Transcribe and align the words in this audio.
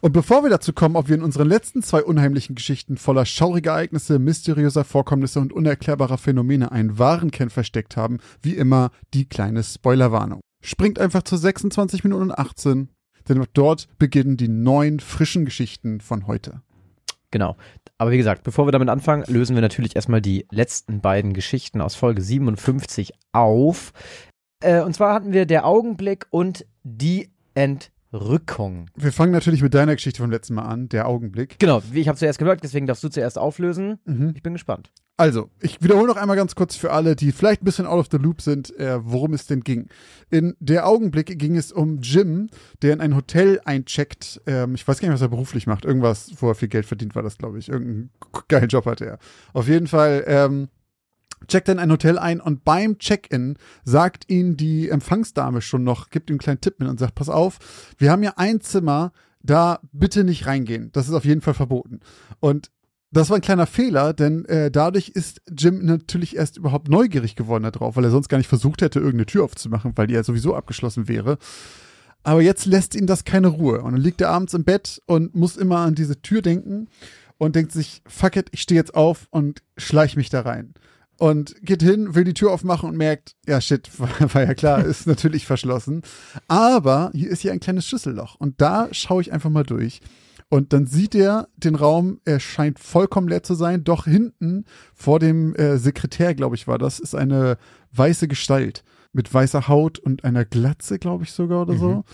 Und 0.00 0.12
bevor 0.12 0.42
wir 0.42 0.50
dazu 0.50 0.72
kommen, 0.72 0.96
ob 0.96 1.08
wir 1.08 1.16
in 1.16 1.22
unseren 1.22 1.48
letzten 1.48 1.82
zwei 1.82 2.02
unheimlichen 2.02 2.54
Geschichten 2.54 2.96
voller 2.96 3.26
schauriger 3.26 3.72
Ereignisse, 3.72 4.18
mysteriöser 4.18 4.84
Vorkommnisse 4.84 5.40
und 5.40 5.52
unerklärbarer 5.52 6.18
Phänomene 6.18 6.72
einen 6.72 6.98
wahren 6.98 7.30
Kern 7.30 7.50
versteckt 7.50 7.96
haben, 7.96 8.18
wie 8.42 8.54
immer 8.54 8.90
die 9.14 9.28
kleine 9.28 9.62
Spoilerwarnung. 9.62 10.40
Springt 10.62 10.98
einfach 10.98 11.22
zu 11.22 11.36
26 11.36 12.04
Minuten 12.04 12.32
18, 12.34 12.88
denn 13.28 13.44
dort 13.52 13.88
beginnen 13.98 14.36
die 14.36 14.48
neun 14.48 15.00
frischen 15.00 15.44
Geschichten 15.44 16.00
von 16.00 16.26
heute. 16.26 16.62
Genau. 17.30 17.56
Aber 17.98 18.10
wie 18.10 18.18
gesagt, 18.18 18.44
bevor 18.44 18.66
wir 18.66 18.72
damit 18.72 18.88
anfangen, 18.88 19.24
lösen 19.26 19.56
wir 19.56 19.62
natürlich 19.62 19.96
erstmal 19.96 20.20
die 20.20 20.46
letzten 20.50 21.00
beiden 21.00 21.32
Geschichten 21.32 21.80
aus 21.80 21.94
Folge 21.94 22.20
57 22.20 23.12
auf. 23.32 23.92
Äh, 24.60 24.82
und 24.82 24.94
zwar 24.94 25.14
hatten 25.14 25.32
wir 25.32 25.46
der 25.46 25.66
Augenblick 25.66 26.26
und 26.30 26.66
die 26.84 27.30
Entrückung. 28.12 28.90
Wir 28.94 29.12
fangen 29.12 29.32
natürlich 29.32 29.62
mit 29.62 29.74
deiner 29.74 29.94
Geschichte 29.94 30.20
vom 30.20 30.30
letzten 30.30 30.54
Mal 30.54 30.64
an, 30.64 30.88
der 30.88 31.08
Augenblick. 31.08 31.58
Genau, 31.58 31.82
ich 31.92 32.08
habe 32.08 32.18
zuerst 32.18 32.38
gehört, 32.38 32.62
deswegen 32.62 32.86
darfst 32.86 33.02
du 33.04 33.08
zuerst 33.08 33.38
auflösen. 33.38 33.98
Mhm. 34.04 34.32
Ich 34.34 34.42
bin 34.42 34.52
gespannt. 34.52 34.90
Also, 35.18 35.50
ich 35.60 35.82
wiederhole 35.82 36.08
noch 36.08 36.16
einmal 36.16 36.36
ganz 36.36 36.54
kurz 36.54 36.74
für 36.74 36.90
alle, 36.90 37.14
die 37.14 37.32
vielleicht 37.32 37.62
ein 37.62 37.64
bisschen 37.64 37.86
out 37.86 38.00
of 38.00 38.08
the 38.10 38.16
loop 38.16 38.40
sind, 38.40 38.76
äh, 38.78 38.98
worum 39.04 39.34
es 39.34 39.46
denn 39.46 39.60
ging. 39.60 39.88
In 40.30 40.56
der 40.58 40.86
Augenblick 40.86 41.38
ging 41.38 41.56
es 41.56 41.70
um 41.70 42.00
Jim, 42.00 42.48
der 42.80 42.94
in 42.94 43.00
ein 43.00 43.14
Hotel 43.14 43.60
eincheckt. 43.64 44.40
Ähm, 44.46 44.74
ich 44.74 44.88
weiß 44.88 45.00
gar 45.00 45.08
nicht, 45.08 45.14
was 45.14 45.22
er 45.22 45.28
beruflich 45.28 45.66
macht. 45.66 45.84
Irgendwas, 45.84 46.32
wo 46.38 46.48
er 46.48 46.54
viel 46.54 46.68
Geld 46.68 46.86
verdient, 46.86 47.14
war 47.14 47.22
das, 47.22 47.38
glaube 47.38 47.58
ich. 47.58 47.68
Irgendeinen 47.68 48.10
geilen 48.48 48.68
Job 48.68 48.86
hatte 48.86 49.06
er. 49.06 49.18
Auf 49.52 49.68
jeden 49.68 49.86
Fall 49.86 50.24
ähm, 50.26 50.68
checkt 51.48 51.68
in 51.68 51.78
ein 51.78 51.90
Hotel 51.90 52.18
ein 52.18 52.40
und 52.40 52.64
beim 52.64 52.98
Check-in 52.98 53.56
sagt 53.84 54.28
ihn 54.28 54.56
die 54.56 54.88
Empfangsdame 54.88 55.60
schon 55.60 55.84
noch, 55.84 56.10
gibt 56.10 56.30
ihm 56.30 56.34
einen 56.34 56.40
kleinen 56.40 56.60
Tipp 56.60 56.78
mit 56.78 56.88
und 56.88 56.98
sagt, 56.98 57.14
pass 57.14 57.28
auf, 57.28 57.58
wir 57.98 58.10
haben 58.10 58.22
ja 58.22 58.34
ein 58.36 58.60
Zimmer, 58.60 59.12
da 59.42 59.80
bitte 59.92 60.24
nicht 60.24 60.46
reingehen. 60.46 60.90
Das 60.92 61.08
ist 61.08 61.14
auf 61.14 61.24
jeden 61.24 61.40
Fall 61.40 61.54
verboten. 61.54 62.00
Und 62.40 62.70
das 63.10 63.28
war 63.28 63.36
ein 63.36 63.42
kleiner 63.42 63.66
Fehler, 63.66 64.14
denn 64.14 64.46
äh, 64.46 64.70
dadurch 64.70 65.10
ist 65.10 65.42
Jim 65.54 65.84
natürlich 65.84 66.34
erst 66.34 66.56
überhaupt 66.56 66.88
neugierig 66.88 67.36
geworden 67.36 67.64
darauf, 67.64 67.96
weil 67.96 68.04
er 68.04 68.10
sonst 68.10 68.28
gar 68.28 68.38
nicht 68.38 68.48
versucht 68.48 68.80
hätte, 68.80 69.00
irgendeine 69.00 69.26
Tür 69.26 69.44
aufzumachen, 69.44 69.92
weil 69.96 70.06
die 70.06 70.14
ja 70.14 70.24
sowieso 70.24 70.54
abgeschlossen 70.54 71.08
wäre. 71.08 71.36
Aber 72.22 72.40
jetzt 72.40 72.64
lässt 72.64 72.94
ihn 72.94 73.06
das 73.06 73.24
keine 73.24 73.48
Ruhe. 73.48 73.82
Und 73.82 73.92
dann 73.92 74.00
liegt 74.00 74.20
er 74.20 74.30
abends 74.30 74.54
im 74.54 74.64
Bett 74.64 75.02
und 75.06 75.34
muss 75.34 75.56
immer 75.56 75.78
an 75.78 75.94
diese 75.94 76.22
Tür 76.22 76.40
denken 76.40 76.88
und 77.36 77.56
denkt 77.56 77.72
sich, 77.72 78.02
fuck 78.06 78.36
it, 78.36 78.48
ich 78.52 78.62
stehe 78.62 78.80
jetzt 78.80 78.94
auf 78.94 79.26
und 79.30 79.62
schleich 79.76 80.16
mich 80.16 80.30
da 80.30 80.42
rein. 80.42 80.74
Und 81.22 81.54
geht 81.62 81.84
hin, 81.84 82.16
will 82.16 82.24
die 82.24 82.34
Tür 82.34 82.50
aufmachen 82.50 82.88
und 82.88 82.96
merkt, 82.96 83.36
ja 83.46 83.60
shit, 83.60 83.88
war, 84.00 84.08
war 84.34 84.42
ja 84.42 84.54
klar, 84.54 84.84
ist 84.84 85.06
natürlich 85.06 85.46
verschlossen. 85.46 86.02
Aber 86.48 87.12
hier 87.14 87.30
ist 87.30 87.42
hier 87.42 87.52
ein 87.52 87.60
kleines 87.60 87.86
Schlüsselloch. 87.86 88.34
Und 88.40 88.60
da 88.60 88.88
schaue 88.90 89.22
ich 89.22 89.32
einfach 89.32 89.48
mal 89.48 89.62
durch. 89.62 90.00
Und 90.48 90.72
dann 90.72 90.88
sieht 90.88 91.14
er 91.14 91.46
den 91.56 91.76
Raum, 91.76 92.18
er 92.24 92.40
scheint 92.40 92.80
vollkommen 92.80 93.28
leer 93.28 93.44
zu 93.44 93.54
sein, 93.54 93.84
doch 93.84 94.06
hinten 94.06 94.64
vor 94.96 95.20
dem 95.20 95.54
äh, 95.54 95.78
Sekretär, 95.78 96.34
glaube 96.34 96.56
ich, 96.56 96.66
war 96.66 96.78
das, 96.78 96.98
ist 96.98 97.14
eine 97.14 97.56
weiße 97.92 98.26
Gestalt 98.26 98.82
mit 99.12 99.32
weißer 99.32 99.68
Haut 99.68 100.00
und 100.00 100.24
einer 100.24 100.44
Glatze, 100.44 100.98
glaube 100.98 101.22
ich 101.22 101.30
sogar 101.30 101.62
oder 101.62 101.76
so. 101.76 102.04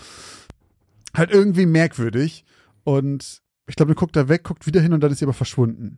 Halt 1.15 1.31
irgendwie 1.31 1.65
merkwürdig. 1.65 2.45
Und 2.83 3.41
ich 3.65 3.75
glaube, 3.75 3.93
er 3.93 3.95
guckt 3.95 4.15
da 4.15 4.29
weg, 4.29 4.43
guckt 4.43 4.67
wieder 4.67 4.81
hin 4.81 4.93
und 4.93 5.01
dann 5.01 5.11
ist 5.11 5.17
sie 5.17 5.25
aber 5.25 5.33
verschwunden. 5.33 5.97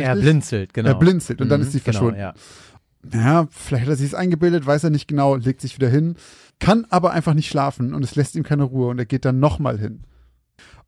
Er 0.00 0.16
blinzelt, 0.16 0.74
genau. 0.74 0.88
Er 0.90 0.94
blinzelt 0.94 1.40
und 1.40 1.48
dann 1.48 1.60
Mhm, 1.60 1.66
ist 1.66 1.72
sie 1.72 1.80
genau, 1.80 1.92
verschwunden. 1.98 2.20
ja. 2.20 2.34
Ja, 3.12 3.46
vielleicht 3.50 3.84
hat 3.84 3.90
er 3.92 3.96
sich 3.96 4.08
es 4.08 4.14
eingebildet, 4.14 4.66
weiß 4.66 4.84
er 4.84 4.90
nicht 4.90 5.08
genau, 5.08 5.34
legt 5.36 5.62
sich 5.62 5.76
wieder 5.76 5.88
hin, 5.88 6.16
kann 6.58 6.86
aber 6.90 7.12
einfach 7.12 7.32
nicht 7.32 7.48
schlafen 7.48 7.94
und 7.94 8.04
es 8.04 8.14
lässt 8.14 8.36
ihm 8.36 8.42
keine 8.42 8.64
Ruhe 8.64 8.88
und 8.88 8.98
er 8.98 9.06
geht 9.06 9.24
dann 9.24 9.38
nochmal 9.40 9.78
hin. 9.78 10.04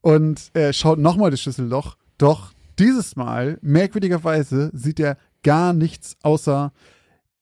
Und 0.03 0.51
er 0.53 0.73
schaut 0.75 0.99
nochmal 0.99 1.31
das 1.31 1.41
Schlüsselloch, 1.41 1.97
doch 2.19 2.53
dieses 2.79 3.17
Mal, 3.17 3.59
merkwürdigerweise, 3.63 4.71
sieht 4.75 5.01
er 5.01 5.17
gar 5.43 5.73
nichts 5.73 6.17
außer 6.23 6.73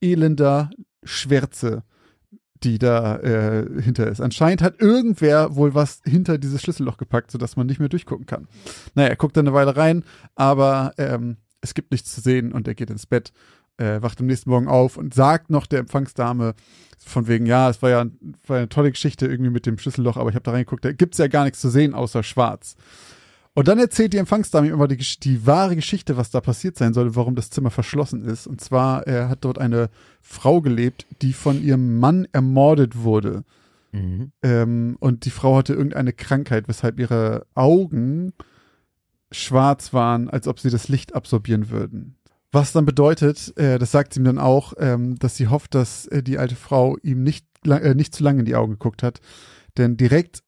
elender 0.00 0.70
Schwärze, 1.02 1.82
die 2.62 2.78
da 2.78 3.16
äh, 3.16 3.66
hinter 3.82 4.06
ist. 4.06 4.20
Anscheinend 4.20 4.62
hat 4.62 4.80
irgendwer 4.80 5.56
wohl 5.56 5.74
was 5.74 6.00
hinter 6.04 6.38
dieses 6.38 6.60
Schlüsselloch 6.62 6.96
gepackt, 6.98 7.30
sodass 7.30 7.56
man 7.56 7.66
nicht 7.66 7.80
mehr 7.80 7.88
durchgucken 7.88 8.26
kann. 8.26 8.46
Naja, 8.94 9.08
er 9.08 9.16
guckt 9.16 9.36
dann 9.36 9.46
eine 9.48 9.54
Weile 9.54 9.76
rein, 9.76 10.04
aber 10.34 10.92
ähm, 10.98 11.38
es 11.60 11.74
gibt 11.74 11.90
nichts 11.90 12.14
zu 12.14 12.20
sehen 12.20 12.52
und 12.52 12.66
er 12.68 12.74
geht 12.74 12.90
ins 12.90 13.06
Bett 13.06 13.32
äh, 13.80 14.02
wacht 14.02 14.20
am 14.20 14.26
nächsten 14.26 14.50
Morgen 14.50 14.68
auf 14.68 14.96
und 14.96 15.14
sagt 15.14 15.50
noch 15.50 15.66
der 15.66 15.80
Empfangsdame 15.80 16.54
von 17.04 17.26
wegen, 17.26 17.46
ja, 17.46 17.70
es 17.70 17.80
war 17.80 17.90
ja 17.90 18.04
war 18.46 18.58
eine 18.58 18.68
tolle 18.68 18.90
Geschichte 18.90 19.26
irgendwie 19.26 19.50
mit 19.50 19.66
dem 19.66 19.78
Schlüsselloch, 19.78 20.18
aber 20.18 20.28
ich 20.28 20.34
habe 20.34 20.42
da 20.42 20.52
reingeguckt, 20.52 20.84
da 20.84 20.92
gibt's 20.92 21.18
ja 21.18 21.28
gar 21.28 21.44
nichts 21.44 21.60
zu 21.60 21.70
sehen 21.70 21.94
außer 21.94 22.22
schwarz. 22.22 22.76
Und 23.54 23.66
dann 23.66 23.78
erzählt 23.78 24.12
die 24.12 24.18
Empfangsdame 24.18 24.68
immer 24.68 24.86
die, 24.86 24.96
die 24.96 25.46
wahre 25.46 25.74
Geschichte, 25.74 26.16
was 26.16 26.30
da 26.30 26.40
passiert 26.40 26.76
sein 26.76 26.94
soll, 26.94 27.16
warum 27.16 27.34
das 27.34 27.50
Zimmer 27.50 27.70
verschlossen 27.70 28.24
ist. 28.24 28.46
Und 28.46 28.60
zwar, 28.60 29.06
er 29.08 29.28
hat 29.28 29.44
dort 29.44 29.58
eine 29.58 29.90
Frau 30.20 30.60
gelebt, 30.60 31.04
die 31.20 31.32
von 31.32 31.60
ihrem 31.60 31.98
Mann 31.98 32.28
ermordet 32.32 33.02
wurde. 33.02 33.42
Mhm. 33.90 34.30
Ähm, 34.42 34.96
und 35.00 35.24
die 35.24 35.30
Frau 35.30 35.56
hatte 35.56 35.74
irgendeine 35.74 36.12
Krankheit, 36.12 36.68
weshalb 36.68 37.00
ihre 37.00 37.44
Augen 37.54 38.34
schwarz 39.32 39.92
waren, 39.92 40.28
als 40.28 40.48
ob 40.48 40.60
sie 40.60 40.70
das 40.70 40.88
Licht 40.88 41.14
absorbieren 41.14 41.70
würden. 41.70 42.16
Was 42.52 42.72
dann 42.72 42.84
bedeutet, 42.84 43.56
äh, 43.56 43.78
das 43.78 43.92
sagt 43.92 44.12
sie 44.12 44.20
ihm 44.20 44.24
dann 44.24 44.38
auch, 44.38 44.72
ähm, 44.78 45.18
dass 45.18 45.36
sie 45.36 45.48
hofft, 45.48 45.74
dass 45.74 46.06
äh, 46.06 46.22
die 46.22 46.38
alte 46.38 46.56
Frau 46.56 46.96
ihm 47.02 47.22
nicht, 47.22 47.46
äh, 47.64 47.94
nicht 47.94 48.14
zu 48.14 48.24
lange 48.24 48.40
in 48.40 48.44
die 48.44 48.56
Augen 48.56 48.72
geguckt 48.72 49.02
hat. 49.02 49.20
Denn 49.78 49.96
direkt 49.96 50.42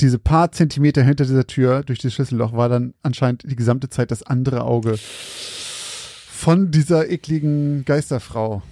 diese 0.00 0.18
paar 0.18 0.52
Zentimeter 0.52 1.02
hinter 1.02 1.24
dieser 1.24 1.46
Tür 1.46 1.82
durch 1.82 1.98
das 1.98 2.14
Schlüsselloch 2.14 2.52
war 2.52 2.68
dann 2.68 2.94
anscheinend 3.02 3.44
die 3.48 3.56
gesamte 3.56 3.90
Zeit 3.90 4.10
das 4.10 4.22
andere 4.22 4.64
Auge 4.64 4.96
von 4.98 6.70
dieser 6.70 7.10
ekligen 7.10 7.84
Geisterfrau. 7.84 8.62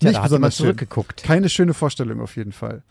Tja, 0.00 0.10
nicht 0.10 0.22
besonders 0.22 0.56
schön. 0.56 0.64
zurückgeguckt. 0.64 1.22
Keine 1.22 1.48
schöne 1.48 1.74
Vorstellung 1.74 2.20
auf 2.20 2.36
jeden 2.36 2.52
Fall. 2.52 2.82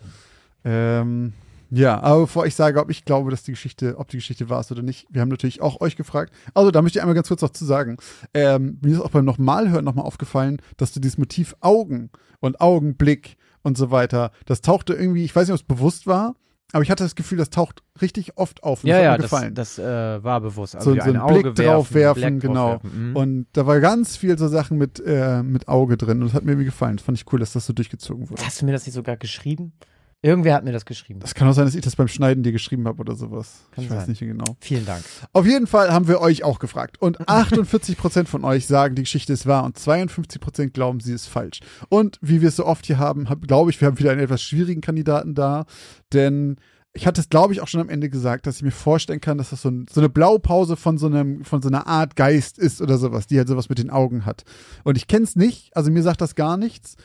Ähm, 0.63 1.33
ja, 1.71 1.99
aber 2.01 2.21
bevor 2.21 2.45
ich 2.45 2.55
sage, 2.55 2.79
ob 2.79 2.89
ich 2.89 3.05
glaube, 3.05 3.31
dass 3.31 3.43
die 3.43 3.51
Geschichte, 3.51 3.97
ob 3.97 4.07
die 4.09 4.17
Geschichte 4.17 4.49
wahr 4.49 4.61
ist 4.61 4.71
oder 4.71 4.81
nicht, 4.81 5.07
wir 5.09 5.21
haben 5.21 5.29
natürlich 5.29 5.61
auch 5.61 5.81
euch 5.81 5.95
gefragt. 5.95 6.33
Also, 6.53 6.71
da 6.71 6.81
möchte 6.81 6.99
ich 6.99 7.01
einmal 7.01 7.15
ganz 7.15 7.27
kurz 7.27 7.41
noch 7.41 7.51
zu 7.51 7.65
sagen. 7.65 7.97
Ähm, 8.33 8.79
mir 8.81 8.93
ist 8.93 9.01
auch 9.01 9.11
beim 9.11 9.25
Nochmalhören 9.25 9.85
nochmal 9.85 10.05
aufgefallen, 10.05 10.61
dass 10.77 10.93
du 10.93 10.99
dieses 10.99 11.17
Motiv 11.17 11.55
Augen 11.61 12.09
und 12.39 12.61
Augenblick 12.61 13.37
und 13.61 13.77
so 13.77 13.91
weiter, 13.91 14.31
das 14.45 14.61
tauchte 14.61 14.93
irgendwie, 14.93 15.25
ich 15.25 15.35
weiß 15.35 15.47
nicht, 15.47 15.53
ob 15.53 15.59
es 15.59 15.75
bewusst 15.77 16.07
war, 16.07 16.35
aber 16.71 16.83
ich 16.83 16.91
hatte 16.91 17.03
das 17.03 17.15
Gefühl, 17.15 17.37
das 17.39 17.49
taucht 17.49 17.81
richtig 17.99 18.37
oft 18.37 18.63
auf. 18.63 18.83
Und 18.83 18.89
Ja, 18.89 19.01
ja, 19.01 19.17
das, 19.17 19.31
gefallen. 19.31 19.55
das 19.55 19.79
äh, 19.79 20.23
war 20.23 20.39
bewusst. 20.39 20.75
Also 20.75 20.93
so, 20.93 21.01
so 21.01 21.09
ein 21.09 21.17
Auge 21.17 21.51
Blick 21.51 21.55
drauf 21.55 21.93
werfen, 21.93 22.39
Blick 22.39 22.41
drauf 22.41 22.51
genau. 22.51 22.69
werfen. 22.71 23.09
Mhm. 23.09 23.15
Und 23.15 23.47
da 23.53 23.65
war 23.65 23.79
ganz 23.79 24.17
viel 24.17 24.37
so 24.37 24.47
Sachen 24.47 24.77
mit, 24.77 25.01
äh, 25.03 25.41
mit 25.41 25.67
Auge 25.67 25.97
drin 25.97 26.21
und 26.21 26.27
das 26.27 26.33
hat 26.35 26.43
mir 26.43 26.51
irgendwie 26.51 26.65
gefallen. 26.65 26.97
Das 26.97 27.05
fand 27.05 27.17
ich 27.17 27.31
cool, 27.33 27.39
dass 27.39 27.53
das 27.53 27.65
so 27.65 27.73
durchgezogen 27.73 28.29
wurde. 28.29 28.43
Hast 28.45 28.61
du 28.61 28.65
mir 28.65 28.71
das 28.71 28.85
nicht 28.85 28.93
sogar 28.93 29.17
geschrieben? 29.17 29.73
Irgendwer 30.21 30.55
hat 30.55 30.65
mir 30.65 30.73
das 30.73 30.85
geschrieben. 30.85 31.21
Das 31.21 31.33
kann 31.33 31.47
auch 31.47 31.53
sein, 31.53 31.63
dass 31.63 31.75
ich 31.75 31.81
das 31.81 31.95
beim 31.95 32.09
Schneiden 32.09 32.43
dir 32.43 32.51
geschrieben 32.51 32.87
habe 32.87 32.99
oder 32.99 33.15
sowas. 33.15 33.61
Kann 33.71 33.85
ich 33.85 33.89
weiß 33.89 34.01
sein. 34.01 34.09
nicht 34.09 34.19
genau. 34.19 34.57
Vielen 34.59 34.85
Dank. 34.85 35.01
Auf 35.31 35.45
jeden 35.45 35.65
Fall 35.65 35.93
haben 35.93 36.09
wir 36.09 36.19
euch 36.19 36.43
auch 36.43 36.59
gefragt. 36.59 37.01
Und 37.01 37.19
48% 37.29 38.25
von 38.25 38.43
euch 38.43 38.67
sagen, 38.67 38.95
die 38.95 39.03
Geschichte 39.03 39.31
ist 39.31 39.45
wahr 39.45 39.63
und 39.63 39.77
52% 39.77 40.71
glauben, 40.71 40.99
sie 40.99 41.13
ist 41.13 41.27
falsch. 41.27 41.61
Und 41.87 42.17
wie 42.21 42.41
wir 42.41 42.49
es 42.49 42.57
so 42.57 42.65
oft 42.65 42.85
hier 42.85 42.97
haben, 42.97 43.29
hab, 43.29 43.47
glaube 43.47 43.71
ich, 43.71 43.79
wir 43.79 43.87
haben 43.87 43.97
wieder 43.97 44.11
einen 44.11 44.19
etwas 44.19 44.41
schwierigen 44.41 44.81
Kandidaten 44.81 45.35
da. 45.35 45.65
Denn 46.11 46.57
ich 46.91 47.05
hatte 47.07 47.21
es, 47.21 47.29
glaube 47.29 47.53
ich, 47.53 47.61
auch 47.61 47.67
schon 47.67 47.81
am 47.81 47.89
Ende 47.89 48.09
gesagt, 48.09 48.47
dass 48.47 48.57
ich 48.57 48.63
mir 48.63 48.71
vorstellen 48.71 49.21
kann, 49.21 49.37
dass 49.37 49.51
das 49.51 49.61
so, 49.61 49.69
ein, 49.69 49.85
so 49.89 50.01
eine 50.01 50.09
Blaupause 50.09 50.75
von 50.75 50.97
so, 50.97 51.05
einem, 51.05 51.45
von 51.45 51.61
so 51.61 51.69
einer 51.69 51.87
Art 51.87 52.15
Geist 52.15 52.57
ist 52.57 52.81
oder 52.81 52.97
sowas, 52.97 53.27
die 53.27 53.37
halt 53.37 53.47
sowas 53.47 53.69
mit 53.69 53.77
den 53.77 53.89
Augen 53.89 54.25
hat. 54.25 54.43
Und 54.83 54.97
ich 54.97 55.07
kenne 55.07 55.23
es 55.23 55.35
nicht, 55.35 55.75
also 55.77 55.91
mir 55.91 56.03
sagt 56.03 56.19
das 56.19 56.35
gar 56.35 56.57
nichts. 56.57 56.95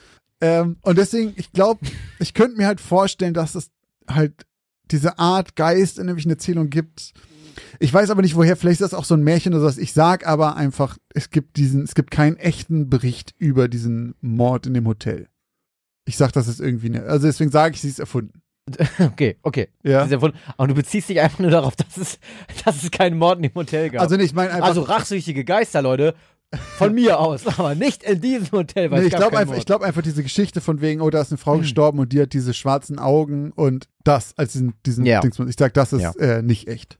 Ähm, 0.45 0.77
und 0.83 0.99
deswegen, 0.99 1.33
ich 1.37 1.53
glaube, 1.53 1.81
ich 2.19 2.35
könnte 2.35 2.59
mir 2.59 2.67
halt 2.67 2.79
vorstellen, 2.79 3.33
dass 3.33 3.55
es 3.55 3.71
halt 4.07 4.47
diese 4.91 5.19
Art 5.19 5.57
Geist 5.57 5.97
in 5.97 6.03
irgendwelchen 6.03 6.33
Erzählungen 6.33 6.69
gibt. 6.69 7.15
Ich 7.79 7.95
weiß 7.95 8.11
aber 8.11 8.21
nicht 8.21 8.37
woher, 8.37 8.55
vielleicht 8.55 8.83
ist 8.83 8.93
das 8.93 8.99
auch 8.99 9.07
so 9.07 9.15
ein 9.15 9.23
Märchen 9.23 9.55
oder 9.55 9.63
sowas. 9.63 9.79
Ich 9.79 9.95
sag 9.95 10.27
aber 10.27 10.57
einfach, 10.57 10.99
es 11.15 11.31
gibt 11.31 11.57
diesen, 11.57 11.85
es 11.85 11.95
gibt 11.95 12.11
keinen 12.11 12.37
echten 12.37 12.91
Bericht 12.91 13.35
über 13.39 13.69
diesen 13.69 14.17
Mord 14.21 14.67
in 14.67 14.75
dem 14.75 14.87
Hotel. 14.87 15.29
Ich 16.05 16.19
sag, 16.19 16.33
das 16.33 16.47
ist 16.47 16.61
irgendwie 16.61 16.89
eine, 16.89 17.05
also 17.05 17.27
deswegen 17.27 17.51
sage 17.51 17.75
ich, 17.75 17.81
sie 17.81 17.89
ist 17.89 18.01
erfunden. 18.01 18.43
Okay, 18.99 19.37
okay. 19.43 19.69
Ja. 19.83 20.07
Aber 20.57 20.69
du 20.69 20.75
beziehst 20.75 21.09
dich 21.09 21.21
einfach 21.21 21.39
nur 21.39 21.51
darauf, 21.51 21.77
dass 21.77 21.97
es, 21.97 22.19
dass 22.65 22.83
es 22.83 22.91
keinen 22.91 23.17
Mord 23.17 23.43
im 23.43 23.55
Hotel 23.55 23.89
gab. 23.89 24.03
Also 24.03 24.17
nicht, 24.17 24.27
ich 24.27 24.35
meine 24.35 24.51
einfach, 24.51 24.69
Also 24.69 24.83
rachsüchtige 24.83 25.45
Geister, 25.45 25.81
Leute, 25.81 26.15
Von 26.77 26.95
mir 26.95 27.19
aus, 27.19 27.47
aber 27.47 27.75
nicht 27.75 28.03
in 28.05 28.21
diesem 28.21 28.53
Hotel, 28.53 28.91
weil 28.91 29.01
Nee, 29.01 29.09
ich 29.09 29.15
glaube 29.17 29.37
einfach, 29.37 29.57
ich 29.57 29.67
glaub 29.67 29.83
einfach 29.83 30.03
diese 30.03 30.23
Geschichte 30.23 30.61
von 30.61 30.81
wegen, 30.81 31.01
oh, 31.01 31.11
da 31.11 31.21
ist 31.21 31.33
eine. 31.33 31.39
Frau 31.39 31.59
gestorben 31.59 31.99
und 31.99 32.13
die 32.13 32.21
hat 32.21 32.33
diese 32.33 32.55
schwarzen 32.55 32.99
Augen 33.01 33.51
und 33.51 33.89
das 34.05 34.37
als 34.39 34.53
diesen, 34.53 34.75
diesen 34.87 35.05
Ja. 35.05 35.21
Dingsbums. 35.21 35.51
Ich 35.51 35.57
sag, 35.59 35.75
das 35.75 35.93
ist 35.93 36.03
Ja. 36.03 36.13
äh, 36.13 36.43
nicht 36.43 36.69
echt. 36.69 36.99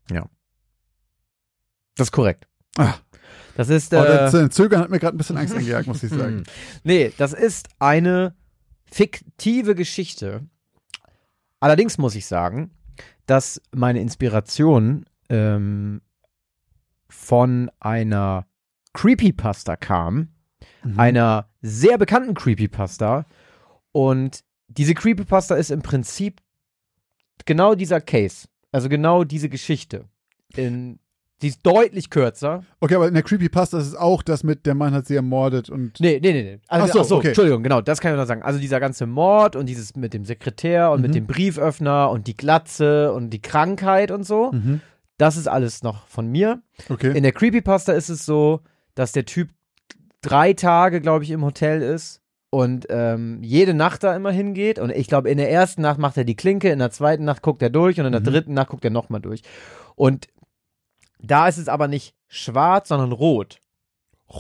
Das 1.97 2.09
ist 2.09 2.13
korrekt. 2.13 2.49
Ah, 2.77 2.95
Das 3.57 3.69
ist. 3.69 3.93
oh, 3.95 3.99
Äh, 3.99 4.07
das 4.07 4.35
äh, 4.35 4.51
Zögern 4.51 4.81
hat 4.81 4.91
mir 4.91 4.99
gerade 4.99 5.17
ein 5.17 5.19
bisschen 5.19 5.37
Angst 5.37 5.55
eingejagt, 5.55 5.87
muss 5.87 6.03
ich 6.03 6.11
sagen. 6.11 6.39
Hm. 6.39 6.45
Nee, 6.83 7.13
das 7.17 7.33
ist 7.33 7.69
eine 7.79 8.35
fiktive 8.91 9.77
Geschichte. 9.77 10.43
Allerdings 11.61 11.97
muss 11.99 12.17
ich 12.17 12.27
sagen, 12.27 12.73
dass 13.27 13.61
meine 13.73 14.01
Inspiration 14.01 15.07
ähm, 15.29 16.01
von 17.09 17.71
einer 17.79 18.47
Creepypasta 18.95 19.77
kam, 19.77 20.29
Mhm. 20.83 20.99
einer 20.99 21.49
sehr 21.61 21.99
bekannten 21.99 22.33
Creepypasta. 22.35 23.27
Und 23.93 24.41
diese 24.69 24.95
Creepypasta 24.95 25.55
ist 25.57 25.71
im 25.71 25.83
Prinzip 25.83 26.41
genau 27.45 27.75
dieser 27.75 28.01
Case. 28.01 28.49
Also 28.73 28.89
genau 28.89 29.25
diese 29.25 29.49
Geschichte. 29.49 30.07
In, 30.57 30.99
die 31.43 31.49
ist 31.49 31.61
deutlich 31.67 32.11
kürzer. 32.11 32.65
Okay, 32.81 32.95
aber 32.95 33.09
in 33.09 33.15
der 33.15 33.23
Creepypasta 33.23 33.79
ist 33.79 33.87
es 33.89 33.95
auch 33.95 34.23
das 34.23 34.43
mit, 34.45 34.67
der 34.67 34.75
Mann 34.75 34.95
hat 34.95 35.07
sie 35.07 35.17
ermordet 35.17 35.69
und. 35.69 36.01
Nee, 36.01 36.19
nee, 36.23 36.33
nee, 36.33 36.43
nee. 36.43 36.61
Also, 36.69 36.87
Ach 36.87 36.93
so, 36.93 37.01
ach 37.01 37.05
so 37.05 37.17
okay. 37.19 37.29
Entschuldigung, 37.29 37.63
genau, 37.63 37.81
das 37.81 38.01
kann 38.01 38.13
ich 38.13 38.19
noch 38.19 38.27
sagen. 38.27 38.43
Also 38.43 38.59
dieser 38.61 38.81
ganze 38.81 39.07
Mord 39.07 39.57
und 39.57 39.67
dieses 39.67 39.97
mit 39.97 40.15
dem 40.15 40.25
Sekretär 40.25 40.91
und 40.93 40.99
Mhm. 41.01 41.07
mit 41.07 41.15
dem 41.15 41.27
Brieföffner 41.27 42.11
und 42.11 42.27
die 42.27 42.37
Glatze 42.37 43.13
und 43.13 43.31
die 43.31 43.43
Krankheit 43.43 44.11
und 44.11 44.25
so, 44.25 44.53
Mhm. 44.53 44.81
das 45.19 45.37
ist 45.37 45.49
alles 45.49 45.83
noch 45.83 46.07
von 46.09 46.27
mir. 46.29 46.63
Okay. 46.89 47.17
In 47.17 47.23
der 47.23 47.33
Creepypasta 47.33 47.93
ist 47.93 48.09
es 48.09 48.25
so, 48.25 48.61
dass 48.95 49.13
der 49.13 49.25
Typ 49.25 49.51
drei 50.23 50.53
Tage, 50.53 51.01
glaube 51.01 51.25
ich, 51.25 51.31
im 51.31 51.45
Hotel 51.45 51.83
ist 51.83 52.21
und 52.51 52.87
ähm, 52.89 53.43
jede 53.43 53.75
Nacht 53.75 54.03
da 54.05 54.15
immer 54.17 54.31
hingeht. 54.31 54.79
Und 54.79 54.91
ich 54.91 55.07
glaube, 55.09 55.31
in 55.31 55.39
der 55.39 55.51
ersten 55.51 55.83
Nacht 55.83 55.99
macht 55.99 56.17
er 56.17 56.25
die 56.25 56.37
Klinke, 56.37 56.71
in 56.71 56.79
der 56.79 56.91
zweiten 56.91 57.25
Nacht 57.25 57.43
guckt 57.43 57.63
er 57.63 57.71
durch 57.71 57.99
und 58.01 58.07
in 58.07 58.13
der 58.13 58.21
Mhm. 58.21 58.27
dritten 58.27 58.55
Nacht 58.55 58.69
guckt 58.71 58.85
er 58.85 58.91
nochmal 58.91 59.21
durch. 59.21 59.43
Und 59.97 60.29
da 61.21 61.49
ist 61.49 61.59
es 61.59 61.69
aber 61.69 61.89
nicht 61.89 62.15
schwarz, 62.29 62.89
sondern 62.89 63.13
rot. 63.13 63.59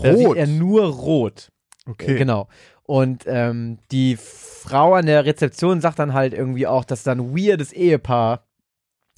Da 0.02 0.14
sieht 0.16 0.26
Rot. 0.26 0.36
er 0.36 0.46
nur 0.46 0.84
rot. 0.86 1.50
Okay. 1.86 2.16
Genau. 2.16 2.48
Und 2.84 3.24
ähm, 3.26 3.78
die 3.90 4.16
Frau 4.16 4.94
an 4.94 5.06
der 5.06 5.24
Rezeption 5.24 5.80
sagt 5.80 5.98
dann 5.98 6.12
halt 6.14 6.34
irgendwie 6.34 6.66
auch, 6.66 6.84
dass 6.84 7.02
da 7.02 7.12
ein 7.12 7.36
weirdes 7.36 7.72
Ehepaar 7.72 8.46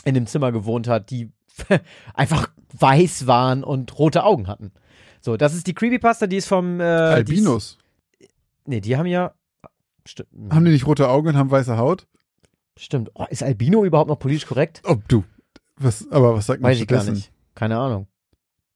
in 0.05 0.15
dem 0.15 0.27
Zimmer 0.27 0.53
gewohnt 0.53 0.87
hat, 0.89 1.11
die 1.11 1.33
einfach 2.15 2.51
weiß 2.79 3.27
waren 3.27 3.65
und 3.65 3.99
rote 3.99 4.25
Augen 4.25 4.47
hatten. 4.47 4.73
So, 5.27 5.37
das 5.37 5.55
ist 5.55 5.67
die 5.67 5.75
Creepypasta, 5.75 6.29
die 6.29 6.37
ist 6.37 6.47
vom 6.47 6.79
äh, 6.79 6.85
Albinos. 6.85 7.79
Die 8.21 8.27
ist, 8.27 8.33
nee, 8.65 8.81
die 8.81 8.97
haben 8.97 9.07
ja. 9.07 9.35
Stimmt. 10.07 10.29
Haben 10.53 10.65
die 10.65 10.71
nicht 10.71 10.87
rote 10.87 11.09
Augen 11.09 11.27
und 11.27 11.37
haben 11.37 11.51
weiße 11.51 11.77
Haut? 11.77 12.07
Stimmt. 12.79 13.11
Oh, 13.15 13.25
ist 13.29 13.43
Albino 13.43 13.85
überhaupt 13.85 14.09
noch 14.09 14.21
politisch 14.21 14.47
korrekt? 14.47 14.83
Oh, 14.85 14.99
du. 15.09 15.25
Was, 15.79 16.09
aber 16.13 16.37
was 16.37 16.47
sagt 16.47 16.61
man 16.61 16.71
Weiß 16.71 16.81
ich 16.81 16.87
gar 16.87 17.03
nicht. 17.03 17.33
Keine 17.57 17.77
Ahnung. 17.77 18.07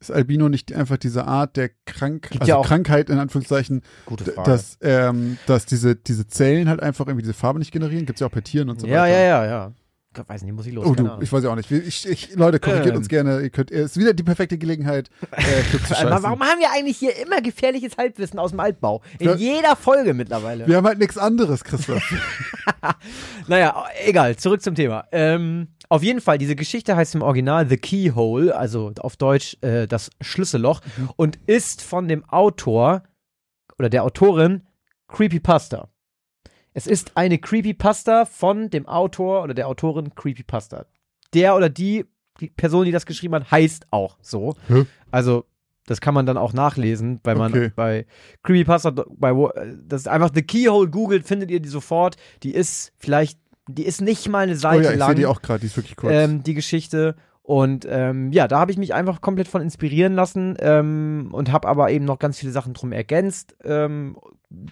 Ist 0.01 0.11
Albino 0.11 0.49
nicht 0.49 0.73
einfach 0.73 0.97
diese 0.97 1.25
Art 1.25 1.57
der 1.57 1.71
Krank 1.87 2.31
Gibt 2.31 2.43
also 2.43 2.53
ja 2.53 2.63
Krankheit 2.63 3.11
in 3.11 3.19
Anführungszeichen, 3.19 3.83
Gute 4.07 4.25
d- 4.25 4.33
Frage. 4.33 4.51
dass, 4.51 4.77
ähm, 4.81 5.39
dass 5.47 5.67
diese, 5.67 5.95
diese 5.95 6.27
Zellen 6.27 6.69
halt 6.69 6.83
einfach 6.83 7.07
irgendwie 7.07 7.23
diese 7.23 7.35
Farbe 7.35 7.61
nicht 7.61 7.71
generieren? 7.71 8.07
Gibt 8.07 8.17
es 8.17 8.23
ja 8.23 8.27
auch 8.27 8.33
bei 8.33 8.41
Tieren 8.41 8.71
und 8.71 8.81
so 8.81 8.89
ja, 8.89 9.03
weiter. 9.03 9.13
ja, 9.13 9.21
ja, 9.21 9.47
ja. 9.47 9.73
Gott, 10.13 10.29
weiß 10.29 10.43
nicht, 10.43 10.53
muss 10.53 10.67
ich 10.67 10.75
los. 10.75 10.87
Oh 10.87 10.95
du, 10.95 11.09
ich 11.21 11.33
weiß 11.33 11.45
ja 11.45 11.51
auch 11.51 11.55
nicht. 11.57 11.71
Ich, 11.71 12.05
ich, 12.09 12.35
Leute, 12.35 12.59
korrigiert 12.59 12.89
Ähm. 12.91 12.97
uns 12.97 13.09
gerne. 13.09 13.43
Ihr 13.43 13.51
könnt, 13.51 13.71
es 13.71 13.93
ist 13.93 13.97
wieder 13.97 14.13
die 14.13 14.25
perfekte 14.25 14.59
Gelegenheit, 14.59 15.09
äh, 15.31 15.43
zu 15.87 15.95
warum 16.05 16.41
haben 16.41 16.59
wir 16.59 16.73
eigentlich 16.73 16.97
hier 16.99 17.17
immer 17.17 17.41
gefährliches 17.41 17.97
Halbwissen 17.97 18.41
aus 18.41 18.51
dem 18.51 18.59
Altbau? 18.59 19.03
In 19.21 19.29
Ja. 19.29 19.35
jeder 19.37 19.77
Folge 19.77 20.13
mittlerweile. 20.13 20.67
Wir 20.67 20.77
haben 20.79 20.87
halt 20.87 20.99
nichts 20.99 21.17
anderes, 21.17 21.63
Christoph. 21.63 22.03
Naja, 23.47 23.85
egal, 24.05 24.37
zurück 24.37 24.63
zum 24.63 24.75
Thema. 24.75 25.05
Ähm, 25.13 25.69
auf 25.89 26.03
jeden 26.03 26.21
Fall, 26.21 26.39
diese 26.39 26.57
Geschichte 26.57 26.97
heißt 26.97 27.15
im 27.15 27.23
Original 27.23 27.69
The 27.69 27.77
Keyhole, 27.77 28.55
also 28.57 28.93
auf 29.01 29.17
Deutsch 29.17 29.57
äh, 29.61 29.87
das 29.87 30.11
Schlüsselloch, 30.21 30.81
und 31.17 31.39
ist 31.47 31.83
von 31.83 32.09
dem 32.09 32.25
Autor 32.29 33.03
oder 33.79 33.89
der 33.89 34.05
Autorin 34.05 34.63
Creepypasta. 35.09 35.89
Es 36.73 36.87
ist 36.87 37.17
eine 37.17 37.39
Creepypasta 37.39 38.25
von 38.27 38.71
dem 38.71 38.87
Autor 38.87 39.43
oder 39.43 39.55
der 39.55 39.67
Autorin 39.69 40.15
Creepypasta. 40.15 40.87
Der 41.35 41.57
oder 41.57 41.69
die, 41.69 42.05
die 42.41 42.49
Person, 42.51 42.85
die 42.85 42.93
das 42.93 43.07
geschrieben 43.07 43.35
hat, 43.35 43.51
heißt 43.51 43.87
auch 43.91 44.19
so. 44.21 44.55
Hä? 44.69 44.85
Also, 45.11 45.45
das 45.87 46.01
kann 46.01 46.15
man 46.15 46.27
dann 46.27 46.37
auch 46.37 46.53
nachlesen, 46.53 47.21
weil 47.25 47.35
man 47.35 47.53
Okay. 47.53 47.73
bei 47.75 48.07
Creepypasta, 48.45 48.91
bei, 48.91 49.33
das 49.85 50.03
ist 50.03 50.09
einfach 50.09 50.31
The 50.33 50.43
Keyhole 50.43 50.89
googelt, 50.89 51.27
findet 51.27 51.51
ihr 51.51 51.61
die 51.61 51.69
sofort. 51.69 52.17
Die 52.45 52.55
ist 52.55 52.93
vielleicht, 52.99 53.39
die 53.69 53.85
ist 53.85 54.01
nicht 54.01 54.29
mal 54.29 54.45
eine 54.45 54.53
oh 54.53 54.57
Seite 54.57 54.85
ja, 54.85 54.93
ich 54.93 54.99
lang 54.99 55.09
sehe 55.09 55.17
die 55.17 55.27
auch 55.27 55.43
gerade, 55.43 55.61
die 55.61 55.67
ist 55.67 55.77
wirklich 55.77 55.97
kurz. 55.97 56.13
ähm, 56.15 56.43
die 56.45 56.55
Geschichte. 56.55 57.17
Und 57.51 57.85
ähm, 57.91 58.31
ja, 58.31 58.47
da 58.47 58.61
habe 58.61 58.71
ich 58.71 58.79
mich 58.79 58.95
einfach 58.95 59.21
komplett 59.21 59.49
von 59.49 59.61
inspirieren 59.61 60.15
lassen 60.15 60.57
ähm, 60.61 61.31
und 61.33 61.51
habe 61.51 61.67
aber 61.67 61.91
eben 61.91 62.05
noch 62.05 62.21
ganz 62.21 62.39
viele 62.39 62.53
Sachen 62.53 62.75
drum 62.75 62.93
ergänzt. 62.93 63.57
Ähm, 63.65 64.17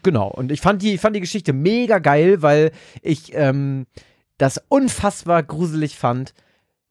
genau. 0.04 0.28
Und 0.28 0.52
ich 0.52 0.60
fand 0.60 0.80
die, 0.80 0.96
fand 0.96 1.16
die 1.16 1.20
Geschichte 1.20 1.52
mega 1.52 1.98
geil, 1.98 2.40
weil 2.40 2.70
ich 3.02 3.34
ähm, 3.34 3.88
das 4.36 4.62
unfassbar 4.68 5.42
gruselig 5.42 5.98
fand, 5.98 6.34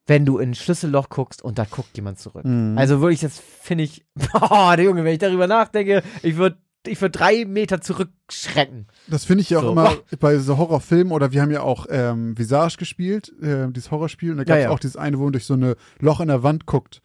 wenn 0.07 0.25
du 0.25 0.39
in 0.39 0.50
ein 0.50 0.56
Schlüsselloch 0.56 1.07
guckst 1.07 1.42
und 1.42 1.57
da 1.57 1.63
guckt 1.63 1.95
jemand 1.95 2.19
zurück. 2.19 2.44
Mhm. 2.44 2.78
Also 2.78 3.00
wirklich, 3.00 3.22
das 3.22 3.40
finde 3.40 3.86
ich, 3.86 4.06
boah, 4.13 4.75
der 4.75 4.83
Junge, 4.83 5.06
wenn 5.06 5.13
ich 5.13 5.19
darüber 5.19 5.48
nachdenke, 5.48 6.04
ich 6.22 6.36
würde 6.36 6.57
ich 6.88 7.00
würd 7.01 7.19
drei 7.19 7.45
Meter 7.45 7.81
zurückschrecken. 7.81 8.88
Das 9.07 9.25
finde 9.25 9.42
ich 9.44 9.50
ja 9.50 9.60
auch 9.60 9.63
So. 9.63 9.72
immer 9.72 9.95
bei 10.19 10.38
so 10.38 10.57
Horrorfilmen 10.57 11.12
oder 11.13 11.31
wir 11.31 11.42
haben 11.42 11.51
ja 11.51 11.62
auch 11.62 11.86
ähm, 11.89 12.38
Visage 12.38 12.78
gespielt, 12.78 13.31
äh, 13.42 13.68
dieses 13.72 13.92
Horrorspiel, 13.92 14.31
und 14.31 14.38
da 14.38 14.44
gab 14.44 14.57
es 14.57 14.63
Ja, 14.63 14.69
ja. 14.69 14.74
auch 14.74 14.80
dieses 14.80 14.98
eine, 14.98 15.19
wo 15.19 15.24
man 15.24 15.34
durch 15.34 15.45
so 15.45 15.54
ein 15.56 15.75
Loch 16.00 16.19
in 16.19 16.28
der 16.28 16.44
Wand 16.44 16.66
guckt. 16.66 17.01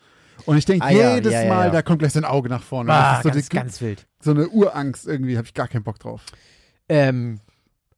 Und 0.46 0.56
ich 0.56 0.64
denke 0.64 0.84
Ah, 0.84 0.90
jedes 0.90 1.32
ja, 1.32 1.46
Mal, 1.46 1.70
da 1.70 1.82
kommt 1.82 2.00
gleich 2.00 2.12
so 2.12 2.18
ein 2.18 2.24
Auge 2.24 2.48
nach 2.48 2.62
vorne. 2.62 2.92
Ah, 2.92 3.16
das 3.16 3.18
ist 3.18 3.22
so, 3.22 3.28
ganz, 3.30 3.48
die, 3.48 3.56
ganz 3.56 3.80
wild. 3.80 4.06
so 4.20 4.30
eine 4.32 4.48
Urangst 4.48 5.06
irgendwie, 5.06 5.36
habe 5.36 5.46
ich 5.46 5.54
gar 5.54 5.68
keinen 5.68 5.84
Bock 5.84 5.98
drauf. 6.00 6.22
Ähm, 6.88 7.38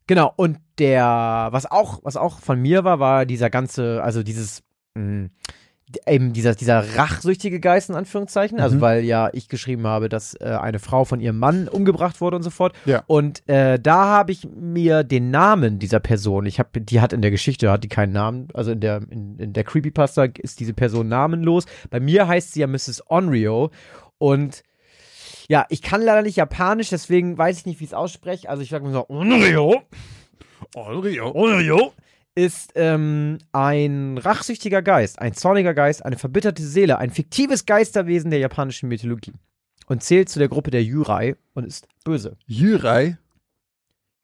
genau, 0.07 0.33
und 0.37 0.59
der, 0.79 1.49
was 1.53 1.65
auch, 1.71 2.01
was 2.03 2.17
auch 2.17 2.41
von 2.41 2.61
mir 2.61 2.85
war, 2.85 2.99
war 3.01 3.25
dieser 3.25 3.49
ganze, 3.49 4.03
also 4.03 4.23
dieses, 4.23 4.63
mh, 4.95 5.29
eben 6.07 6.33
dieser, 6.33 6.55
dieser 6.55 6.97
rachsüchtige 6.97 7.61
Geist 7.61 7.91
in 7.91 7.95
Anführungszeichen, 7.95 8.59
also 8.59 8.77
Mhm. 8.77 8.81
weil 8.81 9.05
ja 9.05 9.31
ich 9.33 9.49
geschrieben 9.49 9.87
habe, 9.87 10.09
dass 10.09 10.35
äh, 10.41 10.45
eine 10.61 10.79
Frau 10.79 11.05
von 11.05 11.21
ihrem 11.21 11.39
Mann 11.39 11.69
umgebracht 11.69 12.21
wurde 12.21 12.37
und 12.37 12.43
so 12.43 12.51
fort. 12.51 12.75
Ja. 12.85 13.05
Und 13.07 13.47
äh, 13.49 13.79
da 13.79 14.07
habe 14.07 14.33
ich 14.33 14.49
mir 14.49 15.05
den 15.05 15.31
Namen 15.31 15.79
dieser 15.79 16.01
Person, 16.01 16.47
ich 16.47 16.59
habe, 16.59 16.81
die 16.81 17.01
hat 17.01 17.13
in 17.13 17.23
der 17.23 17.31
Geschichte, 17.31 17.71
hat 17.71 17.85
die 17.85 17.89
keinen 17.89 18.13
Namen, 18.13 18.49
also 18.55 18.73
in 18.73 18.81
der, 18.81 19.03
in, 19.11 19.39
in 19.39 19.53
der 19.53 19.65
Creepypasta 19.65 20.25
ist 20.39 20.59
diese 20.61 20.75
Person 20.75 21.09
namenlos. 21.09 21.67
Bei 21.91 22.01
mir 22.01 22.27
heißt 22.27 22.55
sie 22.55 22.61
ja 22.61 22.67
Mrs. 22.67 23.03
Onryo 23.09 23.71
und 24.19 24.63
ja, 25.49 25.67
ich 25.69 25.83
kann 25.83 26.01
leider 26.01 26.23
nicht 26.23 26.37
Japanisch, 26.37 26.89
deswegen 26.89 27.37
weiß 27.37 27.59
ich 27.59 27.67
nicht, 27.67 27.79
wie 27.81 27.85
ich 27.85 27.91
es 27.91 27.95
ausspreche. 27.95 28.49
Also 28.49 28.63
ich 28.63 28.71
sage 28.71 28.85
mir 28.87 28.93
so, 28.93 29.07
Onryo. 29.11 29.83
Onryo 31.35 31.93
ist 32.35 32.73
ähm, 32.75 33.39
ein 33.53 34.19
rachsüchtiger 34.19 34.83
Geist, 34.83 35.21
ein 35.21 35.35
zorniger 35.35 35.75
Geist, 35.75 36.05
eine 36.05 36.19
verbitterte 36.19 36.63
Seele, 36.63 36.99
ein 36.99 37.11
fiktives 37.11 37.65
Geisterwesen 37.67 38.31
der 38.31 38.41
japanischen 38.41 38.89
Mythologie. 38.89 39.33
Und 39.87 40.03
zählt 40.03 40.29
zu 40.31 40.39
der 40.39 40.49
Gruppe 40.49 40.71
der 40.71 40.83
Yurai 40.83 41.37
und 41.53 41.65
ist 41.65 41.87
böse. 42.05 42.37
Jürei. 42.47 43.19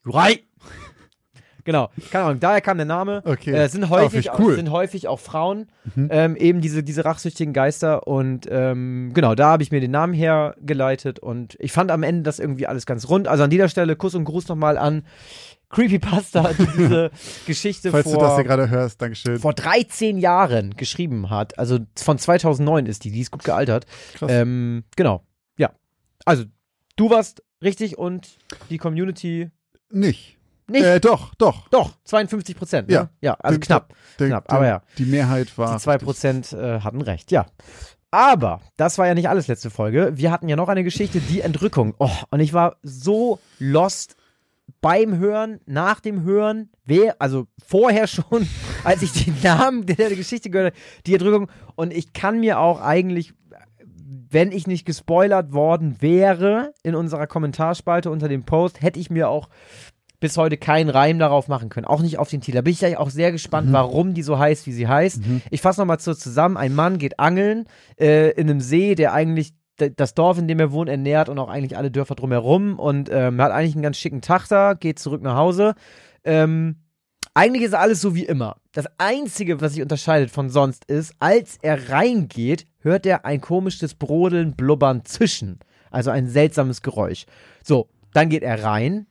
Yurai! 0.05 0.43
genau, 1.65 1.91
keine 2.11 2.25
Ahnung, 2.25 2.41
daher 2.41 2.63
kam 2.63 2.79
der 2.79 2.87
Name. 2.87 3.21
Okay. 3.27 3.53
Äh, 3.53 3.69
sind, 3.69 3.85
Ah, 3.85 3.91
häufig, 3.91 4.21
ich 4.21 4.31
auch, 4.31 4.39
cool. 4.39 4.55
sind 4.57 4.71
häufig 4.71 5.07
auch 5.07 5.21
Frauen, 5.21 5.67
Mhm. 5.95 6.09
ähm, 6.11 6.37
eben 6.37 6.61
diese, 6.63 6.83
diese 6.83 7.05
rachsüchtigen 7.05 7.53
Geister. 7.53 8.07
Und 8.09 8.49
ähm, 8.51 9.11
genau, 9.15 9.35
da 9.35 9.51
habe 9.51 9.63
ich 9.63 9.71
mir 9.71 9.81
den 9.81 9.91
Namen 9.91 10.15
hergeleitet. 10.15 11.19
Und 11.19 11.57
ich 11.61 11.73
fand 11.73 11.91
am 11.91 12.03
Ende 12.03 12.23
das 12.23 12.39
irgendwie 12.39 12.67
alles 12.67 12.87
ganz 12.87 13.09
rund. 13.09 13.29
Also 13.29 13.45
an 13.45 13.51
dieser 13.51 13.69
Stelle 13.69 13.95
Kuss 13.97 14.15
und 14.15 14.25
Gruß 14.25 14.49
nochmal 14.49 14.79
an 14.79 15.05
Creepypasta, 15.71 16.53
die 16.53 16.67
diese 16.77 17.11
Geschichte 17.47 17.91
Falls 17.91 18.05
vor, 18.05 18.15
du 18.15 18.21
das 18.21 18.35
hier 18.35 18.45
gerade 18.45 18.69
hörst, 18.69 19.01
Dankeschön. 19.01 19.39
vor 19.39 19.55
13 19.55 20.19
Jahren 20.19 20.77
geschrieben 20.77 21.31
hat. 21.31 21.59
Also 21.59 21.79
von 21.97 22.19
2009 22.19 22.87
ist 22.87 23.05
die, 23.05 23.11
die 23.11 23.21
ist 23.21 23.31
gut 23.31 23.45
gealtert. 23.45 23.87
Krass. 24.15 24.31
Ähm, 24.33 24.85
genau, 24.97 25.23
ja. 25.57 25.71
Also 26.25 26.45
du 26.97 27.11
warst 27.11 27.43
richtig 27.63 27.99
und 27.99 28.29
die 28.69 28.79
Community 28.79 29.51
nicht. 29.91 30.37
nicht. 30.69 30.85
Äh, 30.85 31.01
doch, 31.01 31.35
doch. 31.37 31.69
Doch, 31.69 31.93
52 32.05 32.57
Prozent. 32.57 32.89
Ne? 32.89 32.95
Ja. 32.95 33.11
ja, 33.21 33.35
also 33.35 33.59
Die- 33.59 33.67
knapp. 33.67 33.95
Der, 34.19 34.29
Knapp, 34.29 34.49
der, 34.49 34.57
aber 34.57 34.67
ja. 34.67 34.83
Die 34.99 35.05
Mehrheit 35.07 35.57
war. 35.57 35.77
Die 35.79 35.83
2% 35.85 36.57
äh, 36.57 36.81
hatten 36.81 37.01
recht, 37.01 37.31
ja. 37.31 37.47
Aber 38.13 38.61
das 38.77 38.99
war 38.99 39.07
ja 39.07 39.15
nicht 39.15 39.29
alles 39.29 39.47
letzte 39.47 39.71
Folge. 39.71 40.13
Wir 40.17 40.33
hatten 40.33 40.49
ja 40.49 40.57
noch 40.57 40.69
eine 40.69 40.83
Geschichte, 40.83 41.21
die 41.21 41.43
Entrückung. 41.43 41.95
Oh, 41.99 42.11
und 42.31 42.41
ich 42.41 42.53
war 42.53 42.77
so 42.83 43.39
lost 43.61 44.17
beim 44.81 45.19
Hören, 45.19 45.61
nach 45.67 46.01
dem 46.01 46.23
Hören, 46.23 46.71
wer, 46.85 47.17
also 47.21 47.47
vorher 47.65 48.07
schon, 48.07 48.49
als 48.85 49.03
ich 49.03 49.13
den 49.25 49.37
Namen 49.43 49.87
der, 49.87 50.11
Geschichte 50.11 50.51
gehört 50.51 50.75
habe, 50.75 50.83
die 51.07 51.15
Entrückung. 51.15 51.51
Und 51.77 51.93
ich 51.93 52.13
kann 52.13 52.41
mir 52.41 52.59
auch 52.59 52.81
eigentlich 52.81 53.33
wenn 54.33 54.53
ich 54.53 54.69
nicht 54.69 54.87
gespoilert 54.87 55.53
worden 55.53 55.97
wäre 56.01 56.73
in 56.85 56.95
unserer 56.95 57.27
Kommentarspalte 57.27 58.11
unter 58.11 58.29
dem 58.29 58.45
Post, 58.45 58.81
hätte 58.81 59.01
ich 59.01 59.11
mir 59.11 59.29
auch 59.29 59.49
bis 60.21 60.37
heute 60.37 60.57
keinen 60.57 60.91
Reim 60.91 61.19
darauf 61.19 61.49
machen 61.49 61.69
können. 61.71 61.87
Auch 61.87 62.03
nicht 62.03 62.19
auf 62.19 62.29
den 62.29 62.41
Titel. 62.41 62.57
Da 62.57 62.63
bin 62.63 62.73
ich 62.73 62.81
ja 62.81 62.99
auch 62.99 63.11
sehr 63.11 63.33
gespannt, 63.33 63.69
Mhm. 63.69 63.73
warum 63.73 64.15
die 64.15 64.23
so 64.23 64.39
heißt, 64.39 64.67
wie 64.67 64.73
sie 64.73 64.87
heißt. 64.87 65.21
Ich 65.51 65.61
fasse 65.63 65.81
nochmal 65.81 65.99
so 65.99 66.15
zusammen. 66.15 66.57
Ein 66.57 66.75
Mann 66.75 66.99
geht 66.99 67.19
angeln 67.19 67.65
äh, 67.99 68.31
in 68.33 68.49
einem 68.49 68.61
See, 68.61 68.95
der 68.95 69.15
eigentlich 69.15 69.55
das 69.89 70.15
Dorf, 70.15 70.39
in 70.39 70.49
dem 70.49 70.61
er 70.61 70.73
wohnt, 70.73 70.89
ernährt 70.89 71.29
und 71.29 71.39
auch 71.39 71.49
eigentlich 71.49 71.77
alle 71.77 71.91
Dörfer 71.91 72.15
drumherum 72.15 72.79
und 72.79 73.09
ähm, 73.11 73.41
hat 73.41 73.53
eigentlich 73.53 73.75
einen 73.75 73.83
ganz 73.83 73.97
schicken 73.97 74.21
Tag 74.21 74.49
da, 74.49 74.75
geht 74.75 74.99
zurück 74.99 75.23
nach 75.23 75.37
Hause. 75.37 75.75
Ähm, 76.25 76.77
eigentlich 77.35 77.63
ist 77.63 77.75
alles 77.75 78.01
so 78.01 78.15
wie 78.15 78.25
immer. 78.25 78.57
Das 78.73 78.87
Einzige, 78.99 79.61
was 79.61 79.73
sich 79.73 79.83
unterscheidet 79.83 80.31
von 80.31 80.51
sonst 80.51 80.85
ist, 80.87 81.15
als 81.21 81.59
er 81.63 81.91
reingeht, 81.91 82.67
hört 82.81 83.07
er 83.07 83.25
ein 83.25 83.41
komisches 83.41 83.95
Brodeln, 83.95 84.55
Blubbern, 84.57 85.05
Zischen. 85.05 85.61
Also 85.91 86.11
ein 86.11 86.29
seltsames 86.29 86.83
Geräusch. 86.83 87.27
So, 87.63 87.89
dann 88.13 88.29
geht 88.29 88.43
er 88.43 88.63
rein. 88.65 89.07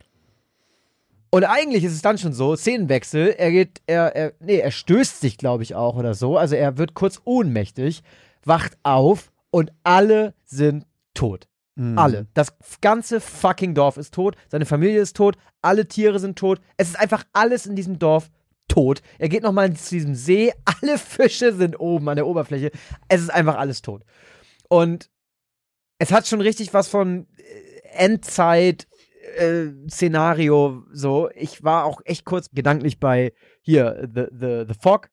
Und 1.32 1.44
eigentlich 1.44 1.84
ist 1.84 1.94
es 1.94 2.02
dann 2.02 2.18
schon 2.18 2.34
so, 2.34 2.56
Szenenwechsel, 2.56 3.36
er 3.38 3.52
geht, 3.52 3.82
er, 3.86 4.16
er, 4.16 4.34
nee, 4.40 4.58
er 4.58 4.72
stößt 4.72 5.22
sich, 5.22 5.38
glaube 5.38 5.64
ich, 5.64 5.76
auch 5.76 5.96
oder 5.96 6.16
so. 6.16 6.38
Also 6.38 6.56
er 6.56 6.78
wird 6.78 6.96
kurz 6.96 7.22
ohnmächtig, 7.24 8.02
wacht 8.44 8.78
auf 8.84 9.32
und 9.52 9.72
alle 9.84 10.34
sind 10.46 10.86
tot. 11.14 11.48
Mhm. 11.76 11.98
Alle. 11.98 12.28
Das 12.34 12.54
ganze 12.82 13.20
fucking 13.22 13.74
Dorf 13.74 13.98
ist 13.98 14.14
tot. 14.14 14.36
Seine 14.50 14.66
Familie 14.66 15.02
ist 15.02 15.16
tot. 15.16 15.38
Alle 15.62 15.88
Tiere 15.88 16.20
sind 16.20 16.38
tot. 16.38 16.60
Es 16.78 16.90
ist 16.90 17.00
einfach 17.00 17.24
alles 17.34 17.66
in 17.66 17.76
diesem 17.76 18.00
Dorf 18.00 18.30
tot. 18.68 19.02
Er 19.18 19.30
geht 19.30 19.44
nochmal 19.44 19.74
zu 19.74 19.96
diesem 19.96 20.14
See. 20.16 20.54
Alle 20.82 20.98
Fische 20.98 21.54
sind 21.54 21.80
oben 21.80 22.08
an 22.10 22.16
der 22.18 22.28
Oberfläche. 22.28 22.72
Es 23.08 23.22
ist 23.22 23.30
einfach 23.32 23.56
alles 23.58 23.82
tot. 23.82 24.04
Und 24.70 25.10
es 25.98 26.12
hat 26.12 26.28
schon 26.28 26.42
richtig 26.42 26.74
was 26.74 26.88
von 26.88 27.28
äh, 27.38 27.88
Endzeit. 27.98 28.88
äh, 29.38 29.68
Szenario 29.90 30.84
so. 30.92 31.30
Ich 31.36 31.64
war 31.64 31.86
auch 31.86 32.02
echt 32.06 32.26
kurz 32.26 32.50
gedanklich 32.52 33.00
bei 33.00 33.34
hier 33.62 34.08
The 34.14 34.26
The 34.32 34.66
The 34.68 34.76
Fog 34.80 35.10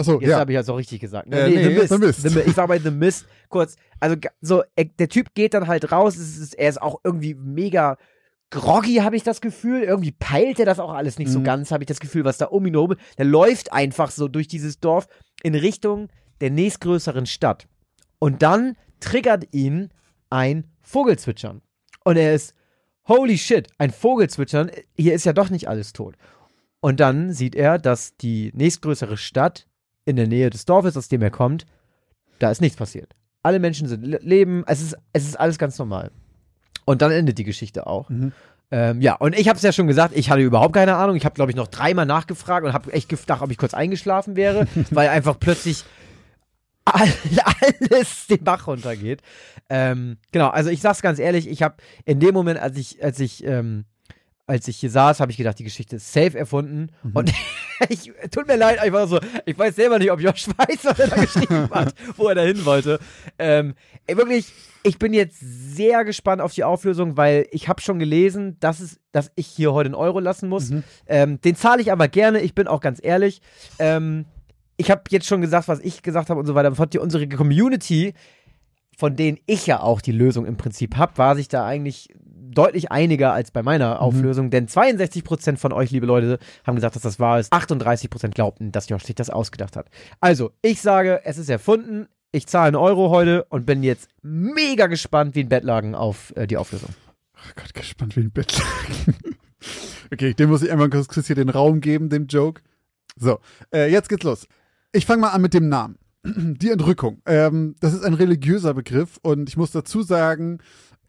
Achso, 0.00 0.20
Jetzt 0.20 0.30
ja. 0.30 0.38
habe 0.38 0.52
ich 0.52 0.58
auch 0.58 0.76
richtig 0.76 1.00
gesagt. 1.00 1.28
Ne? 1.28 1.38
Äh, 1.38 1.48
nee, 1.50 1.86
The 1.86 1.98
Mist. 1.98 2.22
The 2.22 2.28
Mi- 2.30 2.42
Ich 2.46 2.56
war 2.56 2.66
bei 2.68 2.78
The 2.78 2.90
Mist 2.90 3.26
kurz. 3.48 3.76
Also 4.00 4.16
so, 4.40 4.62
er, 4.76 4.86
der 4.86 5.08
Typ 5.08 5.34
geht 5.34 5.54
dann 5.54 5.66
halt 5.68 5.92
raus. 5.92 6.16
Ist, 6.16 6.54
er 6.54 6.68
ist 6.68 6.80
auch 6.82 7.00
irgendwie 7.04 7.34
mega 7.34 7.96
groggy, 8.50 8.96
habe 8.96 9.16
ich 9.16 9.22
das 9.22 9.40
Gefühl. 9.40 9.82
Irgendwie 9.82 10.12
peilt 10.12 10.58
er 10.58 10.66
das 10.66 10.80
auch 10.80 10.92
alles 10.92 11.18
nicht 11.18 11.30
so 11.30 11.38
Mhm. 11.40 11.44
ganz, 11.44 11.70
habe 11.70 11.84
ich 11.84 11.88
das 11.88 12.00
Gefühl, 12.00 12.24
was 12.24 12.38
da 12.38 12.46
um 12.46 12.66
ihn 12.66 12.74
herum. 12.74 12.94
Der 13.18 13.24
läuft 13.26 13.72
einfach 13.72 14.10
so 14.10 14.26
durch 14.28 14.48
dieses 14.48 14.80
Dorf 14.80 15.06
in 15.42 15.54
Richtung 15.54 16.08
der 16.40 16.50
nächstgrößeren 16.50 17.26
Stadt. 17.26 17.68
Und 18.18 18.42
dann 18.42 18.76
triggert 19.00 19.52
ihn 19.54 19.90
ein 20.30 20.64
Vogelzwitschern. 20.82 21.62
Und 22.04 22.16
er 22.16 22.34
ist, 22.34 22.54
holy 23.06 23.36
shit, 23.38 23.68
ein 23.78 23.90
Vogelzwitschern. 23.90 24.70
Hier 24.96 25.14
ist 25.14 25.24
ja 25.24 25.32
doch 25.32 25.50
nicht 25.50 25.68
alles 25.68 25.92
tot. 25.92 26.16
Und 26.80 26.98
dann 27.00 27.32
sieht 27.32 27.54
er, 27.54 27.78
dass 27.78 28.16
die 28.16 28.50
nächstgrößere 28.54 29.16
Stadt 29.18 29.66
in 30.10 30.16
der 30.16 30.26
Nähe 30.28 30.50
des 30.50 30.64
Dorfes, 30.64 30.96
aus 30.96 31.08
dem 31.08 31.22
er 31.22 31.30
kommt, 31.30 31.64
da 32.38 32.50
ist 32.50 32.60
nichts 32.60 32.76
passiert. 32.76 33.14
Alle 33.42 33.58
Menschen 33.58 33.88
sind 33.88 34.04
le- 34.04 34.20
leben, 34.22 34.64
es 34.66 34.82
ist, 34.82 34.96
es 35.12 35.24
ist 35.26 35.40
alles 35.40 35.58
ganz 35.58 35.78
normal. 35.78 36.10
Und 36.84 37.00
dann 37.02 37.10
endet 37.10 37.38
die 37.38 37.44
Geschichte 37.44 37.86
auch. 37.86 38.08
Mhm. 38.10 38.32
Ähm, 38.72 39.00
ja, 39.00 39.14
und 39.16 39.36
ich 39.38 39.48
habe 39.48 39.56
es 39.56 39.62
ja 39.62 39.72
schon 39.72 39.86
gesagt, 39.86 40.14
ich 40.16 40.30
hatte 40.30 40.42
überhaupt 40.42 40.74
keine 40.74 40.94
Ahnung. 40.96 41.16
Ich 41.16 41.24
habe, 41.24 41.34
glaube 41.34 41.50
ich, 41.50 41.56
noch 41.56 41.66
dreimal 41.68 42.06
nachgefragt 42.06 42.64
und 42.66 42.72
habe 42.72 42.92
echt 42.92 43.08
gedacht, 43.08 43.42
ob 43.42 43.50
ich 43.50 43.58
kurz 43.58 43.74
eingeschlafen 43.74 44.36
wäre, 44.36 44.66
weil 44.90 45.08
einfach 45.08 45.38
plötzlich 45.40 45.84
all, 46.84 47.08
alles 47.90 48.26
den 48.28 48.44
Bach 48.44 48.66
runtergeht. 48.66 49.22
Ähm, 49.68 50.18
genau, 50.32 50.48
also 50.48 50.70
ich 50.70 50.80
sag's 50.80 51.02
ganz 51.02 51.18
ehrlich, 51.18 51.48
ich 51.48 51.62
habe 51.62 51.76
in 52.04 52.20
dem 52.20 52.34
Moment, 52.34 52.58
als 52.60 52.76
ich, 52.76 53.02
als 53.02 53.18
ich, 53.20 53.44
ähm, 53.44 53.84
als 54.50 54.66
ich 54.66 54.78
hier 54.78 54.90
saß, 54.90 55.20
habe 55.20 55.30
ich 55.30 55.38
gedacht, 55.38 55.58
die 55.60 55.64
Geschichte 55.64 55.96
ist 55.96 56.12
safe 56.12 56.36
erfunden. 56.36 56.90
Und 57.14 57.32
ich, 57.88 58.12
tut 58.32 58.48
mir 58.48 58.56
leid, 58.56 58.80
einfach 58.80 59.06
so, 59.06 59.20
ich 59.46 59.56
weiß 59.56 59.76
selber 59.76 59.98
nicht, 59.98 60.10
ob 60.10 60.20
Josh 60.20 60.48
weiß, 60.48 60.84
was 60.84 60.98
er 60.98 61.06
da 61.06 61.16
geschrieben 61.16 61.70
hat, 61.74 61.94
wo 62.16 62.28
er 62.28 62.34
da 62.34 62.42
hin 62.42 62.64
wollte. 62.64 62.98
Ähm, 63.38 63.74
ey, 64.08 64.16
wirklich, 64.16 64.52
ich 64.82 64.98
bin 64.98 65.14
jetzt 65.14 65.38
sehr 65.40 66.04
gespannt 66.04 66.42
auf 66.42 66.52
die 66.52 66.64
Auflösung, 66.64 67.16
weil 67.16 67.46
ich 67.52 67.68
habe 67.68 67.80
schon 67.80 68.00
gelesen, 68.00 68.56
dass, 68.58 68.80
es, 68.80 68.98
dass 69.12 69.30
ich 69.36 69.46
hier 69.46 69.72
heute 69.72 69.86
einen 69.86 69.94
Euro 69.94 70.18
lassen 70.18 70.48
muss. 70.48 70.72
Ähm, 71.06 71.40
den 71.40 71.54
zahle 71.54 71.80
ich 71.80 71.92
aber 71.92 72.08
gerne, 72.08 72.40
ich 72.40 72.54
bin 72.54 72.66
auch 72.66 72.80
ganz 72.80 72.98
ehrlich. 73.00 73.40
Ähm, 73.78 74.26
ich 74.76 74.90
habe 74.90 75.02
jetzt 75.10 75.26
schon 75.26 75.40
gesagt, 75.40 75.68
was 75.68 75.78
ich 75.78 76.02
gesagt 76.02 76.28
habe 76.28 76.40
und 76.40 76.46
so 76.46 76.56
weiter. 76.56 76.68
Und 76.70 76.96
unsere 76.96 77.28
Community, 77.28 78.14
von 78.96 79.14
denen 79.14 79.38
ich 79.46 79.66
ja 79.68 79.80
auch 79.80 80.00
die 80.00 80.12
Lösung 80.12 80.44
im 80.44 80.56
Prinzip 80.56 80.96
habe, 80.96 81.18
war 81.18 81.36
sich 81.36 81.46
da 81.46 81.64
eigentlich 81.64 82.08
deutlich 82.54 82.90
einiger 82.90 83.32
als 83.32 83.50
bei 83.50 83.62
meiner 83.62 84.00
Auflösung. 84.00 84.50
Denn 84.50 84.66
62% 84.66 85.56
von 85.56 85.72
euch, 85.72 85.90
liebe 85.90 86.06
Leute, 86.06 86.38
haben 86.66 86.74
gesagt, 86.74 86.96
dass 86.96 87.02
das 87.02 87.20
wahr 87.20 87.40
ist. 87.40 87.52
38% 87.52 88.30
glaubten, 88.30 88.72
dass 88.72 88.88
Josh 88.88 89.04
sich 89.04 89.14
das 89.14 89.30
ausgedacht 89.30 89.76
hat. 89.76 89.88
Also, 90.20 90.52
ich 90.62 90.80
sage, 90.80 91.20
es 91.24 91.38
ist 91.38 91.48
erfunden. 91.48 92.08
Ich 92.32 92.46
zahle 92.46 92.68
einen 92.68 92.76
Euro 92.76 93.10
heute 93.10 93.44
und 93.44 93.66
bin 93.66 93.82
jetzt 93.82 94.08
mega 94.22 94.86
gespannt 94.86 95.34
wie 95.34 95.40
ein 95.40 95.48
Bettlagen 95.48 95.94
auf 95.94 96.32
äh, 96.36 96.46
die 96.46 96.56
Auflösung. 96.56 96.90
Oh 97.34 97.52
Gott, 97.56 97.74
gespannt 97.74 98.16
wie 98.16 98.20
ein 98.20 98.30
Bett. 98.30 98.60
okay, 100.12 100.34
dem 100.34 100.50
muss 100.50 100.62
ich 100.62 100.70
einmal 100.70 100.90
kurz 100.90 101.08
Chris 101.08 101.26
hier 101.26 101.36
den 101.36 101.48
Raum 101.48 101.80
geben, 101.80 102.08
dem 102.08 102.26
Joke. 102.26 102.62
So, 103.16 103.40
äh, 103.74 103.90
jetzt 103.90 104.08
geht's 104.08 104.24
los. 104.24 104.46
Ich 104.92 105.06
fange 105.06 105.22
mal 105.22 105.30
an 105.30 105.42
mit 105.42 105.54
dem 105.54 105.68
Namen. 105.68 105.98
Die 106.24 106.70
Entrückung. 106.70 107.20
Ähm, 107.26 107.76
das 107.80 107.94
ist 107.94 108.04
ein 108.04 108.14
religiöser 108.14 108.74
Begriff 108.74 109.18
und 109.22 109.48
ich 109.48 109.56
muss 109.56 109.70
dazu 109.70 110.02
sagen, 110.02 110.58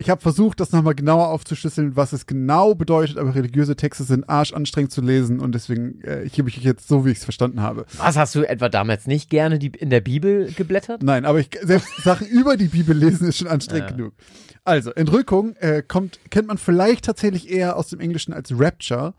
ich 0.01 0.10
habe 0.10 0.20
versucht, 0.20 0.60
das 0.60 0.72
nochmal 0.72 0.96
genauer 0.96 1.29
aufzuschlüsseln, 1.29 1.96
was 1.96 2.12
es 2.12 2.25
genau 2.25 2.75
bedeutet, 2.75 3.17
aber 3.17 3.34
religiöse 3.36 3.75
Texte 3.75 4.03
sind 4.03 4.27
arschanstrengend 4.29 4.91
zu 4.91 5.01
lesen 5.01 5.39
und 5.39 5.53
deswegen 5.53 6.01
äh, 6.01 6.27
gebe 6.31 6.50
ich 6.50 6.58
euch 6.58 6.63
jetzt 6.63 6.88
so, 6.88 7.05
wie 7.05 7.12
ich 7.12 7.20
es 7.20 7.24
verstanden 7.24 7.62
habe. 7.62 7.86
Was 7.98 8.17
hast 8.17 8.36
du 8.36 8.43
etwa 8.43 8.67
damals 8.67 9.08
nicht 9.08 9.29
gerne 9.29 9.60
die, 9.60 9.67
in 9.67 9.89
der 9.89 10.01
Bibel 10.01 10.51
geblättert? 10.51 11.03
Nein, 11.03 11.24
aber 11.25 11.39
ich, 11.39 11.50
selbst 11.62 11.88
Sachen 12.03 12.27
über 12.31 12.58
die 12.58 12.67
Bibel 12.67 12.98
lesen 12.98 13.27
ist 13.27 13.38
schon 13.38 13.48
anstrengend 13.48 13.91
Ja. 13.91 13.96
genug. 13.96 14.13
Also, 14.63 14.91
Entrückung 14.91 15.55
äh, 15.58 15.81
kommt, 15.81 16.20
kennt 16.29 16.48
man 16.48 16.58
vielleicht 16.58 17.05
tatsächlich 17.05 17.50
eher 17.50 17.77
aus 17.77 17.88
dem 17.89 18.00
Englischen 18.00 18.34
als 18.34 18.51
Rapture, 18.60 19.13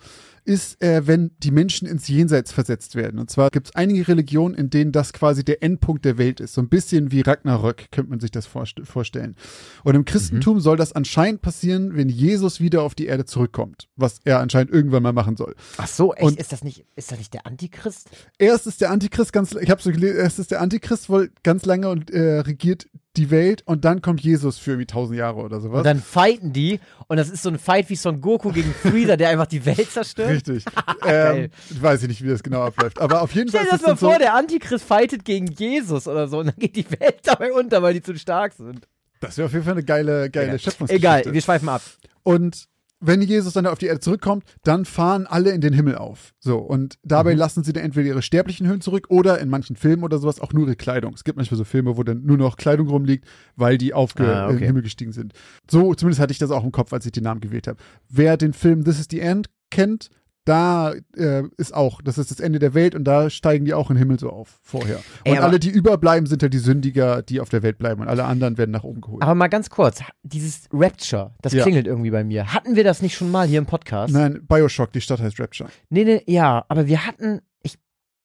ist, 0.45 0.83
äh, 0.83 1.07
wenn 1.07 1.31
die 1.39 1.51
Menschen 1.51 1.87
ins 1.87 2.09
Jenseits 2.09 2.53
versetzt 2.53 2.95
werden. 2.95 3.19
Und 3.21 3.31
zwar 3.31 3.51
gibt 3.51 3.69
es 3.69 3.75
einige 3.75 4.07
Religionen, 4.09 4.55
in 4.55 4.71
denen 4.71 4.93
das 4.93 5.13
quasi 5.13 5.45
der 5.45 5.63
Endpunkt 5.63 6.05
der 6.05 6.19
Welt 6.19 6.41
ist. 6.41 6.55
So 6.55 6.61
ein 6.61 6.69
bisschen 6.69 7.13
wie 7.13 7.21
Ragnarök, 7.21 7.91
könnte 7.91 8.11
man 8.11 8.21
sich 8.21 8.31
das 8.31 8.47
vorst 8.47 8.81
vorstellen. 8.85 9.37
Und 9.85 9.95
im 9.95 10.05
Christentum 10.05 10.61
soll 10.61 10.77
das 10.77 10.93
anscheinend 10.93 11.43
passieren, 11.43 11.97
wenn 11.97 12.09
Jesus 12.09 12.61
wieder 12.61 12.83
auf 12.83 12.95
die 12.95 13.07
Erde 13.07 13.25
zurückkommt, 13.25 13.89
was 13.97 14.19
er 14.25 14.41
anscheinend 14.41 14.73
irgendwann 14.73 15.03
mal 15.03 15.13
machen 15.13 15.37
soll. 15.37 15.55
Ach 15.77 15.87
so, 15.87 16.13
echt? 16.15 16.25
Und- 16.25 16.39
ist 16.39 16.53
das 16.53 16.65
nicht, 16.65 16.85
ist 16.97 17.13
das 17.13 17.19
nicht 17.19 17.35
der 17.35 17.47
Antichrist? 17.47 18.11
Erst 18.39 18.67
ist 18.67 18.81
der 18.81 18.91
Antichrist 18.91 19.33
ganz, 19.33 19.55
ich 19.55 19.71
habe 19.71 19.81
so 19.81 19.91
gelesen, 19.91 20.19
erst 20.19 20.39
ist 20.39 20.51
der 20.51 20.61
Antichrist 20.61 21.09
wohl 21.09 21.31
ganz 21.43 21.65
lange 21.65 21.89
und 21.89 22.11
äh, 22.11 22.41
regiert 22.41 22.87
die 23.17 23.31
Welt 23.31 23.63
und 23.67 23.85
dann 23.85 24.01
kommt 24.01 24.23
Jesus 24.23 24.59
für 24.59 24.73
irgendwie 24.73 24.87
tausend 24.87 25.19
Jahre 25.19 25.41
oder 25.41 25.61
sowas. 25.61 25.79
Und 25.79 25.85
dann 25.85 26.01
fighten 26.01 26.53
die 26.53 26.81
und 27.09 27.19
das 27.19 27.29
ist 27.29 27.43
so 27.43 27.51
ein 27.51 27.59
Fight 27.59 27.91
wie 27.91 27.97
Son 27.97 28.21
Goku 28.21 28.53
gegen 28.53 28.73
Freezer, 28.73 29.17
der 29.17 29.29
einfach 29.29 29.47
die 29.47 29.65
Welt 29.67 29.91
zerstört. 29.91 30.31
Richtig. 30.31 30.65
Ähm, 31.05 31.51
ich 31.69 31.83
weiß 31.83 32.03
nicht, 32.03 32.23
wie 32.23 32.29
das 32.29 32.45
genau 32.45 32.63
abläuft. 32.63 33.01
Aber 33.01 33.23
auf 33.23 33.35
jeden 33.35 33.51
Fall 33.51 33.63
Stell 33.63 33.71
dir 33.71 33.79
das 33.79 33.87
mal 33.87 33.97
vor, 33.97 34.13
so. 34.13 34.19
der 34.21 34.35
Antichrist 34.35 34.85
fightet 34.85 35.25
gegen 35.25 35.49
Jesus 35.49 36.07
oder 36.07 36.29
so 36.29 36.39
und 36.39 36.47
dann 36.47 36.57
geht 36.57 36.77
die 36.77 36.89
Welt 36.93 37.19
dabei 37.25 37.53
unter, 37.53 37.83
weil 37.83 37.95
die 37.95 38.03
zu 38.03 38.17
stark 38.17 38.53
sind. 38.53 38.87
Das 39.19 39.37
wäre 39.37 39.47
auf 39.47 39.53
jeden 39.53 39.65
Fall 39.65 39.73
eine 39.73 39.83
geile, 39.85 40.31
geile 40.31 40.47
Egal. 40.47 40.59
Schöpfungsgeschichte. 40.61 41.21
Egal, 41.21 41.35
wir 41.35 41.41
schweifen 41.41 41.69
ab. 41.69 41.83
Und 42.23 42.69
wenn 43.03 43.21
Jesus 43.21 43.53
dann 43.53 43.67
auf 43.67 43.79
die 43.79 43.87
Erde 43.87 44.01
zurückkommt, 44.01 44.45
dann 44.65 44.85
fahren 44.85 45.27
alle 45.27 45.51
in 45.51 45.61
den 45.61 45.73
Himmel 45.73 45.97
auf. 45.97 46.33
So, 46.39 46.59
und 46.59 46.99
dabei 47.03 47.35
lassen 47.35 47.65
sie 47.65 47.73
dann 47.73 47.85
entweder 47.85 48.09
ihre 48.09 48.23
sterblichen 48.23 48.67
Hüllen 48.69 48.81
zurück 48.81 49.07
oder 49.11 49.39
in 49.41 49.49
manchen 49.49 49.77
Filmen 49.77 50.05
oder 50.05 50.19
sowas 50.19 50.41
auch 50.41 50.53
nur 50.53 50.67
ihre 50.67 50.77
Kleidung. 50.77 51.13
Es 51.15 51.25
gibt 51.25 51.37
manchmal 51.37 51.59
so 51.59 51.65
Filme, 51.65 51.97
wo 51.97 52.03
dann 52.05 52.23
nur 52.25 52.37
noch 52.39 52.57
Kleidung 52.57 52.89
rumliegt, 52.89 53.27
weil 53.57 53.77
die 53.77 53.93
aufge 53.93 54.25
Ah, 54.27 54.45
in 54.45 54.51
okay. 54.51 54.59
den 54.61 54.67
Himmel 54.67 54.83
gestiegen 54.83 55.13
sind. 55.13 55.33
So, 55.71 55.95
zumindest 55.95 56.21
hatte 56.21 56.33
ich 56.33 56.39
das 56.39 56.51
auch 56.51 56.65
im 56.65 56.73
Kopf, 56.73 56.93
als 56.93 57.05
ich 57.05 57.13
den 57.13 57.25
Namen 57.25 57.41
gewählt 57.41 57.67
habe. 57.67 57.79
Wer 58.09 58.37
den 58.37 58.53
Film 58.53 58.85
This 58.85 59.01
is 59.01 59.09
the 59.11 59.21
End 59.21 59.49
kennt, 59.71 60.11
da 60.45 60.93
äh, 61.17 61.43
ist 61.57 61.73
auch, 61.73 62.03
das 62.03 62.19
ist 62.19 62.31
das 62.33 62.41
Ende 62.41 62.59
der 62.59 62.75
Welt 62.75 62.95
und 62.95 63.05
da 63.05 63.31
steigen 63.31 63.65
die 63.65 63.75
auch 63.75 63.91
in 63.91 63.95
den 63.95 64.01
Himmel 64.01 64.19
so 64.19 64.31
auf 64.31 64.59
vorher. 64.63 64.99
Ey, 65.25 65.33
und 65.33 65.39
aber- 65.39 65.47
alle, 65.49 65.61
die 65.61 65.71
überbleiben, 65.71 66.27
sind 66.27 66.43
halt 66.43 66.53
die 66.53 66.59
Sündiger, 66.59 67.23
die 67.23 67.41
auf 67.41 67.49
der 67.49 67.63
Welt 67.63 67.79
bleiben 67.79 68.01
und 68.03 68.09
alle 68.09 68.25
anderen 68.25 68.59
werden 68.59 68.73
nach 68.73 68.83
oben 68.85 69.01
geholt. 69.01 69.23
Aber 69.23 69.35
mal 69.37 69.49
ganz 69.49 69.71
kurz, 69.71 70.01
dieses 70.25 70.69
Rapture, 70.73 71.33
das 71.43 71.53
Ja. 71.53 71.63
klingelt 71.63 71.87
irgendwie 71.87 72.11
bei 72.11 72.25
mir. 72.25 72.53
Hatten 72.53 72.75
wir 72.75 72.83
das 72.85 73.03
nicht 73.03 73.15
schon 73.17 73.31
mal 73.31 73.47
hier 73.47 73.59
im 73.59 73.67
Podcast? 73.67 74.13
Nein, 74.13 74.45
Bioshock, 74.47 74.93
die 74.93 75.01
Stadt 75.01 75.21
heißt 75.21 75.39
Rapture. 75.39 75.71
Nee, 75.91 76.05
nee, 76.05 76.23
ja, 76.27 76.65
aber 76.69 76.87
wir 76.89 77.07
hatten, 77.07 77.41
ich, 77.63 77.79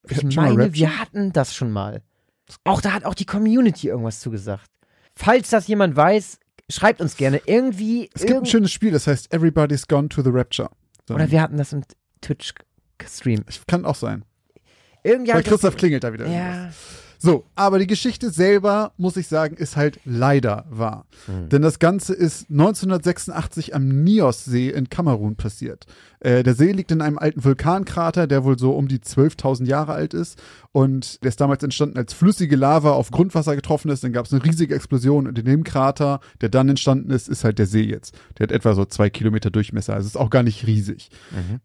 ich 0.10 0.18
hatten 0.18 0.30
meine, 0.36 0.74
wir 0.74 1.00
hatten 1.00 1.34
das 1.34 1.54
schon 1.54 1.72
mal. 1.72 2.02
Auch 2.64 2.82
da 2.82 2.94
hat 2.94 3.06
auch 3.06 3.14
die 3.16 3.26
Community 3.26 3.90
irgendwas 3.90 4.20
zugesagt. 4.22 4.66
Falls 5.14 5.50
das 5.52 5.68
jemand 5.68 5.96
weiß, 5.96 6.40
schreibt 6.70 7.02
uns 7.02 7.16
gerne 7.18 7.42
irgendwie. 7.46 8.10
Es 8.14 8.22
gibt 8.22 8.30
ein 8.32 8.34
irgend- 8.38 8.50
schönes 8.50 8.72
Spiel, 8.72 8.92
das 8.92 9.06
heißt 9.06 9.34
Everybody's 9.34 9.88
Gone 9.88 10.10
to 10.10 10.22
the 10.24 10.30
Rapture. 10.32 10.70
So. 11.08 11.16
oder 11.16 11.32
wir 11.32 11.42
hatten 11.42 11.56
das 11.56 11.72
im 11.72 11.84
Twitch-Stream. 12.22 13.44
Ich 13.50 13.66
kann 13.68 13.86
auch 13.86 13.96
sein. 13.96 14.24
Irgendwie 15.04 15.32
das- 15.32 15.44
Christoph 15.44 15.78
klingelt 15.78 16.04
da 16.04 16.14
wieder. 16.14 16.28
Ja. 16.28 16.72
So, 17.20 17.46
aber 17.56 17.80
die 17.80 17.88
Geschichte 17.88 18.30
selber, 18.30 18.94
muss 18.98 19.18
ich 19.18 19.28
sagen, 19.28 19.56
ist 19.58 19.76
halt 19.76 20.00
leider 20.06 20.66
wahr. 20.70 21.06
Denn 21.28 21.62
das 21.62 21.80
Ganze 21.80 22.14
ist 22.14 22.50
1986 22.50 23.74
am 23.76 24.04
Nios-See 24.04 24.70
in 24.70 24.90
Kamerun 24.90 25.36
passiert. 25.36 25.86
Äh, 26.20 26.44
der 26.44 26.56
See 26.56 26.72
liegt 26.72 26.92
in 26.92 27.02
einem 27.02 27.18
alten 27.18 27.44
Vulkankrater, 27.44 28.28
der 28.28 28.44
wohl 28.44 28.58
so 28.58 28.72
um 28.72 28.88
die 28.88 29.00
12.000 29.00 29.66
Jahre 29.66 29.94
alt 29.94 30.14
ist. 30.14 30.42
Und 30.72 31.24
der 31.24 31.30
ist 31.30 31.42
damals 31.42 31.64
entstanden, 31.64 31.98
als 31.98 32.14
flüssige 32.14 32.56
Lava 32.56 32.92
auf 32.92 33.12
Grundwasser 33.12 33.56
getroffen 33.56 33.90
ist. 33.90 34.04
Dann 34.04 34.14
gab 34.14 34.26
es 34.26 34.34
eine 34.34 34.44
riesige 34.44 34.76
Explosion 34.76 35.28
und 35.28 35.38
in 35.38 35.46
dem 35.46 35.64
Krater, 35.64 36.20
der 36.42 36.50
dann 36.50 36.70
entstanden 36.70 37.12
ist, 37.12 37.30
ist 37.30 37.44
halt 37.44 37.60
der 37.60 37.66
See 37.66 37.84
jetzt. 37.84 38.16
Der 38.38 38.46
hat 38.46 38.52
etwa 38.52 38.74
so 38.74 38.86
zwei 38.86 39.10
Kilometer 39.10 39.50
Durchmesser. 39.50 39.94
Also 39.94 40.08
ist 40.08 40.18
auch 40.18 40.30
gar 40.30 40.44
nicht 40.44 40.66
riesig. 40.68 41.10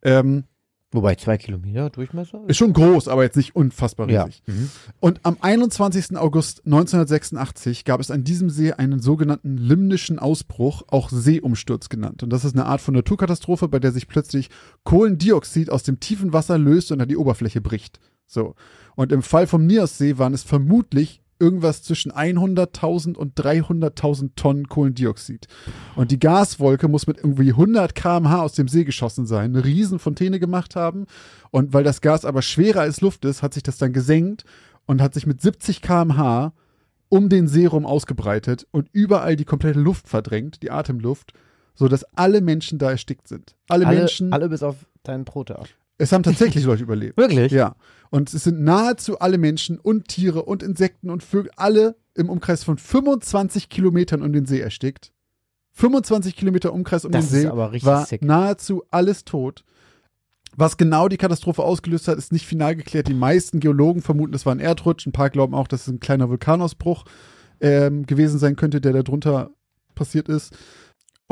Ähm, 0.02 0.44
Wobei 0.92 1.14
zwei 1.14 1.38
Kilometer 1.38 1.88
Durchmesser? 1.88 2.42
ist 2.46 2.58
schon 2.58 2.75
groß, 2.75 3.08
aber 3.08 3.22
jetzt 3.22 3.37
nicht 3.37 3.56
unfassbar 3.56 4.11
ja. 4.11 4.25
riesig. 4.25 4.42
Mhm. 4.46 4.70
Und 5.00 5.20
am 5.22 5.38
21. 5.40 6.18
August 6.18 6.66
1986 6.66 7.87
gab 7.87 8.00
es 8.00 8.11
an 8.11 8.25
diesem 8.25 8.50
See 8.50 8.72
einen 8.72 9.00
sogenannten 9.00 9.56
limnischen 9.56 10.18
Ausbruch, 10.18 10.82
auch 10.88 11.08
Seeumsturz 11.08 11.88
genannt. 11.88 12.22
Und 12.22 12.30
das 12.30 12.44
ist 12.44 12.54
eine 12.54 12.66
Art 12.66 12.82
von 12.82 12.94
Naturkatastrophe, 12.94 13.68
bei 13.68 13.78
der 13.78 13.92
sich 13.92 14.06
plötzlich 14.06 14.50
Kohlendioxid 14.84 15.70
aus 15.70 15.82
dem 15.82 15.99
tiefen 15.99 16.34
Wasser 16.34 16.58
löst 16.58 16.92
und 16.92 17.00
an 17.00 17.08
die 17.08 17.16
Oberfläche 17.16 17.62
bricht. 17.62 17.99
So. 18.26 18.54
Und 18.94 19.12
im 19.12 19.22
Fall 19.22 19.46
vom 19.46 19.66
Nios-See 19.66 20.18
waren 20.18 20.34
es 20.34 20.42
vermutlich 20.42 21.21
irgendwas 21.42 21.82
zwischen 21.82 22.12
100.000 22.12 23.16
und 23.16 23.34
300.000 23.34 24.30
Tonnen 24.37 24.68
Kohlendioxid. 24.68 25.49
Und 25.96 26.12
die 26.12 26.20
Gaswolke 26.20 26.87
muss 26.87 27.08
mit 27.08 27.18
irgendwie 27.18 27.50
100 27.50 27.94
kmh 27.94 28.40
aus 28.40 28.52
dem 28.52 28.68
See 28.68 28.84
geschossen 28.84 29.26
sein, 29.26 29.50
eine 29.56 29.64
riesen 29.64 29.99
Fontäne 29.99 30.38
gemacht 30.38 30.76
haben. 30.76 31.06
Und 31.50 31.75
weil 31.75 31.82
das 31.82 32.00
Gas 32.00 32.25
aber 32.25 32.42
schwerer 32.42 32.82
als 32.82 33.00
Luft 33.00 33.25
ist, 33.25 33.42
hat 33.42 33.54
sich 33.54 33.64
das 33.64 33.76
dann 33.78 33.92
gesenkt 33.92 34.44
und 34.87 35.02
hat 35.02 35.14
sich 35.14 35.26
mit 35.26 35.42
70 35.42 35.82
kmh 35.82 36.52
um 37.08 37.28
den 37.28 37.49
See 37.49 37.66
rum 37.66 37.84
ausgebreitet 37.84 38.66
und 38.70 38.88
überall 38.92 39.37
die 39.37 39.44
komplette 39.44 39.80
Luft 39.80 40.08
verdrängt, 40.08 40.62
die 40.62 40.70
Atemluft, 40.70 41.34
so 41.75 41.88
dass 41.88 42.04
alle 42.16 42.40
Menschen 42.40 42.78
da 42.78 42.90
erstickt 42.90 43.28
sind. 43.28 43.56
Alle, 43.68 43.87
Alle, 43.87 43.99
Menschen. 43.99 44.32
alle 44.32 44.49
bis 44.49 44.62
auf 44.62 44.76
deinen 45.02 45.25
Prota. 45.25 45.64
Es 45.99 46.12
haben 46.12 46.22
tatsächlich 46.22 46.64
Leute 46.64 46.82
überlebt. 46.82 47.16
Wirklich? 47.18 47.52
Ja. 47.52 47.76
Und 48.11 48.32
es 48.32 48.44
sind 48.44 48.61
nahezu 48.62 49.18
alle 49.18 49.38
Menschen 49.38 49.78
und 49.78 50.08
Tiere 50.08 50.42
und 50.44 50.62
Insekten 50.62 51.11
und 51.11 51.22
Vögel, 51.22 51.50
alle 51.56 51.96
im 52.14 52.28
Umkreis 52.28 52.64
von 52.64 52.76
25 52.78 53.68
Kilometern 53.68 54.22
um 54.22 54.32
den 54.32 54.46
See 54.46 54.61
erstickt. 54.61 55.12
25 55.72 56.37
Kilometer 56.37 56.72
Umkreis 56.72 57.04
um 57.04 57.12
Das 57.12 57.28
den 57.28 57.37
ist 57.37 57.42
See 57.42 57.49
aber 57.49 57.72
richtig 57.72 57.87
war 57.87 58.04
sick. 58.04 58.22
nahezu 58.22 58.82
alles 58.90 59.25
tot. 59.25 59.64
Was 60.54 60.76
genau 60.76 61.08
die 61.08 61.16
Katastrophe 61.16 61.62
ausgelöst 61.62 62.08
hat, 62.08 62.18
ist 62.18 62.30
nicht 62.32 62.46
final 62.46 62.76
geklärt. 62.76 63.08
Die 63.08 63.14
meisten 63.14 63.58
Geologen 63.58 64.02
vermuten, 64.02 64.34
es 64.34 64.44
war 64.44 64.54
ein 64.54 64.61
Erdrutsch. 64.61 65.06
Ein 65.06 65.12
paar 65.12 65.30
glauben 65.30 65.54
auch, 65.54 65.66
dass 65.66 65.82
es 65.82 65.88
ein 65.88 66.00
kleiner 66.00 66.28
Vulkanausbruch 66.28 67.04
ähm, 67.61 68.04
gewesen 68.04 68.38
sein 68.38 68.56
könnte, 68.56 68.82
der 68.82 68.92
da 68.92 69.02
drunter 69.02 69.50
passiert 69.94 70.28
ist. 70.28 70.54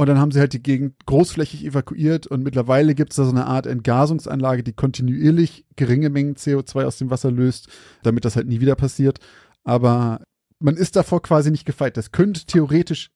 Und 0.00 0.07
dann 0.07 0.19
haben 0.19 0.30
sie 0.30 0.40
halt 0.40 0.54
die 0.54 0.62
Gegend 0.62 0.95
großflächig 1.04 1.62
evakuiert 1.62 2.26
und 2.26 2.42
mittlerweile 2.42 2.95
gibt 2.95 3.12
es 3.12 3.16
da 3.16 3.25
so 3.25 3.33
eine 3.33 3.45
Art 3.47 3.66
Entgasungsanlage, 3.66 4.62
die 4.62 4.73
kontinuierlich 4.73 5.66
geringe 5.76 6.09
Mengen 6.09 6.37
CO2 6.37 6.87
aus 6.87 6.97
dem 6.97 7.11
Wasser 7.11 7.30
löst, 7.30 7.69
damit 8.02 8.25
das 8.25 8.35
halt 8.35 8.47
nie 8.47 8.62
wieder 8.62 8.76
passiert. 8.76 9.19
Aber 9.62 10.23
man 10.59 10.78
ist 10.78 10.97
davor 10.97 11.21
quasi 11.21 11.50
nicht 11.50 11.66
gefeit. 11.66 11.99
Das 11.99 12.12
könnte 12.12 12.47
theoretisch 12.47 13.11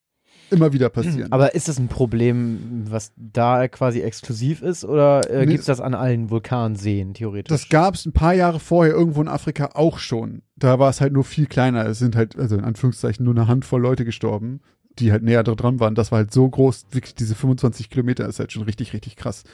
immer 0.51 0.75
wieder 0.75 0.91
passieren. 0.91 1.33
Aber 1.33 1.55
ist 1.55 1.69
das 1.69 1.79
ein 1.79 1.89
Problem, 1.89 2.85
was 2.91 3.13
da 3.17 3.67
quasi 3.69 4.03
exklusiv 4.03 4.61
ist 4.61 4.85
oder 4.85 5.31
äh, 5.31 5.47
Nee, 5.47 5.53
gibt 5.53 5.61
es 5.61 5.67
das 5.67 5.81
an 5.81 5.95
allen 5.95 6.29
Vulkanseen 6.29 7.15
theoretisch? 7.15 7.49
Das 7.49 7.71
gab 7.71 7.95
es 7.95 8.05
ein 8.05 8.13
paar 8.13 8.35
Jahre 8.35 8.61
vorher 8.61 8.93
irgendwo 8.93 9.23
in 9.23 9.29
Afrika 9.29 9.71
auch 9.73 9.97
schon. 9.97 10.43
Da 10.57 10.79
war 10.79 10.91
es 10.91 11.01
halt 11.01 11.15
nur 11.15 11.25
viel 11.25 11.47
kleiner. 11.47 11.87
Es 11.87 11.99
sind 11.99 12.15
halt, 12.15 12.39
also 12.39 12.57
in 12.57 12.63
Anführungszeichen, 12.63 13.25
nur 13.25 13.35
eine 13.35 13.49
Handvoll 13.49 13.81
Leute 13.81 14.05
gestorben, 14.05 14.61
die 14.99 15.13
halt 15.13 15.23
näher 15.23 15.43
dran 15.43 15.81
waren. 15.81 15.95
Das 15.95 16.13
war 16.13 16.19
halt 16.19 16.33
so 16.33 16.49
groß, 16.49 16.87
wirklich 16.91 17.15
diese 17.15 17.35
25 17.35 17.91
Kilometer 17.91 18.29
ist 18.29 18.39
halt 18.39 18.53
schon 18.53 18.63
richtig, 18.63 18.93
richtig 18.93 19.17
krass. 19.17 19.45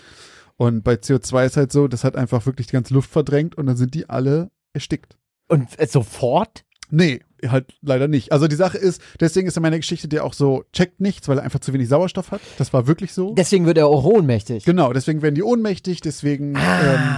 Und 0.56 0.84
bei 0.84 0.94
CO2 0.94 1.46
ist 1.46 1.56
halt 1.56 1.72
so, 1.72 1.88
das 1.88 2.04
hat 2.04 2.16
einfach 2.16 2.44
wirklich 2.46 2.66
die 2.66 2.74
ganze 2.74 2.92
Luft 2.94 3.10
verdrängt 3.10 3.56
und 3.56 3.66
dann 3.66 3.76
sind 3.76 3.94
die 3.94 4.08
alle 4.08 4.50
erstickt. 4.72 5.16
Und 5.48 5.68
äh, 5.78 5.86
sofort? 5.86 6.64
Nee, 6.90 7.20
halt 7.46 7.72
leider 7.80 8.08
nicht. 8.08 8.32
Also 8.32 8.48
die 8.48 8.56
Sache 8.56 8.76
ist, 8.76 9.00
deswegen 9.20 9.48
ist 9.48 9.56
in 9.56 9.62
meiner 9.62 9.78
Geschichte 9.78 10.08
der 10.08 10.24
auch 10.24 10.34
so, 10.34 10.64
checkt 10.72 11.00
nichts, 11.00 11.28
weil 11.28 11.38
er 11.38 11.44
einfach 11.44 11.60
zu 11.60 11.72
wenig 11.72 11.88
Sauerstoff 11.88 12.30
hat. 12.30 12.40
Das 12.58 12.72
war 12.72 12.86
wirklich 12.86 13.12
so. 13.12 13.34
Deswegen 13.34 13.66
wird 13.66 13.78
er 13.78 13.86
auch 13.86 14.04
ohnmächtig. 14.04 14.64
Genau, 14.64 14.92
deswegen 14.92 15.22
werden 15.22 15.34
die 15.34 15.42
ohnmächtig, 15.42 16.00
deswegen. 16.00 16.56
Ähm, 16.56 17.16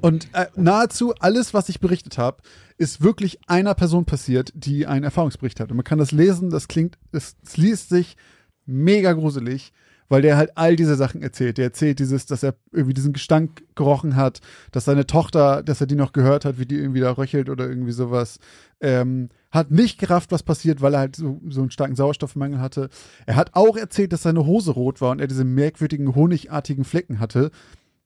und 0.00 0.28
äh, 0.32 0.46
nahezu 0.56 1.14
alles, 1.20 1.54
was 1.54 1.68
ich 1.68 1.80
berichtet 1.80 2.18
habe, 2.18 2.42
ist 2.78 3.02
wirklich 3.02 3.38
einer 3.46 3.74
Person 3.74 4.04
passiert, 4.04 4.52
die 4.54 4.86
einen 4.86 5.04
Erfahrungsbericht 5.04 5.60
hat. 5.60 5.70
Und 5.70 5.76
man 5.76 5.84
kann 5.84 5.98
das 5.98 6.12
lesen, 6.12 6.50
das 6.50 6.68
klingt, 6.68 6.98
es, 7.12 7.36
es 7.44 7.56
liest 7.56 7.90
sich 7.90 8.16
mega 8.64 9.12
gruselig, 9.12 9.72
weil 10.08 10.22
der 10.22 10.36
halt 10.36 10.56
all 10.56 10.76
diese 10.76 10.96
Sachen 10.96 11.22
erzählt. 11.22 11.58
Der 11.58 11.66
erzählt 11.66 11.98
dieses, 11.98 12.26
dass 12.26 12.42
er 12.42 12.54
irgendwie 12.72 12.94
diesen 12.94 13.12
Gestank 13.12 13.62
gerochen 13.74 14.16
hat, 14.16 14.40
dass 14.72 14.84
seine 14.84 15.06
Tochter, 15.06 15.62
dass 15.62 15.80
er 15.80 15.86
die 15.86 15.94
noch 15.94 16.12
gehört 16.12 16.44
hat, 16.44 16.58
wie 16.58 16.66
die 16.66 16.76
irgendwie 16.76 17.00
da 17.00 17.12
röchelt 17.12 17.48
oder 17.48 17.68
irgendwie 17.68 17.92
sowas. 17.92 18.38
Ähm, 18.80 19.28
hat 19.50 19.70
nicht 19.70 19.98
gerafft, 19.98 20.32
was 20.32 20.42
passiert, 20.42 20.80
weil 20.80 20.94
er 20.94 21.00
halt 21.00 21.16
so, 21.16 21.40
so 21.48 21.60
einen 21.60 21.70
starken 21.70 21.96
Sauerstoffmangel 21.96 22.60
hatte. 22.60 22.88
Er 23.26 23.36
hat 23.36 23.50
auch 23.54 23.76
erzählt, 23.76 24.12
dass 24.12 24.22
seine 24.22 24.46
Hose 24.46 24.72
rot 24.72 25.00
war 25.00 25.10
und 25.10 25.20
er 25.20 25.26
diese 25.26 25.44
merkwürdigen, 25.44 26.14
honigartigen 26.14 26.84
Flecken 26.84 27.20
hatte. 27.20 27.50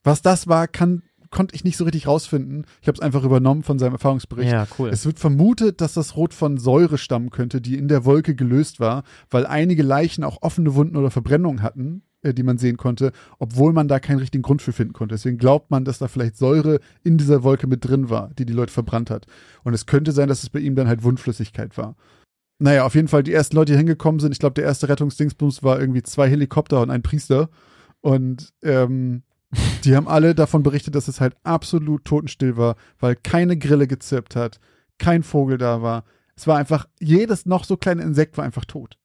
Was 0.03 0.21
das 0.21 0.47
war, 0.47 0.69
kann, 0.69 1.03
konnte 1.31 1.55
ich 1.55 1.65
nicht 1.65 1.77
so 1.77 1.85
richtig 1.85 2.07
rausfinden. 2.07 2.67
Ich 2.81 2.89
habe 2.89 2.97
es 2.97 3.01
einfach 3.01 3.25
übernommen 3.25 3.63
von 3.63 3.79
seinem 3.79 3.93
Erfahrungsbericht. 3.93 4.53
Ja, 4.53 4.67
cool. 4.79 4.91
Es 4.91 5.07
wird 5.07 5.19
vermutet, 5.19 5.81
dass 5.81 5.95
das 5.95 6.17
Rot 6.17 6.35
von 6.35 6.59
Säure 6.59 6.99
stammen 6.99 7.31
könnte, 7.31 7.61
die 7.61 7.77
in 7.77 7.89
der 7.89 8.05
Wolke 8.05 8.35
gelöst 8.35 8.81
war, 8.81 9.05
weil 9.31 9.47
einige 9.47 9.83
Leichen 9.83 10.25
auch 10.25 10.43
offene 10.43 10.75
Wunden 10.75 10.97
oder 10.97 11.11
Verbrennungen 11.11 11.63
hatten, 11.63 12.03
äh, 12.23 12.33
die 12.35 12.43
man 12.43 12.59
sehen 12.59 12.77
konnte, 12.77 13.13
obwohl 13.39 13.73
man 13.73 13.89
da 13.89 14.01
keinen 14.01 14.19
richtigen 14.19 14.43
Grund 14.43 14.63
für 14.63 14.73
finden 14.73 14.95
konnte. 14.95 15.15
Deswegen 15.15 15.39
glaubt 15.39 15.71
man, 15.71 15.85
dass 15.85 15.99
da 15.99 16.09
vielleicht 16.09 16.37
Säure 16.37 16.81
in 17.03 17.19
dieser 17.19 17.43
Wolke 17.43 17.67
mit 17.67 17.85
drin 17.85 18.11
war, 18.11 18.31
die 18.39 18.47
die 18.47 18.53
Leute 18.53 18.73
verbrannt 18.73 19.11
hat. 19.11 19.27
Und 19.63 19.75
es 19.75 19.87
könnte 19.87 20.13
sein, 20.13 20.29
dass 20.29 20.43
es 20.43 20.51
bei 20.51 20.61
ihm 20.61 20.75
dann 20.75 20.89
halt 20.89 21.03
Wundflüssigkeit 21.03 21.77
war. 21.77 21.97
Naja, 22.59 22.85
auf 22.87 22.95
jeden 22.95 23.09
Fall 23.09 23.23
die 23.23 23.33
ersten 23.33 23.57
Leute, 23.57 23.73
die 23.73 23.79
hingekommen 23.79 24.21
sind, 24.21 24.33
ich 24.33 24.39
glaube, 24.39 24.55
der 24.55 24.65
erste 24.65 24.89
Rettungsdingsbums 24.89 25.63
war 25.63 25.81
irgendwie 25.81 26.03
zwei 26.03 26.29
Helikopter 26.29 26.81
und 26.81 26.91
ein 26.91 27.03
Priester. 27.03 27.51
Und 28.01 28.53
ähm, 28.63 29.23
die 29.85 29.97
haben 29.97 30.09
alle 30.09 30.35
davon 30.35 30.63
berichtet, 30.63 30.95
dass 30.95 31.09
es 31.09 31.21
halt 31.21 31.37
absolut 31.45 32.05
totenstill 32.05 32.57
war, 32.57 32.77
weil 32.99 33.17
keine 33.17 33.57
Grille 33.57 33.87
gezirpt 33.87 34.37
hat, 34.37 34.59
kein 34.99 35.23
Vogel 35.23 35.59
da 35.59 35.83
war. 35.83 36.05
Es 36.37 36.47
war 36.47 36.57
einfach, 36.59 36.87
jedes 37.01 37.47
noch 37.47 37.65
so 37.65 37.77
kleine 37.77 38.03
Insekt 38.03 38.37
war 38.37 38.45
einfach 38.45 38.65
tot. 38.65 38.99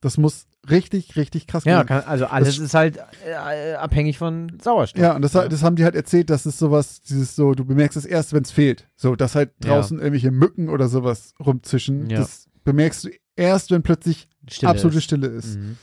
Das 0.00 0.18
muss 0.18 0.46
richtig, 0.68 1.16
richtig 1.16 1.46
krass 1.46 1.64
ja, 1.64 1.82
gewesen 1.82 1.88
kann, 1.88 2.04
also 2.10 2.26
alles 2.26 2.56
Das- 2.56 2.58
ist 2.58 2.74
halt 2.74 2.98
äh, 3.26 3.74
abhängig 3.74 4.18
von 4.18 4.52
Sauerstoff. 4.62 5.00
Ja, 5.00 5.14
und 5.16 5.22
das, 5.22 5.32
das 5.32 5.62
haben 5.62 5.76
die 5.76 5.84
halt 5.84 5.94
erzählt, 5.94 6.28
dass 6.28 6.44
es 6.44 6.58
sowas, 6.58 7.00
dieses 7.00 7.34
so, 7.34 7.54
du 7.54 7.64
bemerkst 7.64 7.96
es 7.96 8.04
erst, 8.04 8.32
wenn 8.34 8.42
es 8.42 8.50
fehlt. 8.50 8.88
So, 8.96 9.16
dass 9.16 9.34
halt 9.34 9.52
Ja. 9.64 9.70
draußen 9.70 9.98
irgendwelche 9.98 10.30
Mücken 10.30 10.68
oder 10.68 10.88
sowas 10.88 11.34
rumzischen. 11.44 12.10
Ja. 12.10 12.18
Das 12.18 12.46
bemerkst 12.64 13.04
du 13.04 13.10
erst, 13.36 13.70
wenn 13.70 13.82
plötzlich 13.82 14.28
Stille 14.48 14.70
absolute 14.70 14.98
ist. 14.98 15.04
Stille 15.04 15.26
ist. 15.28 15.56
Mhm. 15.58 15.76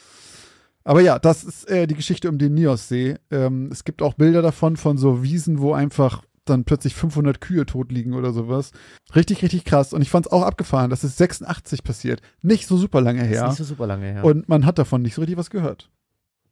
Aber 0.83 1.01
ja, 1.01 1.17
das 1.19 1.43
ist 1.43 1.69
äh, 1.69 1.87
die 1.87 1.95
Geschichte 1.95 2.29
um 2.29 2.37
den 2.37 2.53
Nios-See. 2.53 3.15
Ähm, 3.31 3.69
es 3.71 3.83
gibt 3.83 4.01
auch 4.01 4.15
Bilder 4.15 4.41
davon 4.41 4.75
von 4.77 4.97
so 4.97 5.23
Wiesen, 5.23 5.59
wo 5.59 5.73
einfach 5.73 6.23
dann 6.45 6.65
plötzlich 6.65 6.93
500 6.93 7.39
Kühe 7.39 7.65
tot 7.65 7.91
liegen 7.91 8.13
oder 8.13 8.33
sowas. 8.33 8.71
Richtig, 9.15 9.41
richtig 9.43 9.63
krass. 9.63 9.93
Und 9.93 10.01
ich 10.01 10.09
fand 10.09 10.25
es 10.25 10.31
auch 10.31 10.43
abgefahren, 10.43 10.89
das 10.89 11.03
ist 11.05 11.17
86 11.17 11.83
passiert. 11.83 12.21
Nicht 12.41 12.67
so 12.67 12.75
super 12.75 12.99
lange 12.99 13.23
her. 13.23 13.47
nicht 13.47 13.57
so 13.57 13.63
super 13.63 13.87
lange 13.87 14.05
her. 14.05 14.25
Und 14.25 14.49
man 14.49 14.65
hat 14.65 14.77
davon 14.77 15.01
nicht 15.01 15.15
so 15.15 15.21
richtig 15.21 15.37
was 15.37 15.49
gehört. 15.49 15.89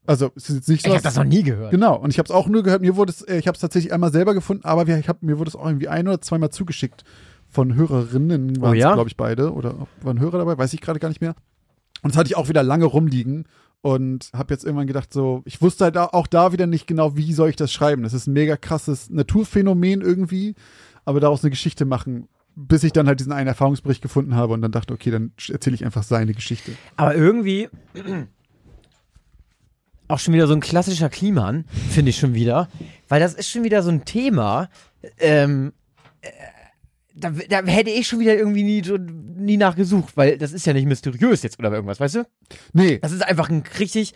Also, 0.08 0.32
es 0.36 0.50
ist 0.50 0.56
jetzt 0.56 0.70
nicht 0.70 0.84
so. 0.84 0.88
ich 0.88 0.96
habe 0.96 1.04
das 1.04 1.15
noch 1.15 1.26
nie 1.26 1.44
gehört. 1.44 1.72
Genau, 1.72 1.96
und 1.96 2.10
ich 2.10 2.17
habe 2.17 2.26
es 2.26 2.32
auch 2.32 2.48
nur 2.48 2.63
gehört, 2.63 2.82
mir 2.82 2.96
wurde 2.96 3.12
es, 3.12 3.22
äh, 3.22 3.38
ich 3.38 3.48
habe 3.48 3.56
es 3.56 3.62
tatsächlich 3.62 3.94
einmal 3.94 4.12
selber 4.12 4.34
gefunden, 4.34 4.65
aber 4.65 4.88
wir, 4.88 4.98
ich 4.98 5.08
hab, 5.08 5.22
mir 5.22 5.38
wurde 5.38 5.50
es 5.50 5.56
auch 5.56 5.65
irgendwie 5.65 5.89
ein 5.89 6.08
oder 6.08 6.22
zweimal 6.22 6.50
zugeschickt 6.50 7.04
von 7.48 7.76
Hörerinnen, 7.76 8.62
waren 8.62 8.72
Oh 8.72 8.74
ja? 8.74 8.94
glaube 8.94 9.10
ich, 9.10 9.17
beide. 9.17 9.54
Oder 9.54 9.76
waren 10.02 10.20
Hörer 10.20 10.39
dabei, 10.39 10.58
weiß 10.58 10.74
ich 10.74 10.82
gerade 10.82 11.00
gar 11.00 11.10
nicht 11.10 11.22
mehr. 11.22 11.36
Und 12.02 12.13
das 12.13 12.17
hatte 12.17 12.28
ich 12.28 12.38
auch 12.38 12.50
wieder 12.50 12.63
lange 12.63 12.86
rumliegen 12.86 13.46
und 13.82 14.30
habe 14.34 14.54
jetzt 14.54 14.63
irgendwann 14.63 14.88
gedacht, 14.88 15.12
so, 15.12 15.41
ich 15.46 15.62
wusste 15.62 15.86
halt 15.86 15.98
auch 15.98 16.28
da 16.28 16.54
wieder 16.54 16.67
nicht 16.67 16.88
genau, 16.88 17.15
wie 17.17 17.34
soll 17.34 17.50
ich 17.50 17.56
das 17.56 17.74
schreiben. 17.74 18.04
Das 18.04 18.13
ist 18.13 18.28
ein 18.28 18.34
mega 18.34 18.58
krasses 18.58 19.10
Naturphänomen 19.10 20.02
irgendwie, 20.02 20.56
aber 21.04 21.20
daraus 21.20 21.44
eine 21.44 21.50
Geschichte 21.50 21.86
machen, 21.86 22.28
bis 22.56 22.84
ich 22.84 22.94
dann 22.94 23.08
halt 23.08 23.20
diesen 23.20 23.32
einen 23.32 23.48
Erfahrungsbericht 23.48 24.02
gefunden 24.02 24.36
habe 24.36 24.54
und 24.54 24.62
dann 24.62 24.72
dachte, 24.72 24.94
okay, 24.94 25.10
dann 25.10 25.32
erzähle 25.50 25.76
ich 25.76 25.86
einfach 25.86 26.04
seine 26.04 26.34
Geschichte. 26.34 26.74
Aber 26.96 27.15
irgendwie 27.15 27.70
auch 30.08 30.20
schon 30.20 30.34
wieder 30.34 30.48
so 30.48 30.54
ein 30.54 30.60
klassischer 30.60 31.10
Kliman, 31.10 31.65
finde 31.89 32.10
ich 32.10 32.17
schon 32.17 32.34
wieder. 32.34 32.67
Weil 33.08 33.20
das 33.20 33.34
ist 33.34 33.50
schon 33.50 33.63
wieder 33.63 33.82
so 33.82 33.89
ein 33.89 34.06
Thema, 34.06 34.70
ähm, 35.17 35.74
äh, 36.22 36.30
da, 37.22 37.62
da 37.62 37.66
hätte 37.66 37.90
ich 37.90 38.08
schon 38.08 38.20
wieder 38.20 38.36
irgendwie 38.36 38.64
nie, 38.64 38.82
nie 39.38 39.58
nachgesucht, 39.58 40.18
weil 40.18 40.38
das 40.38 40.52
ist 40.52 40.66
ja 40.66 40.74
nicht 40.74 40.86
mysteriös 40.88 41.44
jetzt 41.44 41.58
oder 41.60 41.72
irgendwas, 41.72 42.00
weißt 42.00 42.16
du? 42.16 42.28
Nee, 42.74 43.00
Das 43.00 43.12
ist 43.12 43.22
einfach 43.24 43.50
eine 43.50 43.64
richtig 43.80 44.14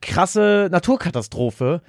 krasse 0.00 0.68
Naturkatastrophe, 0.70 1.82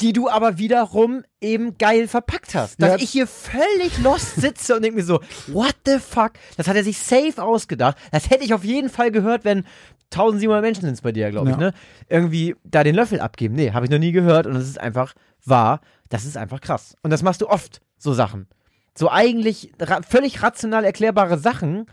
die 0.00 0.12
du 0.12 0.28
aber 0.28 0.58
wiederum 0.58 1.22
eben 1.40 1.78
geil 1.78 2.06
verpackt 2.06 2.54
hast. 2.54 2.80
Dass 2.82 2.90
Ja. 2.92 2.96
ich 2.98 3.10
hier 3.10 3.26
völlig 3.26 3.98
lost 4.02 4.36
sitze 4.36 4.76
und 4.76 4.82
denke 4.82 4.98
mir 4.98 5.04
so, 5.04 5.20
what 5.48 5.74
the 5.86 5.98
fuck? 5.98 6.32
Das 6.56 6.68
hat 6.68 6.76
er 6.76 6.84
sich 6.84 6.98
safe 6.98 7.42
ausgedacht. 7.42 7.96
Das 8.12 8.28
hätte 8.30 8.44
ich 8.44 8.52
auf 8.52 8.62
jeden 8.64 8.90
Fall 8.90 9.10
gehört, 9.10 9.44
wenn 9.44 9.64
1700 10.12 10.62
Menschen 10.62 10.82
sind 10.82 10.92
es 10.94 11.00
bei 11.00 11.12
dir, 11.12 11.30
glaube 11.30 11.48
ich, 11.50 11.56
Ja. 11.56 11.60
ne? 11.60 11.72
Irgendwie 12.08 12.54
da 12.64 12.84
den 12.84 12.94
Löffel 12.94 13.20
abgeben. 13.20 13.54
Nee, 13.54 13.72
habe 13.72 13.86
ich 13.86 13.90
noch 13.90 13.98
nie 13.98 14.12
gehört 14.12 14.46
und 14.46 14.54
das 14.54 14.64
ist 14.68 14.78
einfach 14.78 15.14
wahr. 15.44 15.80
Das 16.10 16.24
ist 16.26 16.36
einfach 16.36 16.60
krass. 16.60 16.94
Und 17.02 17.10
das 17.10 17.22
machst 17.22 17.40
du 17.40 17.48
oft, 17.48 17.80
so 17.98 18.12
Sachen. 18.12 18.46
So 18.96 19.10
eigentlich 19.10 19.72
ra 19.80 20.00
völlig 20.02 20.42
rational 20.42 20.84
erklärbare 20.84 21.38
Sachen, 21.38 21.86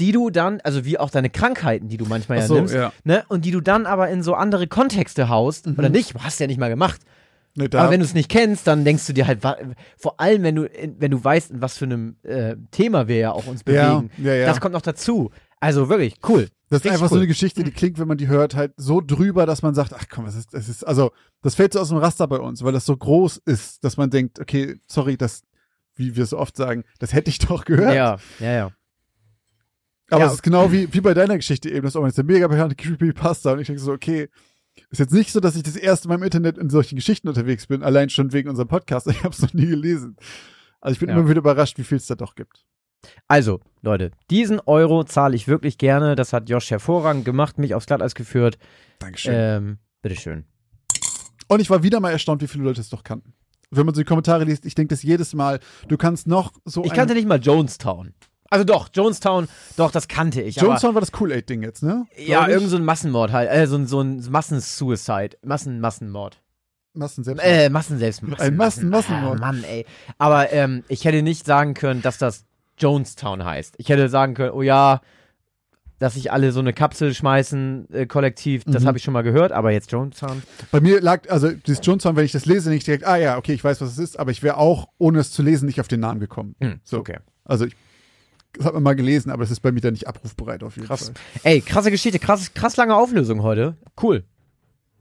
die 0.00 0.12
du 0.12 0.30
dann, 0.30 0.60
also 0.62 0.84
wie 0.84 0.98
auch 0.98 1.10
deine 1.10 1.30
Krankheiten, 1.30 1.88
die 1.88 1.96
du 1.96 2.06
manchmal 2.06 2.38
Ach 2.38 2.42
ja 2.42 2.48
so, 2.48 2.54
nimmst, 2.54 2.74
ja. 2.74 2.92
ne? 3.04 3.24
Und 3.28 3.44
die 3.44 3.50
du 3.50 3.60
dann 3.60 3.86
aber 3.86 4.08
in 4.08 4.22
so 4.22 4.34
andere 4.34 4.66
Kontexte 4.66 5.28
haust 5.28 5.66
oder 5.66 5.88
nicht, 5.88 6.14
hast 6.18 6.40
ja 6.40 6.46
nicht 6.46 6.58
mal 6.58 6.70
gemacht. 6.70 7.00
Nee, 7.54 7.68
Aber 7.74 7.90
wenn 7.90 8.00
du 8.00 8.06
es 8.06 8.14
nicht 8.14 8.30
kennst, 8.30 8.66
dann 8.66 8.84
denkst 8.84 9.06
du 9.06 9.12
dir 9.12 9.26
halt, 9.26 9.40
vor 9.98 10.18
allem 10.18 10.42
wenn 10.42 10.54
du, 10.54 10.70
wenn 10.98 11.10
du 11.10 11.22
weißt, 11.22 11.50
in 11.50 11.60
was 11.60 11.76
für 11.76 11.84
einem 11.84 12.16
äh, 12.22 12.56
Thema 12.70 13.08
wir 13.08 13.16
ja 13.18 13.32
auch 13.32 13.46
uns 13.46 13.62
Ja, 13.66 13.98
bewegen, 13.98 14.10
ja, 14.16 14.34
ja. 14.34 14.46
das 14.46 14.60
kommt 14.60 14.72
noch 14.72 14.80
dazu. 14.80 15.30
Also 15.60 15.90
wirklich, 15.90 16.14
cool. 16.26 16.48
Das 16.70 16.78
ist 16.78 16.84
Richtig 16.86 16.92
einfach 16.92 17.08
so 17.10 17.16
cool. 17.16 17.20
eine 17.20 17.28
Geschichte, 17.28 17.62
die 17.62 17.70
klingt, 17.70 17.98
wenn 17.98 18.08
man 18.08 18.16
die 18.16 18.28
hört, 18.28 18.54
halt 18.54 18.72
so 18.78 19.02
drüber, 19.02 19.44
dass 19.44 19.60
man 19.60 19.74
sagt, 19.74 19.92
ach 19.92 20.06
komm, 20.10 20.24
was 20.24 20.34
ist, 20.34 20.54
das 20.54 20.70
ist, 20.70 20.82
also, 20.86 21.12
das 21.42 21.54
fällt 21.54 21.74
so 21.74 21.80
aus 21.80 21.90
dem 21.90 21.98
Raster 21.98 22.26
bei 22.26 22.38
uns, 22.38 22.64
weil 22.64 22.72
das 22.72 22.86
so 22.86 22.96
groß 22.96 23.42
ist, 23.44 23.84
dass 23.84 23.98
man 23.98 24.08
denkt, 24.08 24.40
okay, 24.40 24.80
sorry, 24.86 25.18
das, 25.18 25.42
wie 25.94 26.16
wir 26.16 26.26
so 26.26 26.38
oft 26.38 26.56
sagen, 26.56 26.84
das 26.98 27.12
hätte 27.12 27.30
ich 27.30 27.38
doch 27.38 27.64
gehört. 27.64 27.94
Ja, 27.94 28.16
ja, 28.40 28.52
ja. 28.52 28.70
Aber 30.10 30.20
Ja. 30.22 30.26
es 30.26 30.34
ist 30.34 30.42
genau 30.42 30.70
wie, 30.72 30.92
wie 30.92 31.00
bei 31.00 31.14
deiner 31.14 31.36
Geschichte 31.36 31.70
eben, 31.70 31.82
das 31.82 31.94
ist 31.94 31.96
auch 31.96 32.04
eine 32.04 32.12
mega 32.24 32.46
bekannte 32.48 32.76
Creepypasta 32.76 33.52
und 33.52 33.60
ich 33.60 33.66
denke 33.66 33.80
so, 33.82 33.92
okay, 33.92 34.28
ist 34.90 34.98
jetzt 35.00 35.12
nicht 35.12 35.32
so, 35.32 35.40
dass 35.40 35.56
ich 35.56 35.62
das 35.62 35.76
erste 35.76 36.08
Mal 36.08 36.16
im 36.16 36.22
Internet 36.22 36.58
in 36.58 36.70
solchen 36.70 36.96
Geschichten 36.96 37.28
unterwegs 37.28 37.66
bin, 37.66 37.82
allein 37.82 38.10
schon 38.10 38.32
wegen 38.32 38.48
unserem 38.48 38.68
Podcast, 38.68 39.06
ich 39.10 39.18
habe 39.24 39.34
es 39.34 39.40
noch 39.40 39.52
nie 39.54 39.66
gelesen. 39.66 40.16
Also 40.80 40.94
ich 40.94 40.98
bin 41.00 41.08
Ja. 41.08 41.16
immer 41.16 41.28
wieder 41.28 41.38
überrascht, 41.38 41.78
wie 41.78 41.84
viel 41.84 41.98
es 41.98 42.06
da 42.06 42.14
doch 42.14 42.34
gibt. 42.34 42.64
Also, 43.26 43.60
Leute, 43.80 44.12
diesen 44.30 44.60
Euro 44.60 45.02
zahle 45.02 45.34
ich 45.34 45.48
wirklich 45.48 45.76
gerne. 45.76 46.14
Das 46.14 46.32
hat 46.32 46.48
Josh 46.48 46.70
hervorragend 46.70 47.24
gemacht, 47.24 47.58
mich 47.58 47.74
aufs 47.74 47.86
Glatteis 47.86 48.14
geführt. 48.14 48.58
Dankeschön. 49.00 49.34
Ähm, 49.34 49.78
bitteschön. 50.02 50.44
Und 51.48 51.60
ich 51.60 51.68
war 51.68 51.82
wieder 51.82 51.98
mal 51.98 52.10
erstaunt, 52.12 52.42
wie 52.42 52.46
viele 52.46 52.62
Leute 52.64 52.80
es 52.80 52.90
doch 52.90 53.02
kannten. 53.02 53.34
Wenn 53.74 53.86
man 53.86 53.94
so 53.94 54.00
die 54.02 54.04
Kommentare 54.06 54.44
liest, 54.44 54.66
ich 54.66 54.74
denke 54.74 54.94
das 54.94 55.02
jedes 55.02 55.34
Mal, 55.34 55.58
du 55.88 55.96
kannst 55.96 56.26
noch 56.26 56.52
so 56.64 56.84
Ich 56.84 56.92
kannte 56.92 57.14
nicht 57.14 57.26
mal 57.26 57.40
Jonestown. 57.40 58.12
Also 58.50 58.64
doch, 58.66 58.90
Jonestown, 58.94 59.48
doch, 59.78 59.90
das 59.90 60.08
kannte 60.08 60.42
ich. 60.42 60.56
Jonestown 60.56 60.94
war 60.94 61.00
das 61.00 61.10
Kool-Aid-Ding 61.10 61.62
jetzt, 61.62 61.82
ne? 61.82 62.04
ja, 62.18 62.46
irgend 62.48 62.68
so 62.68 62.76
ein 62.76 62.84
Massenmord 62.84 63.32
halt. 63.32 63.50
Äh, 63.50 63.66
so, 63.66 63.76
ein- 63.76 63.86
so 63.86 64.00
ein 64.00 64.22
Massensuicide. 64.30 65.38
Massen, 65.42 65.80
Massenmord. 65.80 66.42
Massenselbstmord. 66.94 67.48
Äh, 67.50 67.70
Massenselbstmord. 67.70 68.40
Ein 68.40 68.56
Massen- 68.56 68.90
Massenmord. 68.90 69.38
Ah, 69.38 69.40
Mann, 69.40 69.64
ey. 69.64 69.86
Aber 70.18 70.52
ähm, 70.52 70.84
ich 70.88 71.06
hätte 71.06 71.22
nicht 71.22 71.46
sagen 71.46 71.72
können, 71.72 72.02
dass 72.02 72.18
das 72.18 72.44
Jonestown 72.78 73.42
heißt. 73.44 73.74
Ich 73.78 73.88
hätte 73.88 74.10
sagen 74.10 74.34
können, 74.34 74.52
oh 74.52 74.60
ja, 74.62 75.00
dass 76.02 76.14
sich 76.14 76.30
alle 76.32 76.52
so 76.52 76.60
eine 76.60 76.72
Kapsel 76.72 77.14
schmeißen, 77.14 77.88
äh, 77.92 78.06
kollektiv, 78.06 78.64
das 78.66 78.82
Mhm. 78.82 78.88
habe 78.88 78.98
ich 78.98 79.04
schon 79.04 79.14
mal 79.14 79.22
gehört, 79.22 79.52
aber 79.52 79.70
jetzt 79.72 79.90
Jonestown. 79.92 80.42
Bei 80.70 80.80
mir 80.80 81.00
lag, 81.00 81.30
also 81.30 81.50
dieses 81.50 81.84
Jonestown, 81.86 82.16
wenn 82.16 82.24
ich 82.24 82.32
das 82.32 82.44
lese, 82.44 82.70
nicht 82.70 82.86
direkt, 82.86 83.04
ah 83.06 83.16
ja, 83.16 83.38
okay, 83.38 83.52
ich 83.54 83.62
weiß, 83.64 83.80
was 83.80 83.92
es 83.92 83.98
ist, 83.98 84.18
aber 84.18 84.30
ich 84.32 84.42
wäre 84.42 84.56
auch, 84.58 84.88
ohne 84.98 85.20
es 85.20 85.30
zu 85.30 85.42
lesen, 85.42 85.66
nicht 85.66 85.80
auf 85.80 85.88
den 85.88 86.00
Namen 86.00 86.20
gekommen. 86.20 86.54
Hm, 86.60 86.80
So. 86.84 86.98
Okay. 86.98 87.18
Also 87.44 87.64
ich 87.66 87.76
das 88.54 88.66
hat 88.66 88.74
man 88.74 88.82
mal 88.82 88.94
gelesen, 88.94 89.30
aber 89.30 89.44
es 89.44 89.50
ist 89.50 89.60
bei 89.60 89.72
mir 89.72 89.80
dann 89.80 89.94
nicht 89.94 90.06
abrufbereit 90.06 90.62
auf 90.62 90.76
jeden 90.76 90.86
Krass. 90.86 91.06
Fall. 91.06 91.14
Ey, 91.42 91.62
krasse 91.62 91.90
Geschichte, 91.90 92.18
krass, 92.18 92.52
krass 92.52 92.76
lange 92.76 92.94
Auflösung 92.94 93.42
heute. 93.42 93.78
Cool. 94.02 94.24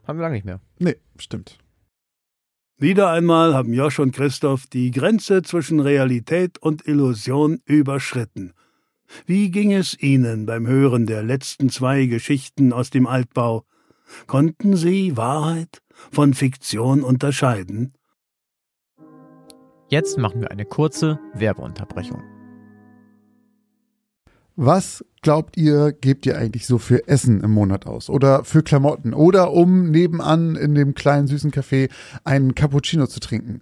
Haben 0.07 0.19
wir 0.19 0.23
lange 0.23 0.35
nicht 0.35 0.45
mehr. 0.45 0.61
Nee, 0.79 0.95
stimmt. 1.17 1.57
Wieder 2.77 3.11
einmal 3.11 3.53
haben 3.53 3.73
Josch 3.73 3.99
und 3.99 4.15
Christoph 4.15 4.67
die 4.67 4.89
Grenze 4.91 5.41
zwischen 5.43 5.79
Realität 5.81 6.59
und 6.59 6.87
Illusion 6.87 7.59
überschritten. 7.65 8.53
Wie 9.25 9.51
ging 9.51 9.73
es 9.73 9.97
Ihnen 9.99 10.45
beim 10.45 10.67
Hören 10.67 11.05
der 11.05 11.23
letzten 11.23 11.69
zwei 11.69 12.05
Geschichten 12.05 12.73
aus 12.73 12.89
dem 12.89 13.07
Altbau? 13.07 13.65
Konnten 14.27 14.75
Sie 14.75 15.15
Wahrheit 15.17 15.81
von 16.11 16.33
Fiktion 16.33 17.03
unterscheiden? 17.03 17.93
Jetzt 19.89 20.17
machen 20.17 20.41
wir 20.41 20.51
eine 20.51 20.65
kurze 20.65 21.19
Werbeunterbrechung. 21.33 22.23
Was 24.55 25.03
glaubt 25.21 25.57
ihr, 25.57 25.91
gebt 25.91 26.25
ihr 26.25 26.37
eigentlich 26.37 26.65
so 26.65 26.77
für 26.77 27.07
Essen 27.07 27.41
im 27.41 27.51
Monat 27.51 27.87
aus? 27.87 28.09
Oder 28.09 28.43
für 28.43 28.63
Klamotten? 28.63 29.13
Oder 29.13 29.51
um 29.51 29.91
nebenan 29.91 30.55
in 30.55 30.75
dem 30.75 30.93
kleinen 30.93 31.27
süßen 31.27 31.51
Café 31.51 31.89
einen 32.23 32.53
Cappuccino 32.53 33.07
zu 33.07 33.19
trinken? 33.19 33.61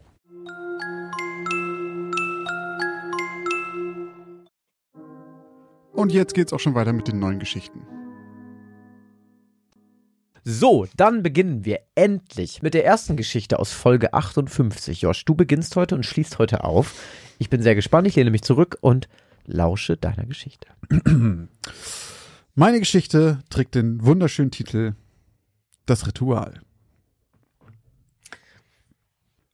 Und 5.93 6.11
jetzt 6.11 6.33
geht's 6.33 6.53
auch 6.53 6.59
schon 6.59 6.75
weiter 6.75 6.93
mit 6.93 7.07
den 7.07 7.19
neuen 7.19 7.39
Geschichten. 7.39 7.85
So, 10.43 10.87
dann 10.97 11.21
beginnen 11.21 11.65
wir 11.65 11.81
endlich 11.93 12.63
mit 12.63 12.73
der 12.73 12.83
ersten 12.83 13.15
Geschichte 13.15 13.59
aus 13.59 13.71
Folge 13.71 14.13
58. 14.13 15.01
Josh, 15.01 15.23
du 15.25 15.35
beginnst 15.35 15.75
heute 15.75 15.93
und 15.93 16.03
schließt 16.03 16.39
heute 16.39 16.63
auf. 16.63 16.99
Ich 17.37 17.49
bin 17.49 17.61
sehr 17.61 17.75
gespannt, 17.75 18.07
ich 18.07 18.15
lehne 18.15 18.31
mich 18.31 18.41
zurück 18.41 18.77
und 18.81 19.07
lausche 19.45 19.97
deiner 19.97 20.25
Geschichte. 20.25 20.67
Meine 22.55 22.79
Geschichte 22.79 23.39
trägt 23.49 23.75
den 23.75 24.03
wunderschönen 24.03 24.49
Titel 24.49 24.95
Das 25.85 26.07
Ritual. 26.07 26.61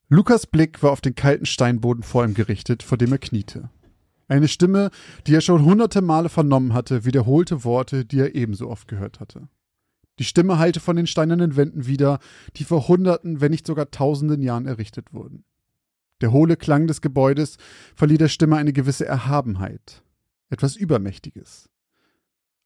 Lukas 0.08 0.48
Blick 0.48 0.82
war 0.82 0.92
auf 0.92 1.02
den 1.02 1.16
kalten 1.16 1.46
Steinboden 1.46 2.02
vor 2.02 2.24
ihm 2.24 2.34
gerichtet, 2.34 2.82
vor 2.82 2.98
dem 2.98 3.12
er 3.12 3.18
kniete. 3.18 3.70
Eine 4.28 4.48
Stimme, 4.48 4.92
die 5.26 5.36
er 5.36 5.42
schon 5.42 5.64
hunderte 5.64 6.02
Male 6.02 6.30
vernommen 6.30 6.74
hatte, 6.74 7.06
wiederholte 7.06 7.64
Worte, 7.64 8.06
die 8.06 8.20
er 8.20 8.36
ebenso 8.36 8.70
oft 8.70 8.88
gehört 8.88 9.20
hatte. 9.20 9.48
Die 10.20 10.26
Stimme 10.26 10.58
hallte 10.58 10.80
von 10.80 10.96
den 10.96 11.08
steinernen 11.08 11.56
Wänden 11.56 11.86
wieder, 11.86 12.20
die 12.56 12.64
vor 12.64 12.88
hunderten, 12.88 13.40
wenn 13.40 13.52
nicht 13.52 13.68
sogar 13.68 13.92
tausenden 13.92 14.42
Jahren 14.42 14.66
errichtet 14.66 15.14
wurden. 15.14 15.46
Der 16.22 16.32
hohle 16.32 16.58
Klang 16.58 16.88
des 16.88 17.02
Gebäudes 17.02 17.58
verlieh 17.96 18.18
der 18.18 18.28
Stimme 18.28 18.58
eine 18.58 18.74
gewisse 18.74 19.06
Erhabenheit, 19.06 20.04
etwas 20.50 20.76
Übermächtiges. 20.76 21.70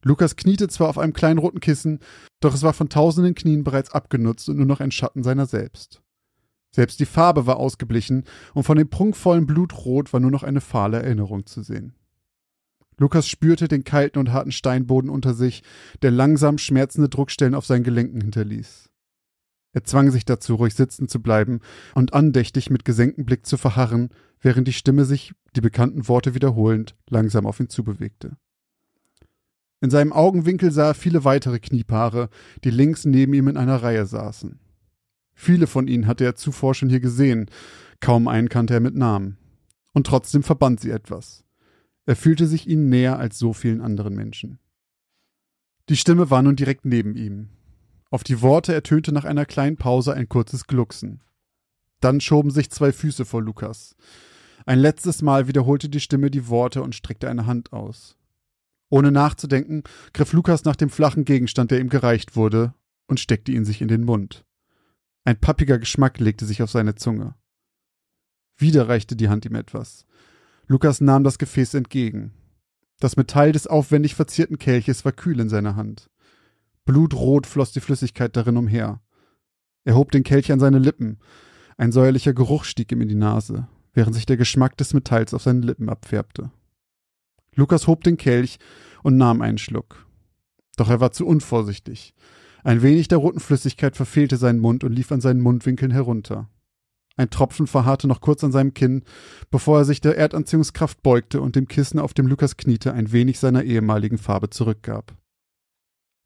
Lukas 0.03 0.35
kniete 0.35 0.67
zwar 0.67 0.89
auf 0.89 0.97
einem 0.97 1.13
kleinen 1.13 1.37
roten 1.37 1.59
Kissen, 1.59 1.99
doch 2.39 2.55
es 2.55 2.63
war 2.63 2.73
von 2.73 2.89
tausenden 2.89 3.35
Knien 3.35 3.63
bereits 3.63 3.91
abgenutzt 3.91 4.49
und 4.49 4.57
nur 4.57 4.65
noch 4.65 4.79
ein 4.79 4.91
Schatten 4.91 5.21
seiner 5.21 5.45
selbst. 5.45 6.01
Selbst 6.71 6.99
die 6.99 7.05
Farbe 7.05 7.45
war 7.45 7.57
ausgeblichen 7.57 8.23
und 8.53 8.63
von 8.63 8.77
dem 8.77 8.89
prunkvollen 8.89 9.45
Blutrot 9.45 10.13
war 10.13 10.19
nur 10.19 10.31
noch 10.31 10.43
eine 10.43 10.61
fahle 10.61 11.01
Erinnerung 11.01 11.45
zu 11.45 11.61
sehen. 11.61 11.93
Lukas 12.97 13.27
spürte 13.27 13.67
den 13.67 13.83
kalten 13.83 14.19
und 14.19 14.31
harten 14.31 14.51
Steinboden 14.51 15.09
unter 15.09 15.33
sich, 15.33 15.63
der 16.01 16.11
langsam 16.11 16.57
schmerzende 16.57 17.09
Druckstellen 17.09 17.55
auf 17.55 17.65
seinen 17.65 17.83
Gelenken 17.83 18.21
hinterließ. 18.21 18.89
Er 19.73 19.83
zwang 19.83 20.11
sich 20.11 20.25
dazu, 20.25 20.55
ruhig 20.55 20.75
sitzen 20.75 21.07
zu 21.07 21.21
bleiben 21.21 21.61
und 21.95 22.13
andächtig 22.13 22.69
mit 22.69 22.85
gesenktem 22.85 23.25
Blick 23.25 23.45
zu 23.45 23.57
verharren, 23.57 24.09
während 24.39 24.67
die 24.67 24.73
Stimme 24.73 25.05
sich, 25.05 25.33
die 25.55 25.61
bekannten 25.61 26.07
Worte 26.07 26.35
wiederholend, 26.35 26.95
langsam 27.09 27.45
auf 27.45 27.59
ihn 27.59 27.69
zubewegte. 27.69 28.37
In 29.81 29.89
seinem 29.89 30.13
Augenwinkel 30.13 30.71
sah 30.71 30.89
er 30.89 30.93
viele 30.93 31.23
weitere 31.23 31.59
Kniepaare, 31.59 32.29
die 32.63 32.69
links 32.69 33.05
neben 33.05 33.33
ihm 33.33 33.47
in 33.47 33.57
einer 33.57 33.81
Reihe 33.81 34.05
saßen. 34.05 34.59
Viele 35.33 35.67
von 35.67 35.87
ihnen 35.87 36.07
hatte 36.07 36.23
er 36.23 36.35
zuvor 36.35 36.75
schon 36.75 36.89
hier 36.89 36.99
gesehen, 36.99 37.49
kaum 37.99 38.27
einen 38.27 38.49
kannte 38.49 38.73
er 38.73 38.79
mit 38.79 38.95
Namen. 38.95 39.37
Und 39.93 40.07
trotzdem 40.07 40.43
verband 40.43 40.79
sie 40.79 40.91
etwas. 40.91 41.43
Er 42.05 42.15
fühlte 42.15 42.47
sich 42.47 42.67
ihnen 42.67 42.89
näher 42.89 43.19
als 43.19 43.37
so 43.37 43.53
vielen 43.53 43.81
anderen 43.81 44.15
Menschen. 44.15 44.59
Die 45.89 45.97
Stimme 45.97 46.29
war 46.29 46.41
nun 46.41 46.55
direkt 46.55 46.85
neben 46.85 47.15
ihm. 47.15 47.49
Auf 48.09 48.23
die 48.23 48.41
Worte 48.41 48.73
ertönte 48.73 49.11
nach 49.11 49.25
einer 49.25 49.45
kleinen 49.45 49.77
Pause 49.77 50.13
ein 50.13 50.29
kurzes 50.29 50.67
Glucksen. 50.67 51.21
Dann 52.01 52.19
schoben 52.19 52.51
sich 52.51 52.71
zwei 52.71 52.91
Füße 52.91 53.25
vor 53.25 53.41
Lukas. 53.41 53.95
Ein 54.65 54.79
letztes 54.79 55.21
Mal 55.21 55.47
wiederholte 55.47 55.89
die 55.89 55.99
Stimme 55.99 56.31
die 56.31 56.47
Worte 56.47 56.83
und 56.83 56.95
streckte 56.95 57.29
eine 57.29 57.45
Hand 57.45 57.73
aus. 57.73 58.17
Ohne 58.89 59.11
nachzudenken, 59.11 59.83
griff 60.13 60.33
Lukas 60.33 60.65
nach 60.65 60.75
dem 60.75 60.89
flachen 60.89 61.23
Gegenstand, 61.23 61.71
der 61.71 61.79
ihm 61.79 61.89
gereicht 61.89 62.35
wurde, 62.35 62.73
und 63.07 63.19
steckte 63.19 63.51
ihn 63.51 63.65
sich 63.65 63.81
in 63.81 63.87
den 63.87 64.03
Mund. 64.03 64.45
Ein 65.23 65.39
pappiger 65.39 65.77
Geschmack 65.77 66.19
legte 66.19 66.45
sich 66.45 66.63
auf 66.63 66.71
seine 66.71 66.95
Zunge. 66.95 67.35
Wieder 68.57 68.89
reichte 68.89 69.15
die 69.15 69.29
Hand 69.29 69.45
ihm 69.45 69.55
etwas. 69.55 70.05
Lukas 70.67 71.01
nahm 71.01 71.23
das 71.23 71.37
Gefäß 71.37 71.75
entgegen. 71.75 72.33
Das 72.99 73.17
Metall 73.17 73.51
des 73.51 73.67
aufwendig 73.67 74.15
verzierten 74.15 74.57
Kelches 74.57 75.05
war 75.05 75.11
kühl 75.11 75.39
in 75.39 75.49
seiner 75.49 75.75
Hand. 75.75 76.09
Blutrot 76.85 77.45
floss 77.45 77.71
die 77.71 77.79
Flüssigkeit 77.79 78.35
darin 78.35 78.57
umher. 78.57 79.01
Er 79.83 79.95
hob 79.95 80.11
den 80.11 80.23
Kelch 80.23 80.51
an 80.51 80.59
seine 80.59 80.79
Lippen. 80.79 81.19
Ein 81.77 81.91
säuerlicher 81.91 82.33
Geruch 82.33 82.63
stieg 82.63 82.91
ihm 82.91 83.01
in 83.01 83.07
die 83.07 83.15
Nase, 83.15 83.67
während 83.93 84.15
sich 84.15 84.25
der 84.25 84.37
Geschmack 84.37 84.77
des 84.77 84.93
Metalls 84.93 85.33
auf 85.33 85.43
seinen 85.43 85.63
Lippen 85.63 85.89
abfärbte. 85.89 86.51
Lukas 87.55 87.87
hob 87.87 88.03
den 88.03 88.17
Kelch 88.17 88.57
und 89.03 89.17
nahm 89.17 89.41
einen 89.41 89.57
Schluck. 89.57 90.07
Doch 90.77 90.89
er 90.89 90.99
war 90.99 91.11
zu 91.11 91.25
unvorsichtig. 91.27 92.13
Ein 92.63 92.81
wenig 92.81 93.07
der 93.07 93.17
roten 93.17 93.39
Flüssigkeit 93.39 93.95
verfehlte 93.95 94.37
seinen 94.37 94.59
Mund 94.59 94.83
und 94.83 94.93
lief 94.93 95.11
an 95.11 95.21
seinen 95.21 95.41
Mundwinkeln 95.41 95.91
herunter. 95.91 96.49
Ein 97.17 97.29
Tropfen 97.29 97.67
verharrte 97.67 98.07
noch 98.07 98.21
kurz 98.21 98.43
an 98.43 98.51
seinem 98.51 98.73
Kinn, 98.73 99.03
bevor 99.49 99.79
er 99.79 99.85
sich 99.85 100.01
der 100.01 100.17
Erdanziehungskraft 100.17 101.03
beugte 101.03 101.41
und 101.41 101.55
dem 101.55 101.67
Kissen, 101.67 101.99
auf 101.99 102.13
dem 102.13 102.27
Lukas 102.27 102.57
kniete, 102.57 102.93
ein 102.93 103.11
wenig 103.11 103.39
seiner 103.39 103.63
ehemaligen 103.63 104.17
Farbe 104.17 104.49
zurückgab. 104.49 105.15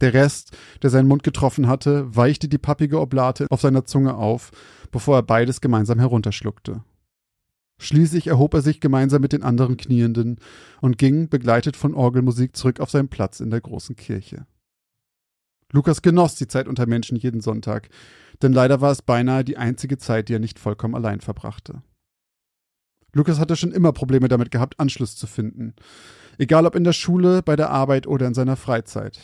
Der 0.02 0.14
Rest, 0.14 0.56
der 0.82 0.90
seinen 0.90 1.08
Mund 1.08 1.24
getroffen 1.24 1.68
hatte, 1.68 2.16
weichte 2.16 2.48
die 2.50 2.58
pappige 2.58 3.00
Oblate 3.00 3.48
auf 3.50 3.62
seiner 3.62 3.86
Zunge 3.86 4.16
auf, 4.16 4.52
bevor 4.92 5.18
er 5.18 5.24
beides 5.24 5.62
gemeinsam 5.62 6.00
herunterschluckte. 6.00 6.84
Schließlich 7.78 8.28
erhob 8.28 8.54
er 8.54 8.62
sich 8.62 8.80
gemeinsam 8.80 9.22
mit 9.22 9.34
den 9.34 9.44
anderen 9.44 9.78
Knienden 9.78 10.38
und 10.82 10.98
ging, 10.98 11.30
begleitet 11.30 11.76
von 11.76 11.94
Orgelmusik, 11.94 12.56
zurück 12.56 12.80
auf 12.80 12.90
seinen 12.90 13.10
Platz 13.10 13.40
in 13.40 13.50
der 13.50 13.62
großen 13.62 13.96
Kirche. 13.96 14.46
Lukas 15.72 16.02
genoss 16.02 16.36
die 16.36 16.48
Zeit 16.48 16.68
unter 16.68 16.88
Menschen 16.88 17.18
jeden 17.18 17.42
Sonntag, 17.42 17.90
denn 18.42 18.54
leider 18.54 18.82
war 18.82 18.92
es 18.92 19.02
beinahe 19.02 19.44
die 19.44 19.58
einzige 19.58 19.98
Zeit, 19.98 20.30
die 20.30 20.36
er 20.36 20.40
nicht 20.40 20.60
vollkommen 20.60 20.96
allein 20.96 21.22
verbrachte. 21.22 21.82
Lukas 23.14 23.40
hatte 23.40 23.56
schon 23.56 23.72
immer 23.72 23.94
Probleme 23.94 24.28
damit 24.28 24.52
gehabt, 24.52 24.80
Anschluss 24.80 25.16
zu 25.16 25.26
finden. 25.26 25.74
Egal 26.38 26.66
ob 26.66 26.76
in 26.76 26.84
der 26.84 26.94
Schule, 26.94 27.42
bei 27.42 27.56
der 27.56 27.70
Arbeit 27.72 28.08
oder 28.08 28.28
in 28.28 28.34
seiner 28.34 28.58
Freizeit. 28.58 29.20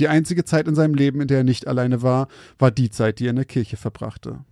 Die 0.00 0.08
einzige 0.08 0.44
Zeit 0.44 0.66
in 0.66 0.74
seinem 0.74 0.94
Leben, 0.94 1.20
in 1.20 1.28
der 1.28 1.38
er 1.38 1.44
nicht 1.44 1.68
alleine 1.68 2.02
war, 2.02 2.26
war 2.58 2.70
die 2.70 2.90
Zeit, 2.90 3.20
die 3.20 3.26
er 3.26 3.30
in 3.30 3.36
der 3.36 3.44
Kirche 3.44 3.76
verbrachte. 3.76 4.44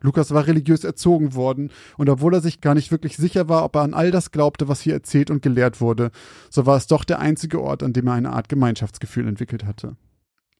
Lukas 0.00 0.32
war 0.32 0.48
religiös 0.48 0.82
erzogen 0.82 1.34
worden, 1.34 1.70
und 1.96 2.08
obwohl 2.08 2.34
er 2.34 2.40
sich 2.40 2.60
gar 2.60 2.74
nicht 2.74 2.90
wirklich 2.90 3.16
sicher 3.16 3.48
war, 3.48 3.64
ob 3.64 3.76
er 3.76 3.82
an 3.82 3.94
all 3.94 4.10
das 4.10 4.32
glaubte, 4.32 4.66
was 4.66 4.80
hier 4.80 4.94
erzählt 4.94 5.30
und 5.30 5.42
gelehrt 5.42 5.80
wurde, 5.80 6.10
so 6.50 6.66
war 6.66 6.76
es 6.76 6.88
doch 6.88 7.04
der 7.04 7.20
einzige 7.20 7.60
Ort, 7.60 7.84
an 7.84 7.92
dem 7.92 8.08
er 8.08 8.14
eine 8.14 8.32
Art 8.32 8.48
Gemeinschaftsgefühl 8.48 9.28
entwickelt 9.28 9.64
hatte. 9.64 9.96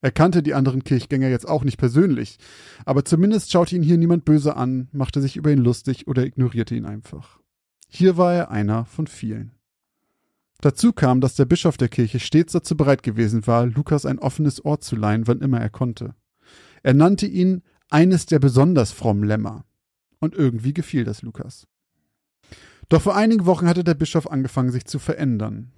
Er 0.02 0.10
kannte 0.10 0.42
die 0.42 0.54
anderen 0.54 0.82
Kirchgänger 0.82 1.28
jetzt 1.28 1.48
auch 1.48 1.62
nicht 1.62 1.78
persönlich, 1.78 2.38
aber 2.84 3.04
zumindest 3.04 3.52
schaute 3.52 3.76
ihn 3.76 3.84
hier 3.84 3.96
niemand 3.96 4.24
böse 4.24 4.56
an, 4.56 4.88
machte 4.92 5.22
sich 5.22 5.36
über 5.36 5.52
ihn 5.52 5.60
lustig 5.60 6.08
oder 6.08 6.26
ignorierte 6.26 6.74
ihn 6.74 6.86
einfach. 6.86 7.38
Hier 7.88 8.16
war 8.16 8.34
er 8.34 8.50
einer 8.50 8.84
von 8.84 9.06
vielen. 9.06 9.52
Dazu 10.60 10.92
kam, 10.92 11.20
dass 11.20 11.36
der 11.36 11.44
Bischof 11.44 11.76
der 11.76 11.88
Kirche 11.88 12.18
stets 12.18 12.52
dazu 12.52 12.76
bereit 12.76 13.02
gewesen 13.02 13.46
war, 13.46 13.66
Lukas 13.66 14.04
ein 14.04 14.18
offenes 14.18 14.64
Ohr 14.64 14.80
zu 14.80 14.96
leihen, 14.96 15.26
wann 15.28 15.40
immer 15.40 15.60
er 15.60 15.70
konnte. 15.70 16.14
Er 16.82 16.94
nannte 16.94 17.26
ihn 17.26 17.62
eines 17.90 18.26
der 18.26 18.40
besonders 18.40 18.90
frommen 18.90 19.24
Lämmer. 19.24 19.64
Und 20.18 20.34
irgendwie 20.34 20.72
gefiel 20.72 21.02
das 21.02 21.22
Lukas. 21.22 21.66
Doch 22.88 23.02
vor 23.02 23.16
einigen 23.16 23.44
Wochen 23.46 23.66
hatte 23.66 23.82
der 23.82 23.94
Bischof 23.94 24.30
angefangen, 24.30 24.70
sich 24.70 24.84
zu 24.84 25.00
verändern. 25.00 25.72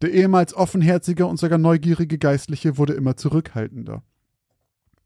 Der 0.00 0.12
ehemals 0.12 0.54
offenherzige 0.54 1.26
und 1.26 1.38
sogar 1.38 1.58
neugierige 1.58 2.18
Geistliche 2.18 2.78
wurde 2.78 2.92
immer 2.92 3.16
zurückhaltender. 3.16 4.02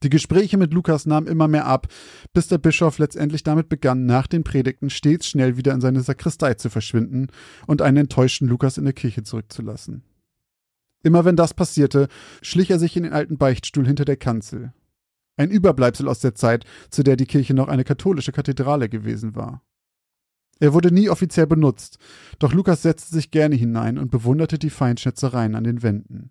Die 0.03 0.11
Gespräche 0.11 0.59
mit 0.59 0.75
Lukas 0.75 1.07
nahmen 1.07 1.29
immer 1.29 1.47
mehr 1.47 1.67
ab, 1.67 1.87
bis 2.33 2.49
der 2.49 2.59
Bischof 2.59 2.99
letztendlich 2.99 3.45
damit 3.45 3.69
begann, 3.69 4.05
nach 4.05 4.27
den 4.27 4.43
Predigten 4.43 4.91
stets 4.91 5.29
schnell 5.29 5.57
wieder 5.57 5.73
in 5.73 5.81
seine 5.81 6.01
Sakristei 6.01 6.55
zu 6.55 6.71
verschwinden 6.71 7.29
und 7.67 7.83
einen 7.83 7.99
enttäuschten 7.99 8.49
Lukas 8.49 8.79
in 8.79 8.85
der 8.85 8.95
Kirche 8.95 9.23
zurückzulassen. 9.23 10.03
Immer 11.05 11.25
wenn 11.25 11.37
das 11.37 11.55
passierte, 11.55 12.09
schlich 12.43 12.71
er 12.71 12.79
sich 12.79 12.97
in 12.97 13.05
den 13.05 13.13
alten 13.13 13.39
Beichtstuhl 13.39 13.87
hinter 13.87 14.05
der 14.05 14.17
Kanzel, 14.17 14.73
ein 15.37 15.51
Überbleibsel 15.51 16.09
aus 16.09 16.21
der 16.21 16.35
Zeit, 16.35 16.65
zu 16.91 17.03
der 17.03 17.17
die 17.17 17.27
Kirche 17.27 17.55
noch 17.55 17.69
eine 17.69 17.85
katholische 17.85 18.33
Kathedrale 18.33 18.89
gewesen 18.89 19.35
war. 19.35 19.63
Er 20.63 20.75
wurde 20.75 20.95
nie 20.95 21.11
offiziell 21.11 21.49
benutzt, 21.49 21.99
doch 22.39 22.53
Lukas 22.53 22.83
setzte 22.83 23.13
sich 23.13 23.33
gerne 23.33 23.57
hinein 23.57 23.99
und 23.99 24.13
bewunderte 24.13 24.61
die 24.61 24.71
Feinschätzereien 24.71 25.57
an 25.57 25.65
den 25.65 25.83
Wänden. 25.83 26.31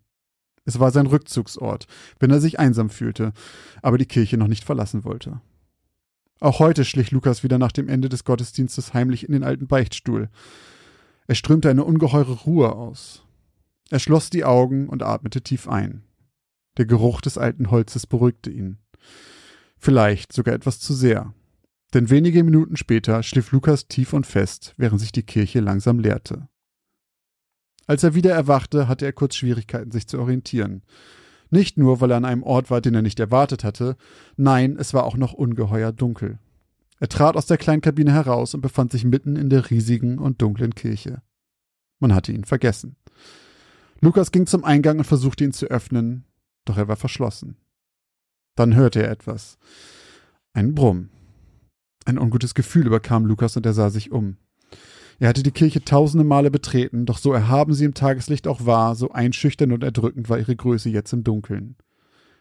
Es 0.64 0.80
war 0.80 0.92
sein 0.92 1.06
Rückzugsort, 1.06 1.86
wenn 2.18 2.32
er 2.32 2.40
sich 2.40 2.58
einsam 2.58 2.90
fühlte, 2.90 3.34
aber 3.82 3.98
die 3.98 4.06
Kirche 4.06 4.38
noch 4.38 4.48
nicht 4.48 4.64
verlassen 4.64 5.04
wollte. 5.04 5.42
Auch 6.40 6.60
heute 6.60 6.86
schlich 6.86 7.12
Lukas 7.12 7.44
wieder 7.44 7.58
nach 7.58 7.74
dem 7.74 7.90
Ende 7.90 8.08
des 8.08 8.24
Gottesdienstes 8.24 8.94
heimlich 8.94 9.26
in 9.26 9.34
den 9.34 9.44
alten 9.44 9.68
Beichtstuhl. 9.68 10.30
Er 11.28 11.36
strömte 11.36 11.70
eine 11.70 11.84
ungeheure 11.84 12.44
Ruhe 12.46 12.74
aus. 12.74 13.26
Er 13.90 14.00
schloss 14.00 14.30
die 14.30 14.46
Augen 14.46 14.88
und 14.88 15.04
atmete 15.04 15.42
tief 15.42 15.68
ein. 15.68 16.04
Der 16.78 16.86
Geruch 16.86 17.20
des 17.20 17.38
alten 17.38 17.70
Holzes 17.70 18.08
beruhigte 18.08 18.50
ihn. 18.50 18.78
Vielleicht 19.78 20.32
sogar 20.32 20.56
etwas 20.56 20.80
zu 20.80 20.94
sehr. 20.94 21.34
Denn 21.94 22.10
wenige 22.10 22.44
Minuten 22.44 22.78
später 22.78 23.22
schlief 23.24 23.52
Lukas 23.52 23.88
tief 23.88 24.14
und 24.14 24.26
fest, 24.26 24.74
während 24.78 25.02
sich 25.02 25.12
die 25.12 25.24
Kirche 25.24 25.60
langsam 25.60 26.00
leerte. 26.00 26.48
Als 27.86 28.04
er 28.04 28.16
wieder 28.16 28.32
erwachte, 28.32 28.88
hatte 28.88 29.06
er 29.06 29.14
kurz 29.14 29.36
Schwierigkeiten, 29.36 29.92
sich 29.92 30.08
zu 30.08 30.20
orientieren. 30.20 30.84
Nicht 31.50 31.78
nur, 31.78 32.00
weil 32.00 32.12
er 32.12 32.18
an 32.18 32.26
einem 32.26 32.44
Ort 32.44 32.72
war, 32.72 32.80
den 32.80 32.96
er 32.96 33.02
nicht 33.02 33.20
erwartet 33.20 33.66
hatte, 33.66 33.98
nein, 34.38 34.78
es 34.80 34.94
war 34.94 35.04
auch 35.04 35.18
noch 35.18 35.34
ungeheuer 35.34 35.92
dunkel. 35.92 36.40
Er 37.02 37.10
trat 37.10 37.36
aus 37.36 37.48
der 37.48 37.58
kleinen 37.58 37.82
Kabine 37.82 38.14
heraus 38.14 38.54
und 38.54 38.62
befand 38.62 38.92
sich 38.92 39.04
mitten 39.04 39.36
in 39.36 39.50
der 39.50 39.70
riesigen 39.70 40.20
und 40.20 40.42
dunklen 40.42 40.76
Kirche. 40.76 41.22
Man 42.00 42.16
hatte 42.16 42.32
ihn 42.32 42.46
vergessen. 42.46 42.96
Lukas 44.00 44.32
ging 44.32 44.48
zum 44.48 44.64
Eingang 44.64 45.00
und 45.00 45.06
versuchte 45.06 45.44
ihn 45.44 45.52
zu 45.52 45.66
öffnen, 45.66 46.26
doch 46.64 46.78
er 46.78 46.88
war 46.88 46.96
verschlossen. 46.96 47.58
Dann 48.56 48.76
hörte 48.76 49.04
er 49.04 49.12
etwas. 49.12 49.58
Ein 50.54 50.74
Brumm. 50.74 51.10
Ein 52.06 52.18
ungutes 52.18 52.56
Gefühl 52.56 52.88
überkam 52.88 53.26
Lukas 53.26 53.58
und 53.58 53.66
er 53.66 53.74
sah 53.74 53.90
sich 53.90 54.12
um. 54.12 54.38
Er 55.20 55.30
hatte 55.30 55.44
die 55.44 55.52
Kirche 55.52 55.84
tausende 55.86 56.24
Male 56.24 56.50
betreten, 56.50 57.06
doch 57.06 57.20
so 57.20 57.32
erhaben 57.32 57.74
sie 57.74 57.86
im 57.86 57.94
Tageslicht 57.94 58.48
auch 58.48 58.66
war, 58.66 58.96
so 58.96 59.12
einschüchternd 59.12 59.72
und 59.72 59.84
erdrückend 59.84 60.30
war 60.30 60.40
ihre 60.40 60.56
Größe 60.56 60.90
jetzt 60.90 61.14
im 61.14 61.24
Dunkeln. 61.24 61.76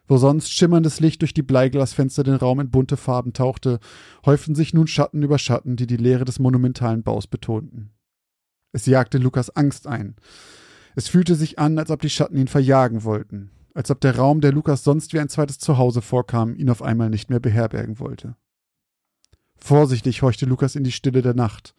Wo 0.09 0.16
sonst 0.16 0.51
schimmerndes 0.51 0.99
Licht 0.99 1.20
durch 1.20 1.35
die 1.35 1.42
Bleiglasfenster 1.42 2.23
den 2.23 2.35
Raum 2.35 2.59
in 2.59 2.70
bunte 2.70 2.96
Farben 2.96 3.33
tauchte, 3.33 3.81
häuften 4.25 4.55
sich 4.55 4.73
nun 4.73 4.87
Schatten 4.87 5.23
über 5.23 5.38
Schatten, 5.38 5.77
die 5.77 5.87
die 5.87 5.99
Leere 5.99 6.25
des 6.25 6.38
monumentalen 6.38 7.03
Baus 7.03 7.27
betonten. 7.27 7.90
Es 8.73 8.87
jagte 8.87 9.18
Lukas 9.18 9.51
Angst 9.51 9.87
ein. 9.87 10.16
Es 10.96 11.09
fühlte 11.09 11.35
sich 11.35 11.59
an, 11.59 11.79
als 11.79 11.90
ob 11.90 12.01
die 12.01 12.11
Schatten 12.11 12.38
ihn 12.38 12.49
verjagen 12.49 13.05
wollten 13.05 13.51
als 13.75 13.90
ob 13.90 14.01
der 14.01 14.16
Raum, 14.16 14.40
der 14.40 14.53
Lukas 14.53 14.85
sonst 14.85 15.12
wie 15.12 15.20
ein 15.20 15.29
zweites 15.29 15.59
Zuhause 15.59 16.03
vorkam, 16.03 16.55
ihn 16.55 16.70
auf 16.70 16.83
einmal 16.83 17.11
nicht 17.11 17.31
mehr 17.31 17.40
beherbergen 17.40 17.99
wollte. 17.99 18.37
Vorsichtig 19.61 20.23
horchte 20.23 20.46
Lukas 20.46 20.75
in 20.75 20.85
die 20.85 20.92
Stille 20.92 21.23
der 21.23 21.35
Nacht. 21.35 21.75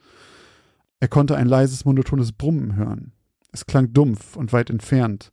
Er 0.99 1.07
konnte 1.07 1.35
ein 1.35 1.47
leises, 1.47 1.83
monotones 1.83 2.31
Brummen 2.31 2.75
hören. 2.75 3.11
Es 3.51 3.65
klang 3.65 3.91
dumpf 3.91 4.35
und 4.37 4.53
weit 4.53 4.69
entfernt. 4.69 5.31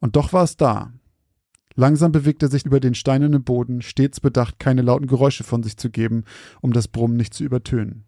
Und 0.00 0.14
doch 0.16 0.32
war 0.32 0.44
es 0.44 0.56
da. 0.56 0.92
Langsam 1.74 2.12
bewegte 2.12 2.46
er 2.46 2.50
sich 2.50 2.66
über 2.66 2.80
den 2.80 2.94
steinernen 2.94 3.42
Boden, 3.42 3.82
stets 3.82 4.20
bedacht, 4.20 4.58
keine 4.58 4.82
lauten 4.82 5.06
Geräusche 5.06 5.44
von 5.44 5.62
sich 5.62 5.76
zu 5.76 5.90
geben, 5.90 6.24
um 6.60 6.72
das 6.72 6.88
Brummen 6.88 7.16
nicht 7.16 7.34
zu 7.34 7.44
übertönen. 7.44 8.04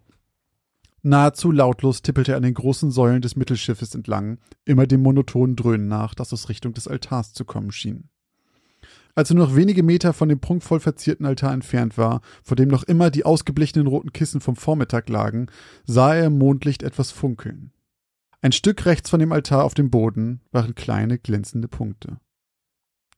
Nahezu 1.02 1.50
lautlos 1.50 2.02
tippelte 2.02 2.32
er 2.32 2.36
an 2.36 2.42
den 2.42 2.54
großen 2.54 2.90
Säulen 2.90 3.22
des 3.22 3.34
Mittelschiffes 3.34 3.94
entlang, 3.94 4.38
immer 4.66 4.86
dem 4.86 5.02
monotonen 5.02 5.56
Dröhnen 5.56 5.88
nach, 5.88 6.14
das 6.14 6.32
aus 6.32 6.50
Richtung 6.50 6.74
des 6.74 6.88
Altars 6.88 7.32
zu 7.32 7.46
kommen 7.46 7.72
schien. 7.72 8.09
Als 9.14 9.30
er 9.30 9.36
nur 9.36 9.46
noch 9.46 9.56
wenige 9.56 9.82
Meter 9.82 10.12
von 10.12 10.28
dem 10.28 10.40
prunkvoll 10.40 10.80
verzierten 10.80 11.26
Altar 11.26 11.52
entfernt 11.52 11.98
war, 11.98 12.20
vor 12.42 12.56
dem 12.56 12.68
noch 12.68 12.84
immer 12.84 13.10
die 13.10 13.24
ausgeblichenen 13.24 13.86
roten 13.86 14.12
Kissen 14.12 14.40
vom 14.40 14.56
Vormittag 14.56 15.08
lagen, 15.08 15.46
sah 15.84 16.14
er 16.14 16.26
im 16.26 16.38
Mondlicht 16.38 16.82
etwas 16.82 17.10
funkeln. 17.10 17.72
Ein 18.40 18.52
Stück 18.52 18.86
rechts 18.86 19.10
von 19.10 19.20
dem 19.20 19.32
Altar 19.32 19.64
auf 19.64 19.74
dem 19.74 19.90
Boden 19.90 20.40
waren 20.50 20.74
kleine 20.74 21.18
glänzende 21.18 21.68
Punkte. 21.68 22.18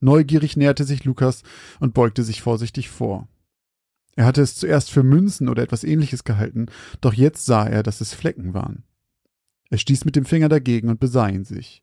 Neugierig 0.00 0.56
näherte 0.56 0.84
sich 0.84 1.04
Lukas 1.04 1.42
und 1.78 1.94
beugte 1.94 2.24
sich 2.24 2.42
vorsichtig 2.42 2.90
vor. 2.90 3.28
Er 4.16 4.24
hatte 4.24 4.42
es 4.42 4.56
zuerst 4.56 4.90
für 4.90 5.04
Münzen 5.04 5.48
oder 5.48 5.62
etwas 5.62 5.84
ähnliches 5.84 6.24
gehalten, 6.24 6.66
doch 7.00 7.14
jetzt 7.14 7.46
sah 7.46 7.66
er, 7.66 7.82
dass 7.82 8.00
es 8.00 8.12
Flecken 8.12 8.52
waren. 8.52 8.82
Er 9.70 9.78
stieß 9.78 10.04
mit 10.04 10.16
dem 10.16 10.24
Finger 10.24 10.48
dagegen 10.48 10.88
und 10.88 11.00
besah 11.00 11.28
ihn 11.28 11.44
sich. 11.44 11.82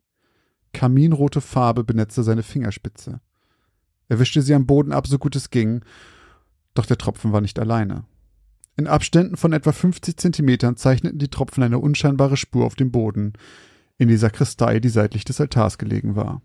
Kaminrote 0.73 1.41
Farbe 1.41 1.83
benetzte 1.83 2.23
seine 2.23 2.43
Fingerspitze. 2.43 3.21
Er 4.09 4.19
wischte 4.19 4.41
sie 4.41 4.53
am 4.53 4.65
Boden 4.65 4.91
ab, 4.91 5.07
so 5.07 5.17
gut 5.17 5.35
es 5.35 5.49
ging, 5.49 5.81
doch 6.73 6.85
der 6.85 6.97
Tropfen 6.97 7.31
war 7.31 7.41
nicht 7.41 7.59
alleine. 7.59 8.03
In 8.75 8.87
Abständen 8.87 9.37
von 9.37 9.53
etwa 9.53 9.71
50 9.71 10.17
Zentimetern 10.17 10.77
zeichneten 10.77 11.19
die 11.19 11.29
Tropfen 11.29 11.63
eine 11.63 11.79
unscheinbare 11.79 12.37
Spur 12.37 12.65
auf 12.65 12.75
dem 12.75 12.91
Boden, 12.91 13.33
in 13.97 14.07
die 14.07 14.17
Sakristei, 14.17 14.79
die 14.79 14.89
seitlich 14.89 15.25
des 15.25 15.39
Altars 15.41 15.77
gelegen 15.77 16.15
war. 16.15 16.41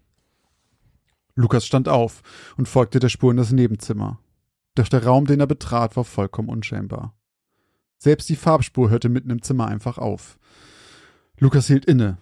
Lukas 1.36 1.66
stand 1.66 1.88
auf 1.88 2.22
und 2.56 2.68
folgte 2.68 2.98
der 2.98 3.08
Spur 3.08 3.30
in 3.30 3.36
das 3.36 3.52
Nebenzimmer. 3.52 4.20
Doch 4.74 4.88
der 4.88 5.04
Raum, 5.04 5.26
den 5.26 5.40
er 5.40 5.46
betrat, 5.46 5.96
war 5.96 6.04
vollkommen 6.04 6.48
unscheinbar. 6.48 7.16
Selbst 7.96 8.28
die 8.28 8.36
Farbspur 8.36 8.90
hörte 8.90 9.08
mitten 9.08 9.30
im 9.30 9.42
Zimmer 9.42 9.68
einfach 9.68 9.98
auf. 9.98 10.38
Lukas 11.38 11.68
hielt 11.68 11.84
inne. 11.84 12.18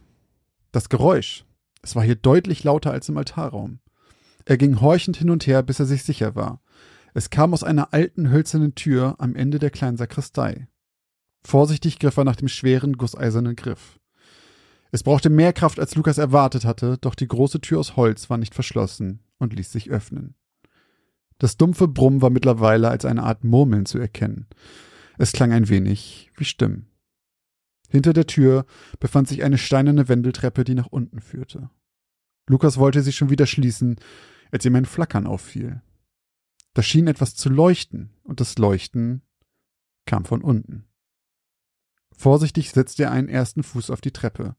Das 0.71 0.89
Geräusch. 0.89 1.45
Es 1.83 1.97
war 1.97 2.05
hier 2.05 2.15
deutlich 2.15 2.63
lauter 2.65 2.93
als 2.93 3.09
im 3.09 3.17
Altarraum. 3.17 3.81
Er 4.45 4.57
ging 4.57 4.81
horchend 4.81 5.17
hin 5.17 5.31
und 5.31 5.47
her, 5.47 5.63
bis 5.63 5.81
er 5.81 5.87
sich 5.87 6.03
sicher 6.03 6.35
war. 6.35 6.61
Es 7.15 7.31
kam 7.31 7.53
aus 7.53 7.63
einer 7.63 7.93
alten 7.93 8.31
hölzernen 8.31 8.75
Tür 8.75 9.17
am 9.19 9.35
Ende 9.35 9.59
der 9.59 9.71
kleinen 9.71 9.97
Sakristei. 9.97 10.69
Vorsichtig 11.45 11.99
griff 11.99 12.17
er 12.17 12.25
nach 12.25 12.37
dem 12.37 12.49
schweren, 12.49 12.97
gusseisernen 12.97 13.57
Griff. 13.57 13.99
Es 14.93 15.03
brauchte 15.03 15.31
mehr 15.31 15.53
Kraft, 15.53 15.81
als 15.81 15.95
Lukas 15.95 16.19
erwartet 16.19 16.65
hatte, 16.65 16.99
doch 16.99 17.15
die 17.15 17.29
große 17.29 17.61
Tür 17.61 17.81
aus 17.81 17.97
Holz 17.97 18.31
war 18.31 18.39
nicht 18.39 18.55
verschlossen 18.55 19.21
und 19.39 19.55
ließ 19.55 19.73
sich 19.73 19.91
öffnen. 19.91 20.35
Das 21.39 21.57
dumpfe 21.57 21.89
Brummen 21.89 22.23
war 22.23 22.31
mittlerweile 22.31 22.89
als 22.89 23.05
eine 23.05 23.25
Art 23.25 23.43
Murmeln 23.43 23.87
zu 23.87 23.99
erkennen. 23.99 24.47
Es 25.19 25.33
klang 25.33 25.53
ein 25.53 25.69
wenig 25.69 26.31
wie 26.37 26.45
Stimmen. 26.45 26.87
Hinter 27.89 28.13
der 28.13 28.27
Tür 28.27 28.65
befand 29.01 29.29
sich 29.29 29.43
eine 29.43 29.59
steinerne 29.59 30.09
Wendeltreppe, 30.09 30.65
die 30.65 30.75
nach 30.75 30.87
unten 30.87 31.21
führte. 31.21 31.69
Lukas 32.49 32.79
wollte 32.79 33.03
sie 33.03 33.13
schon 33.13 33.31
wieder 33.31 33.47
schließen, 33.47 33.97
als 34.53 34.65
ihm 34.65 34.77
ein 34.77 34.85
Flackern 34.85 35.27
auffiel. 35.27 35.83
Da 36.75 36.83
schien 36.83 37.09
etwas 37.09 37.35
zu 37.35 37.49
leuchten, 37.49 38.11
und 38.23 38.41
das 38.41 38.57
Leuchten 38.59 39.23
kam 40.07 40.25
von 40.25 40.43
unten. 40.43 40.85
Vorsichtig 42.17 42.71
setzte 42.71 43.05
er 43.05 43.11
einen 43.11 43.29
ersten 43.29 43.63
Fuß 43.63 43.91
auf 43.91 44.01
die 44.01 44.13
Treppe. 44.13 44.55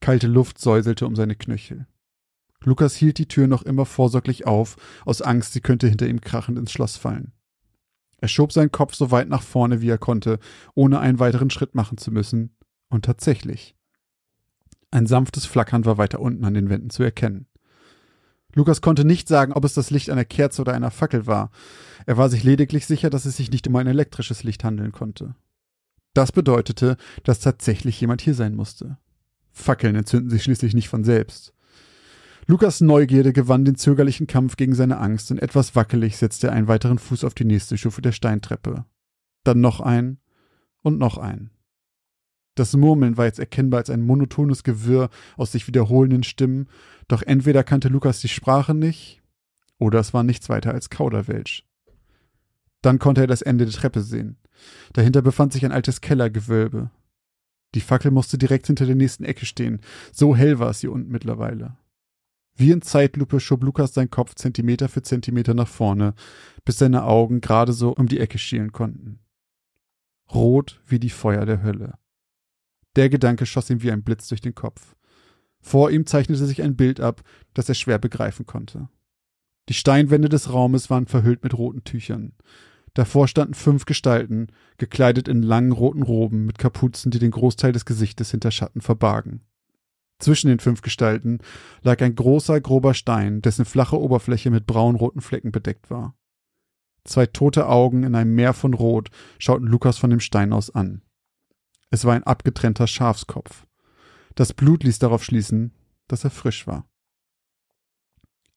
Kalte 0.00 0.26
Luft 0.26 0.58
säuselte 0.58 1.06
um 1.06 1.14
seine 1.14 1.34
Knöchel. 1.34 1.86
Lukas 2.62 2.94
hielt 2.94 3.18
die 3.18 3.28
Tür 3.28 3.46
noch 3.46 3.62
immer 3.62 3.84
vorsorglich 3.84 4.46
auf, 4.46 4.76
aus 5.04 5.20
Angst, 5.20 5.52
sie 5.52 5.60
könnte 5.60 5.86
hinter 5.86 6.06
ihm 6.06 6.20
krachend 6.20 6.58
ins 6.58 6.72
Schloss 6.72 6.96
fallen. 6.96 7.32
Er 8.18 8.28
schob 8.28 8.52
seinen 8.52 8.72
Kopf 8.72 8.94
so 8.94 9.10
weit 9.10 9.28
nach 9.28 9.42
vorne, 9.42 9.82
wie 9.82 9.90
er 9.90 9.98
konnte, 9.98 10.38
ohne 10.74 10.98
einen 11.00 11.18
weiteren 11.18 11.50
Schritt 11.50 11.74
machen 11.74 11.98
zu 11.98 12.10
müssen, 12.10 12.56
und 12.88 13.04
tatsächlich. 13.04 13.76
Ein 14.90 15.06
sanftes 15.06 15.44
Flackern 15.46 15.84
war 15.84 15.98
weiter 15.98 16.20
unten 16.20 16.44
an 16.44 16.54
den 16.54 16.70
Wänden 16.70 16.90
zu 16.90 17.02
erkennen. 17.02 17.46
Lukas 18.54 18.80
konnte 18.80 19.04
nicht 19.04 19.28
sagen, 19.28 19.52
ob 19.52 19.64
es 19.64 19.74
das 19.74 19.90
Licht 19.90 20.10
einer 20.10 20.24
Kerze 20.24 20.62
oder 20.62 20.74
einer 20.74 20.90
Fackel 20.90 21.26
war. 21.26 21.50
Er 22.06 22.16
war 22.16 22.28
sich 22.28 22.44
lediglich 22.44 22.86
sicher, 22.86 23.10
dass 23.10 23.24
es 23.24 23.36
sich 23.36 23.50
nicht 23.50 23.66
um 23.66 23.76
ein 23.76 23.86
elektrisches 23.86 24.44
Licht 24.44 24.64
handeln 24.64 24.92
konnte. 24.92 25.34
Das 26.14 26.30
bedeutete, 26.30 26.96
dass 27.24 27.40
tatsächlich 27.40 28.00
jemand 28.00 28.20
hier 28.20 28.34
sein 28.34 28.54
musste. 28.54 28.98
Fackeln 29.52 29.96
entzünden 29.96 30.30
sich 30.30 30.42
schließlich 30.44 30.74
nicht 30.74 30.88
von 30.88 31.04
selbst. 31.04 31.52
Lukas 32.46 32.80
Neugierde 32.80 33.32
gewann 33.32 33.64
den 33.64 33.76
zögerlichen 33.76 34.26
Kampf 34.26 34.56
gegen 34.56 34.74
seine 34.74 34.98
Angst 34.98 35.30
und 35.30 35.38
etwas 35.38 35.74
wackelig 35.74 36.16
setzte 36.18 36.48
er 36.48 36.52
einen 36.52 36.68
weiteren 36.68 36.98
Fuß 36.98 37.24
auf 37.24 37.34
die 37.34 37.46
nächste 37.46 37.78
Stufe 37.78 38.02
der 38.02 38.12
Steintreppe. 38.12 38.84
Dann 39.44 39.60
noch 39.60 39.80
ein 39.80 40.18
und 40.82 40.98
noch 40.98 41.16
ein. 41.16 41.50
Das 42.54 42.76
Murmeln 42.76 43.16
war 43.16 43.24
jetzt 43.24 43.40
erkennbar 43.40 43.78
als 43.78 43.90
ein 43.90 44.02
monotones 44.02 44.62
Gewirr 44.62 45.10
aus 45.36 45.52
sich 45.52 45.66
wiederholenden 45.66 46.22
Stimmen, 46.22 46.68
doch 47.08 47.22
entweder 47.22 47.64
kannte 47.64 47.88
Lukas 47.88 48.20
die 48.20 48.28
Sprache 48.28 48.74
nicht, 48.74 49.22
oder 49.78 49.98
es 49.98 50.14
war 50.14 50.22
nichts 50.22 50.48
weiter 50.48 50.72
als 50.72 50.88
Kauderwelsch. 50.88 51.64
Dann 52.80 52.98
konnte 52.98 53.22
er 53.22 53.26
das 53.26 53.42
Ende 53.42 53.64
der 53.64 53.74
Treppe 53.74 54.02
sehen. 54.02 54.36
Dahinter 54.92 55.22
befand 55.22 55.52
sich 55.52 55.64
ein 55.64 55.72
altes 55.72 56.00
Kellergewölbe. 56.00 56.90
Die 57.74 57.80
Fackel 57.80 58.12
musste 58.12 58.38
direkt 58.38 58.68
hinter 58.68 58.86
der 58.86 58.94
nächsten 58.94 59.24
Ecke 59.24 59.46
stehen, 59.46 59.80
so 60.12 60.36
hell 60.36 60.60
war 60.60 60.70
es 60.70 60.80
hier 60.80 60.92
unten 60.92 61.10
mittlerweile. 61.10 61.76
Wie 62.56 62.70
in 62.70 62.82
Zeitlupe 62.82 63.40
schob 63.40 63.64
Lukas 63.64 63.94
seinen 63.94 64.10
Kopf 64.10 64.36
Zentimeter 64.36 64.88
für 64.88 65.02
Zentimeter 65.02 65.54
nach 65.54 65.66
vorne, 65.66 66.14
bis 66.64 66.78
seine 66.78 67.02
Augen 67.02 67.40
gerade 67.40 67.72
so 67.72 67.92
um 67.92 68.06
die 68.06 68.20
Ecke 68.20 68.38
schielen 68.38 68.70
konnten. 68.70 69.18
Rot 70.32 70.80
wie 70.86 71.00
die 71.00 71.10
Feuer 71.10 71.46
der 71.46 71.64
Hölle. 71.64 71.98
Der 72.96 73.08
Gedanke 73.08 73.46
schoss 73.46 73.70
ihm 73.70 73.82
wie 73.82 73.90
ein 73.90 74.02
Blitz 74.02 74.28
durch 74.28 74.40
den 74.40 74.54
Kopf. 74.54 74.94
Vor 75.60 75.90
ihm 75.90 76.06
zeichnete 76.06 76.46
sich 76.46 76.62
ein 76.62 76.76
Bild 76.76 77.00
ab, 77.00 77.22
das 77.54 77.68
er 77.68 77.74
schwer 77.74 77.98
begreifen 77.98 78.46
konnte. 78.46 78.88
Die 79.68 79.74
Steinwände 79.74 80.28
des 80.28 80.52
Raumes 80.52 80.90
waren 80.90 81.06
verhüllt 81.06 81.42
mit 81.42 81.56
roten 81.56 81.84
Tüchern. 81.84 82.34
Davor 82.92 83.26
standen 83.26 83.54
fünf 83.54 83.86
Gestalten, 83.86 84.48
gekleidet 84.78 85.26
in 85.26 85.42
langen 85.42 85.72
roten 85.72 86.02
Roben 86.02 86.44
mit 86.44 86.58
Kapuzen, 86.58 87.10
die 87.10 87.18
den 87.18 87.32
Großteil 87.32 87.72
des 87.72 87.86
Gesichtes 87.86 88.30
hinter 88.30 88.50
Schatten 88.50 88.80
verbargen. 88.80 89.40
Zwischen 90.20 90.48
den 90.48 90.60
fünf 90.60 90.82
Gestalten 90.82 91.38
lag 91.82 92.00
ein 92.02 92.14
großer, 92.14 92.60
grober 92.60 92.94
Stein, 92.94 93.42
dessen 93.42 93.64
flache 93.64 94.00
Oberfläche 94.00 94.50
mit 94.50 94.66
braunroten 94.66 95.20
Flecken 95.20 95.50
bedeckt 95.50 95.90
war. 95.90 96.14
Zwei 97.04 97.26
tote 97.26 97.68
Augen 97.68 98.04
in 98.04 98.14
einem 98.14 98.34
Meer 98.34 98.54
von 98.54 98.74
Rot 98.74 99.10
schauten 99.38 99.66
Lukas 99.66 99.98
von 99.98 100.10
dem 100.10 100.20
Stein 100.20 100.52
aus 100.52 100.70
an. 100.70 101.02
Es 101.94 102.04
war 102.04 102.14
ein 102.14 102.24
abgetrennter 102.24 102.88
Schafskopf. 102.88 103.68
Das 104.34 104.52
Blut 104.52 104.82
ließ 104.82 104.98
darauf 104.98 105.22
schließen, 105.22 105.70
dass 106.08 106.24
er 106.24 106.30
frisch 106.30 106.66
war. 106.66 106.88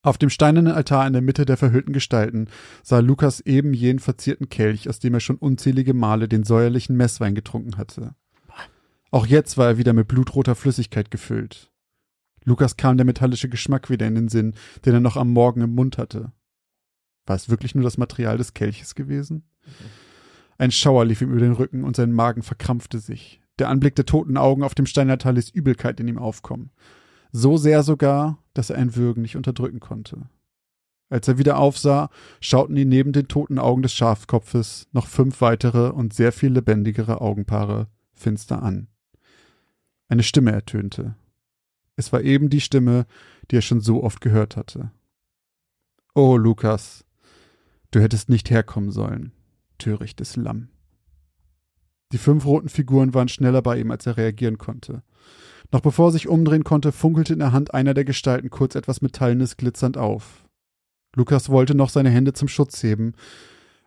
Auf 0.02 0.18
dem 0.18 0.32
steinernen 0.32 0.74
Altar 0.74 1.06
in 1.06 1.14
der 1.14 1.22
Mitte 1.22 1.46
der 1.46 1.56
verhüllten 1.56 1.94
Gestalten 1.94 2.48
sah 2.82 2.98
Lukas 2.98 3.42
eben 3.42 3.76
jenen 3.76 4.00
verzierten 4.00 4.50
Kelch, 4.50 4.90
aus 4.90 4.98
dem 4.98 5.14
er 5.14 5.20
schon 5.20 5.36
unzählige 5.36 5.94
Male 5.94 6.28
den 6.28 6.46
säuerlichen 6.46 6.98
Messwein 6.98 7.36
getrunken 7.36 7.78
hatte. 7.78 8.16
Auch 9.12 9.28
jetzt 9.28 9.56
war 9.56 9.68
er 9.68 9.78
wieder 9.78 9.94
mit 9.94 10.08
blutroter 10.08 10.56
Flüssigkeit 10.56 11.12
gefüllt. 11.12 11.72
Lukas 12.44 12.76
kam 12.76 12.98
der 12.98 13.06
metallische 13.06 13.50
Geschmack 13.50 13.92
wieder 13.92 14.08
in 14.08 14.16
den 14.16 14.30
Sinn, 14.30 14.56
den 14.84 14.96
er 14.96 15.00
noch 15.00 15.16
am 15.16 15.32
Morgen 15.32 15.62
im 15.62 15.76
Mund 15.76 16.00
hatte. 16.00 16.32
War 17.28 17.36
es 17.36 17.50
wirklich 17.50 17.76
nur 17.76 17.84
das 17.84 18.00
Material 18.00 18.40
des 18.40 18.56
Kelches 18.56 18.96
gewesen? 18.96 19.48
Mhm. 19.64 20.07
Ein 20.58 20.72
Schauer 20.72 21.06
lief 21.06 21.22
ihm 21.22 21.32
über 21.32 21.40
den 21.40 21.54
Rücken 21.54 21.84
und 21.84 21.96
sein 21.96 22.12
Magen 22.12 22.42
verkrampfte 22.42 23.00
sich. 23.00 23.42
Der 23.60 23.70
Anblick 23.70 23.96
der 23.96 24.06
toten 24.06 24.38
Augen 24.38 24.64
auf 24.64 24.76
dem 24.76 24.86
Steinertal 24.86 25.36
ließ 25.36 25.50
Übelkeit 25.50 26.00
in 26.00 26.08
ihm 26.08 26.18
aufkommen. 26.18 26.72
So 27.32 27.58
sehr 27.58 27.84
sogar, 27.84 28.44
dass 28.54 28.70
er 28.70 28.78
ein 28.78 28.96
Würgen 28.96 29.22
nicht 29.22 29.36
unterdrücken 29.36 29.80
konnte. 29.80 30.30
Als 31.10 31.28
er 31.28 31.38
wieder 31.38 31.58
aufsah, 31.58 32.10
schauten 32.42 32.76
ihn 32.76 32.90
neben 32.90 33.14
den 33.14 33.28
toten 33.28 33.60
Augen 33.60 33.82
des 33.82 33.94
Schafskopfes 33.94 34.88
noch 34.92 35.08
fünf 35.08 35.42
weitere 35.42 35.90
und 35.90 36.14
sehr 36.14 36.32
viel 36.32 36.52
lebendigere 36.52 37.22
Augenpaare 37.22 37.88
finster 38.14 38.62
an. 38.62 38.88
Eine 40.10 40.24
Stimme 40.24 40.52
ertönte. 40.52 41.16
Es 41.96 42.12
war 42.12 42.22
eben 42.22 42.50
die 42.50 42.62
Stimme, 42.62 43.06
die 43.50 43.58
er 43.58 43.62
schon 43.62 43.82
so 43.82 44.04
oft 44.04 44.22
gehört 44.22 44.58
hatte. 44.58 44.92
Oh, 46.14 46.38
Lukas, 46.38 47.06
du 47.92 48.00
hättest 48.00 48.30
nicht 48.30 48.50
herkommen 48.50 48.92
sollen 48.92 49.32
törichtes 49.78 50.36
Lamm. 50.36 50.70
Die 52.12 52.18
fünf 52.18 52.46
roten 52.46 52.70
Figuren 52.70 53.14
waren 53.14 53.28
schneller 53.28 53.62
bei 53.62 53.80
ihm, 53.80 53.92
als 53.92 54.06
er 54.06 54.18
reagieren 54.18 54.58
konnte. 54.58 55.04
Noch 55.72 55.82
bevor 55.82 56.10
er 56.10 56.12
sich 56.14 56.28
umdrehen 56.28 56.64
konnte, 56.64 56.92
funkelte 56.92 57.34
in 57.34 57.40
der 57.40 57.52
Hand 57.52 57.74
einer 57.74 57.94
der 57.94 58.06
Gestalten 58.06 58.50
kurz 58.50 58.76
etwas 58.76 59.02
Metallenes 59.02 59.58
glitzernd 59.58 59.98
auf. 59.98 60.46
Lukas 61.16 61.50
wollte 61.50 61.76
noch 61.76 61.90
seine 61.90 62.10
Hände 62.10 62.34
zum 62.34 62.48
Schutz 62.48 62.82
heben, 62.84 63.14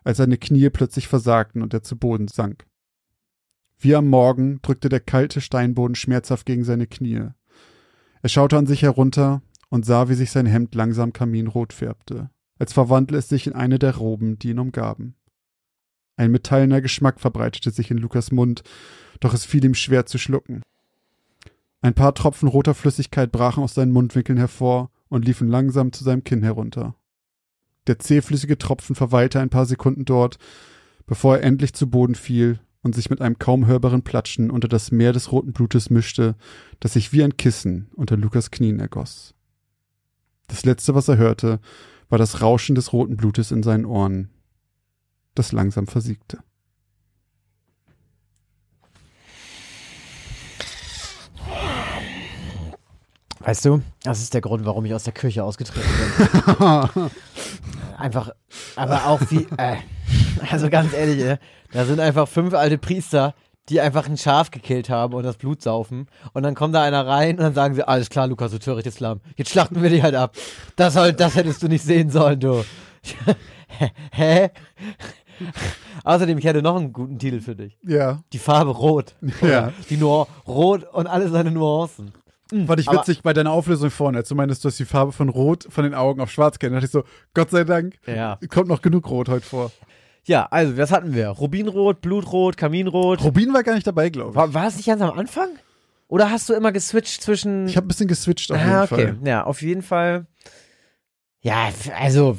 als 0.03 0.17
seine 0.17 0.37
Knie 0.37 0.69
plötzlich 0.69 1.07
versagten 1.07 1.61
und 1.61 1.73
er 1.73 1.83
zu 1.83 1.97
Boden 1.97 2.27
sank. 2.27 2.65
Wie 3.79 3.95
am 3.95 4.07
Morgen 4.07 4.59
drückte 4.61 4.89
der 4.89 4.99
kalte 4.99 5.41
Steinboden 5.41 5.95
schmerzhaft 5.95 6.45
gegen 6.45 6.63
seine 6.63 6.85
Knie. 6.85 7.29
Er 8.21 8.29
schaute 8.29 8.57
an 8.57 8.67
sich 8.67 8.83
herunter 8.83 9.41
und 9.69 9.85
sah, 9.85 10.09
wie 10.09 10.13
sich 10.13 10.29
sein 10.29 10.45
Hemd 10.45 10.75
langsam 10.75 11.13
kaminrot 11.13 11.73
färbte, 11.73 12.29
als 12.59 12.73
verwandle 12.73 13.17
es 13.17 13.29
sich 13.29 13.47
in 13.47 13.53
eine 13.53 13.79
der 13.79 13.95
Roben, 13.95 14.37
die 14.37 14.49
ihn 14.49 14.59
umgaben. 14.59 15.15
Ein 16.21 16.29
metallener 16.29 16.81
Geschmack 16.81 17.19
verbreitete 17.19 17.71
sich 17.71 17.89
in 17.89 17.97
Lukas 17.97 18.31
Mund, 18.31 18.61
doch 19.21 19.33
es 19.33 19.43
fiel 19.43 19.65
ihm 19.65 19.73
schwer 19.73 20.05
zu 20.05 20.19
schlucken. 20.19 20.61
Ein 21.81 21.95
paar 21.95 22.13
Tropfen 22.13 22.47
roter 22.47 22.75
Flüssigkeit 22.75 23.31
brachen 23.31 23.63
aus 23.63 23.73
seinen 23.73 23.91
Mundwinkeln 23.91 24.37
hervor 24.37 24.91
und 25.09 25.25
liefen 25.25 25.47
langsam 25.47 25.91
zu 25.91 26.03
seinem 26.03 26.23
Kinn 26.23 26.43
herunter. 26.43 26.93
Der 27.87 27.97
zähflüssige 27.97 28.59
Tropfen 28.59 28.95
verweilte 28.95 29.39
ein 29.39 29.49
paar 29.49 29.65
Sekunden 29.65 30.05
dort, 30.05 30.37
bevor 31.07 31.37
er 31.37 31.43
endlich 31.43 31.73
zu 31.73 31.89
Boden 31.89 32.13
fiel 32.13 32.59
und 32.83 32.93
sich 32.93 33.09
mit 33.09 33.19
einem 33.19 33.39
kaum 33.39 33.65
hörbaren 33.65 34.03
Platschen 34.03 34.51
unter 34.51 34.67
das 34.67 34.91
Meer 34.91 35.13
des 35.13 35.31
roten 35.31 35.53
Blutes 35.53 35.89
mischte, 35.89 36.35
das 36.79 36.93
sich 36.93 37.11
wie 37.13 37.23
ein 37.23 37.35
Kissen 37.37 37.89
unter 37.95 38.15
Lukas 38.15 38.51
Knien 38.51 38.79
ergoss. 38.79 39.33
Das 40.45 40.65
letzte, 40.65 40.93
was 40.93 41.07
er 41.07 41.17
hörte, 41.17 41.59
war 42.09 42.19
das 42.19 42.43
Rauschen 42.43 42.75
des 42.75 42.93
roten 42.93 43.17
Blutes 43.17 43.49
in 43.49 43.63
seinen 43.63 43.85
Ohren, 43.85 44.29
das 45.35 45.51
langsam 45.51 45.87
versiegte. 45.87 46.39
Weißt 53.43 53.65
du, 53.65 53.81
das 54.03 54.21
ist 54.21 54.35
der 54.35 54.41
Grund, 54.41 54.65
warum 54.65 54.85
ich 54.85 54.93
aus 54.93 55.03
der 55.03 55.13
Kirche 55.13 55.43
ausgetreten 55.43 55.89
bin. 56.17 57.09
einfach, 57.97 58.29
aber 58.75 59.07
auch 59.07 59.19
wie, 59.29 59.47
äh, 59.57 59.77
also 60.51 60.69
ganz 60.69 60.93
ehrlich, 60.93 61.23
äh, 61.23 61.37
da 61.71 61.85
sind 61.85 61.99
einfach 61.99 62.27
fünf 62.27 62.53
alte 62.53 62.77
Priester, 62.77 63.33
die 63.69 63.81
einfach 63.81 64.07
ein 64.07 64.17
Schaf 64.17 64.51
gekillt 64.51 64.89
haben 64.89 65.13
und 65.13 65.23
das 65.23 65.37
Blut 65.37 65.61
saufen. 65.61 66.07
Und 66.33 66.43
dann 66.43 66.53
kommt 66.53 66.75
da 66.75 66.83
einer 66.83 67.07
rein 67.07 67.37
und 67.37 67.43
dann 67.43 67.53
sagen 67.53 67.73
sie, 67.73 67.87
alles 67.87 68.09
klar, 68.09 68.27
Lukas, 68.27 68.51
du 68.51 68.59
töricht 68.59 68.87
Islam. 68.87 69.21
Jetzt 69.37 69.51
schlachten 69.51 69.81
wir 69.81 69.89
dich 69.89 70.03
halt 70.03 70.15
ab. 70.15 70.35
Das, 70.75 70.93
soll, 70.93 71.13
das 71.13 71.35
hättest 71.35 71.63
du 71.63 71.67
nicht 71.67 71.83
sehen 71.83 72.09
sollen, 72.09 72.39
du. 72.39 72.63
Hä? 74.11 74.49
Außerdem, 76.03 76.37
ich 76.37 76.45
hätte 76.45 76.61
noch 76.61 76.75
einen 76.75 76.93
guten 76.93 77.19
Titel 77.19 77.41
für 77.41 77.55
dich. 77.55 77.77
Ja. 77.83 78.23
Die 78.33 78.39
Farbe 78.39 78.71
Rot. 78.71 79.15
Ja. 79.41 79.71
Die 79.89 79.97
nur 79.97 80.27
Rot 80.47 80.83
und 80.93 81.07
alle 81.07 81.29
seine 81.29 81.51
Nuancen. 81.51 82.11
Fand 82.67 82.79
ich 82.81 82.89
Aber- 82.89 82.99
witzig 82.99 83.21
bei 83.23 83.31
deiner 83.33 83.51
Auflösung 83.51 83.89
vorne, 83.89 84.17
als 84.17 84.27
du 84.29 84.35
meinst, 84.35 84.63
du 84.63 84.67
hast 84.67 84.77
die 84.77 84.85
Farbe 84.85 85.11
von 85.13 85.29
Rot 85.29 85.67
von 85.69 85.83
den 85.85 85.93
Augen 85.93 86.19
auf 86.19 86.29
Schwarz 86.31 86.59
kennen. 86.59 86.73
Da 86.73 86.81
dachte 86.81 86.85
ich 86.87 86.91
so, 86.91 87.03
Gott 87.33 87.49
sei 87.49 87.63
Dank, 87.63 87.95
Ja. 88.05 88.37
kommt 88.49 88.67
noch 88.67 88.81
genug 88.81 89.09
Rot 89.09 89.29
heute 89.29 89.45
vor. 89.45 89.71
Ja, 90.25 90.47
also, 90.51 90.77
was 90.77 90.91
hatten 90.91 91.13
wir? 91.15 91.29
Rubinrot, 91.29 92.01
Blutrot, 92.01 92.57
Kaminrot. 92.57 93.23
Rubin 93.23 93.53
war 93.53 93.63
gar 93.63 93.73
nicht 93.73 93.87
dabei, 93.87 94.09
glaube 94.09 94.31
ich. 94.31 94.35
War, 94.35 94.53
war 94.53 94.67
es 94.67 94.75
nicht 94.75 94.85
ganz 94.85 95.01
am 95.01 95.17
Anfang? 95.17 95.49
Oder 96.09 96.29
hast 96.29 96.49
du 96.49 96.53
immer 96.53 96.71
geswitcht 96.73 97.23
zwischen. 97.23 97.67
Ich 97.67 97.77
habe 97.77 97.85
ein 97.85 97.87
bisschen 97.87 98.07
geswitcht 98.09 98.51
auf 98.51 98.57
jeden 98.59 98.69
ah, 98.69 98.83
okay. 98.83 99.07
Fall. 99.07 99.17
Ja, 99.23 99.43
auf 99.45 99.61
jeden 99.61 99.81
Fall. 99.81 100.27
Ja, 101.41 101.69
also, 101.97 102.37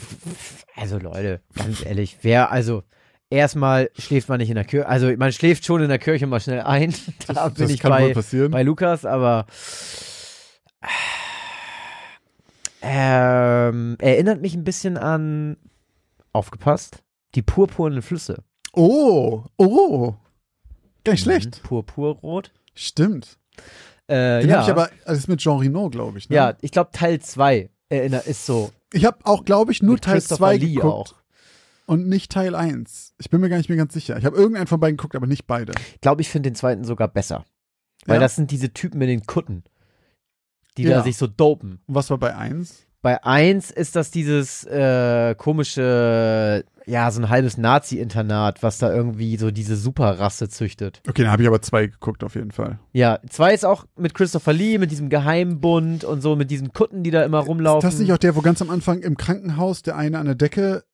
also 0.76 0.98
Leute, 0.98 1.40
ganz 1.54 1.84
ehrlich, 1.84 2.18
wer, 2.22 2.52
also, 2.52 2.84
erstmal 3.30 3.90
schläft 3.98 4.28
man 4.28 4.38
nicht 4.38 4.50
in 4.50 4.54
der 4.54 4.64
Kirche, 4.64 4.86
also 4.86 5.10
man 5.16 5.32
schläft 5.32 5.64
schon 5.64 5.82
in 5.82 5.88
der 5.88 5.98
Kirche 5.98 6.26
mal 6.26 6.40
schnell 6.40 6.60
ein. 6.60 6.94
Da 7.26 7.48
bin 7.48 7.64
das 7.64 7.70
ich 7.70 7.82
bei, 7.82 8.12
passieren. 8.12 8.52
bei 8.52 8.62
Lukas, 8.62 9.04
aber 9.04 9.46
ähm, 12.80 13.96
erinnert 14.00 14.40
mich 14.40 14.54
ein 14.54 14.64
bisschen 14.64 14.96
an, 14.96 15.56
aufgepasst, 16.32 17.02
die 17.34 17.42
purpurnen 17.42 18.02
Flüsse. 18.02 18.42
oh, 18.72 19.44
oh. 19.56 20.14
Gar 21.04 21.12
nicht 21.12 21.22
schlecht. 21.22 21.62
Mhm, 21.62 21.68
Purpurrot. 21.68 22.52
Stimmt. 22.74 23.38
Äh, 24.06 24.40
Den 24.40 24.50
ja. 24.50 24.56
habe 24.56 24.64
ich 24.64 24.70
aber, 24.70 24.90
das 25.04 25.18
ist 25.18 25.28
mit 25.28 25.40
Jean 25.40 25.58
Reno, 25.58 25.90
glaube 25.90 26.18
ich. 26.18 26.28
Ne? 26.28 26.36
ja, 26.36 26.54
ich 26.60 26.70
glaube 26.70 26.90
Teil 26.92 27.20
2 27.20 27.70
erinnert 27.88 28.26
ist 28.26 28.46
so. 28.46 28.70
Ich 28.92 29.04
habe 29.04 29.18
auch, 29.24 29.44
glaube 29.44 29.72
ich, 29.72 29.82
nur 29.82 29.94
Mit 29.94 30.04
Teil 30.04 30.14
Christopher 30.14 30.38
2 30.38 30.56
Lee 30.58 30.74
geguckt 30.74 30.84
auch. 31.10 31.14
und 31.86 32.08
nicht 32.08 32.30
Teil 32.30 32.54
1. 32.54 33.14
Ich 33.18 33.30
bin 33.30 33.40
mir 33.40 33.48
gar 33.48 33.56
nicht 33.56 33.68
mehr 33.68 33.78
ganz 33.78 33.92
sicher. 33.94 34.16
Ich 34.18 34.24
habe 34.24 34.36
irgendeinen 34.36 34.66
von 34.66 34.80
beiden 34.80 34.96
geguckt, 34.96 35.16
aber 35.16 35.26
nicht 35.26 35.46
beide. 35.46 35.72
Ich 35.94 36.00
glaube, 36.00 36.20
ich 36.22 36.28
finde 36.28 36.50
den 36.50 36.54
zweiten 36.54 36.84
sogar 36.84 37.08
besser. 37.08 37.44
Weil 38.06 38.16
Ja? 38.16 38.20
das 38.20 38.36
sind 38.36 38.50
diese 38.50 38.72
Typen 38.72 38.98
mit 38.98 39.08
den 39.08 39.24
Kutten, 39.26 39.64
die 40.76 40.82
Ja. 40.84 40.98
da 40.98 41.02
sich 41.02 41.16
so 41.16 41.26
dopen. 41.26 41.80
Und 41.86 41.94
was 41.94 42.10
war 42.10 42.18
bei 42.18 42.34
1? 42.36 42.86
Bei 43.00 43.22
1 43.24 43.70
ist 43.70 43.96
das 43.96 44.10
dieses 44.10 44.64
äh, 44.64 45.34
komische, 45.36 46.64
ja, 46.86 47.10
so 47.10 47.20
ein 47.20 47.28
halbes 47.28 47.58
Nazi-Internat, 47.58 48.62
was 48.62 48.78
da 48.78 48.92
irgendwie 48.92 49.36
so 49.36 49.50
diese 49.50 49.76
Superrasse 49.76 50.48
züchtet. 50.48 51.00
Okay, 51.08 51.22
dann 51.22 51.30
habe 51.30 51.42
ich 51.42 51.48
aber 51.48 51.62
zwei 51.62 51.86
geguckt 51.86 52.24
auf 52.24 52.34
jeden 52.34 52.50
Fall. 52.50 52.78
Ja, 52.92 53.20
2 53.28 53.54
ist 53.54 53.64
auch 53.64 53.86
mit 53.96 54.14
Christopher 54.14 54.52
Lee, 54.52 54.78
mit 54.78 54.90
diesem 54.90 55.08
Geheimbund 55.08 56.04
und 56.04 56.20
so, 56.20 56.36
mit 56.36 56.50
diesen 56.50 56.72
Kutten, 56.72 57.02
die 57.02 57.10
da 57.10 57.22
immer 57.22 57.40
rumlaufen. 57.40 57.88
Ist 57.88 57.94
das 57.94 58.00
nicht 58.00 58.12
auch 58.12 58.18
der, 58.18 58.36
wo 58.36 58.40
ganz 58.40 58.60
am 58.62 58.70
Anfang 58.70 59.00
im 59.00 59.16
Krankenhaus 59.16 59.82
der 59.82 59.96
eine 59.96 60.18
an 60.18 60.26
der 60.26 60.34
Decke 60.34 60.84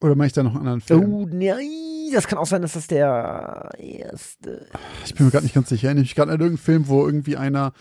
oder 0.00 0.14
mache 0.14 0.28
ich 0.28 0.32
da 0.32 0.42
noch 0.42 0.52
einen 0.52 0.60
anderen 0.60 0.80
Film? 0.80 1.12
Oh, 1.12 1.26
nein, 1.30 2.12
das 2.12 2.28
kann 2.28 2.38
auch 2.38 2.46
sein, 2.46 2.62
dass 2.62 2.74
das 2.74 2.86
der 2.86 3.70
erste. 3.78 4.66
Ich 5.04 5.14
bin 5.14 5.26
mir 5.26 5.32
gerade 5.32 5.44
nicht 5.44 5.54
ganz 5.54 5.68
sicher. 5.68 5.78
Ich 5.78 5.84
erinnere 5.84 6.02
mich 6.02 6.14
gerade 6.14 6.32
an 6.32 6.40
irgendeinen 6.40 6.64
Film, 6.64 6.88
wo 6.88 7.04
irgendwie 7.04 7.36
einer. 7.36 7.72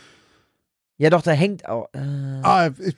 Ja, 0.99 1.11
doch, 1.11 1.21
da 1.21 1.31
hängt 1.31 1.67
auch. 1.69 1.89
Äh, 1.93 1.99
Ah, 2.41 2.69
ich, 2.79 2.95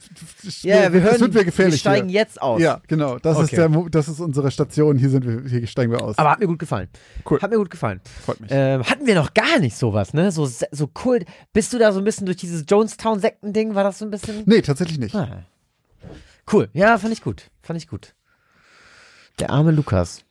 ich, 0.48 0.64
ja, 0.64 0.94
wir 0.94 1.02
hören, 1.02 1.12
das 1.14 1.20
wird 1.20 1.34
mir 1.34 1.44
gefährlich. 1.44 1.74
wir 1.76 1.80
steigen 1.80 2.08
hier. 2.08 2.22
jetzt 2.22 2.42
aus. 2.42 2.62
Ja, 2.62 2.80
genau. 2.88 3.20
Das 3.20 3.38
ist 3.38 3.44
Okay. 3.46 3.56
der, 3.58 3.68
Mo- 3.70 3.90
das 3.90 4.08
ist 4.08 4.22
unsere 4.22 4.52
Station. 4.52 4.98
Hier 4.98 5.10
sind 5.10 5.26
wir, 5.26 5.50
hier 5.50 5.68
steigen 5.68 5.92
wir 5.92 6.02
aus. 6.02 6.18
Aber 6.18 6.32
hat 6.32 6.40
mir 6.40 6.48
gut 6.48 6.60
gefallen. 6.60 6.88
Cool. 7.30 7.42
Hat 7.42 7.52
mir 7.52 7.58
gut 7.58 7.70
gefallen. 7.70 8.00
Freut 8.26 8.40
mich. 8.40 8.50
Ähm, 8.54 8.84
hatten 8.86 9.06
wir 9.06 9.16
noch 9.16 9.34
gar 9.34 9.60
nicht 9.60 9.76
sowas, 9.76 10.14
ne? 10.14 10.32
So, 10.32 10.46
so 10.72 10.88
Kult. 10.88 11.26
Bist 11.52 11.74
du 11.74 11.78
da 11.78 11.92
so 11.92 12.00
ein 12.00 12.06
bisschen 12.06 12.26
durch 12.26 12.38
dieses 12.38 12.64
Jonestown-Sekten-Ding? 12.70 13.76
War 13.76 13.84
das 13.84 14.00
so 14.00 14.06
ein 14.06 14.12
bisschen. 14.12 14.44
nee, 14.46 14.62
tatsächlich 14.62 14.98
nicht. 14.98 15.14
Ah. 15.14 15.44
Cool. 16.52 16.70
Ja, 16.72 16.98
fand 17.00 17.12
ich 17.12 17.22
gut. 17.22 17.52
Fand 17.62 17.78
ich 17.78 17.90
gut. 17.90 18.14
Der 19.40 19.50
arme 19.50 19.72
Lukas. 19.72 20.24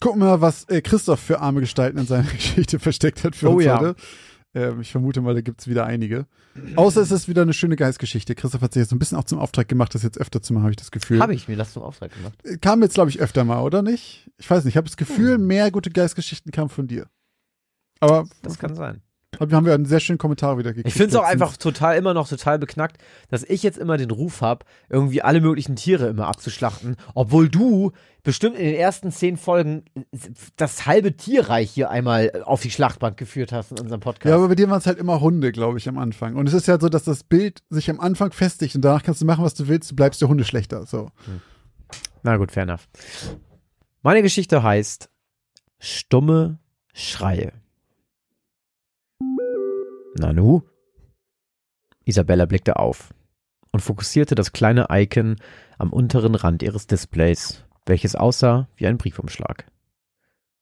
Gucken 0.00 0.20
wir 0.20 0.26
mal, 0.26 0.40
was 0.40 0.64
äh, 0.68 0.82
Christoph 0.82 1.20
für 1.20 1.40
arme 1.40 1.60
Gestalten 1.60 1.96
in 1.98 2.06
seiner 2.06 2.24
Geschichte 2.32 2.78
versteckt 2.80 3.22
hat 3.24 3.36
für 3.36 3.48
Oh 3.50 3.54
uns 3.56 3.64
ja. 3.64 3.78
heute. 3.78 3.94
Ähm, 4.54 4.80
ich 4.82 4.92
vermute 4.92 5.20
mal, 5.22 5.34
da 5.34 5.40
gibt's 5.40 5.66
wieder 5.66 5.86
einige. 5.86 6.26
Außer 6.76 7.00
es 7.00 7.10
ist 7.10 7.26
wieder 7.28 7.42
eine 7.42 7.54
schöne 7.54 7.76
Geistgeschichte. 7.76 8.34
Christoph 8.34 8.60
hat 8.60 8.74
sich 8.74 8.80
jetzt 8.82 8.90
so 8.90 8.96
ein 8.96 8.98
bisschen 8.98 9.16
auch 9.16 9.24
zum 9.24 9.38
Auftrag 9.38 9.66
gemacht, 9.68 9.94
das 9.94 10.02
jetzt 10.02 10.18
öfter 10.18 10.42
zu 10.42 10.52
machen, 10.52 10.64
habe 10.64 10.72
ich 10.72 10.76
das 10.76 10.90
Gefühl. 10.90 11.20
Habe 11.20 11.34
ich 11.34 11.48
mir 11.48 11.56
das 11.56 11.72
zum 11.72 11.82
Auftrag 11.82 12.14
gemacht. 12.14 12.34
Äh, 12.44 12.58
Kam 12.58 12.82
jetzt, 12.82 12.94
glaube 12.94 13.08
ich, 13.10 13.20
öfter 13.20 13.44
mal, 13.44 13.62
oder 13.62 13.80
nicht? 13.82 14.30
Ich 14.38 14.50
weiß 14.50 14.64
nicht. 14.64 14.72
Ich 14.74 14.76
habe 14.76 14.86
das 14.88 14.96
Gefühl, 14.98 15.34
Hm. 15.36 15.46
mehr 15.46 15.70
gute 15.70 15.90
Geistgeschichten 15.90 16.52
kamen 16.52 16.68
von 16.68 16.86
dir. 16.86 17.06
Aber 18.00 18.26
Das 18.42 18.58
kann 18.58 18.74
sein. 18.74 19.00
Haben 19.40 19.66
wir 19.66 19.74
einen 19.74 19.86
sehr 19.86 20.00
schönen 20.00 20.18
Kommentar 20.18 20.58
wieder 20.58 20.72
gekriegt. 20.72 20.88
Ich 20.88 20.94
finde 20.94 21.10
es 21.10 21.16
auch 21.16 21.24
einfach 21.24 21.56
total, 21.56 21.96
immer 21.96 22.14
noch 22.14 22.28
total 22.28 22.58
beknackt, 22.58 22.98
dass 23.28 23.42
ich 23.42 23.62
jetzt 23.62 23.78
immer 23.78 23.96
den 23.96 24.10
Ruf 24.10 24.40
habe, 24.40 24.64
irgendwie 24.88 25.22
alle 25.22 25.40
möglichen 25.40 25.76
Tiere 25.76 26.06
immer 26.06 26.26
abzuschlachten, 26.26 26.96
obwohl 27.14 27.48
du 27.48 27.92
bestimmt 28.22 28.56
in 28.56 28.64
den 28.64 28.74
ersten 28.74 29.10
zehn 29.10 29.36
Folgen 29.36 29.84
das 30.56 30.86
halbe 30.86 31.16
Tierreich 31.16 31.70
hier 31.70 31.90
einmal 31.90 32.42
auf 32.44 32.62
die 32.62 32.70
Schlachtbank 32.70 33.16
geführt 33.16 33.52
hast 33.52 33.72
in 33.72 33.80
unserem 33.80 34.00
Podcast. 34.00 34.30
Ja, 34.30 34.36
aber 34.36 34.48
bei 34.48 34.54
dir 34.54 34.68
waren 34.68 34.78
es 34.78 34.86
halt 34.86 34.98
immer 34.98 35.20
Hunde, 35.20 35.50
glaube 35.50 35.78
ich, 35.78 35.88
am 35.88 35.98
Anfang. 35.98 36.36
Und 36.36 36.46
es 36.46 36.54
ist 36.54 36.68
ja 36.68 36.78
so, 36.78 36.88
dass 36.88 37.04
das 37.04 37.24
Bild 37.24 37.62
sich 37.70 37.90
am 37.90 38.00
Anfang 38.00 38.32
festigt 38.32 38.74
und 38.76 38.82
danach 38.82 39.02
kannst 39.02 39.22
du 39.22 39.26
machen, 39.26 39.44
was 39.44 39.54
du 39.54 39.66
willst, 39.66 39.90
du 39.90 39.96
bleibst 39.96 40.20
der 40.20 40.28
Hunde 40.28 40.44
schlechter. 40.44 40.86
So. 40.86 41.08
Na 42.22 42.36
gut, 42.36 42.52
fair 42.52 42.64
enough. 42.64 42.88
Meine 44.02 44.22
Geschichte 44.22 44.62
heißt 44.62 45.08
Stumme 45.78 46.58
Schreie. 46.92 47.61
Nanu? 50.14 50.62
Isabella 52.04 52.46
blickte 52.46 52.76
auf 52.76 53.14
und 53.70 53.80
fokussierte 53.80 54.34
das 54.34 54.52
kleine 54.52 54.86
Icon 54.90 55.36
am 55.78 55.92
unteren 55.92 56.34
Rand 56.34 56.62
ihres 56.62 56.86
Displays, 56.86 57.64
welches 57.86 58.14
aussah 58.14 58.68
wie 58.76 58.86
ein 58.86 58.98
Briefumschlag. 58.98 59.66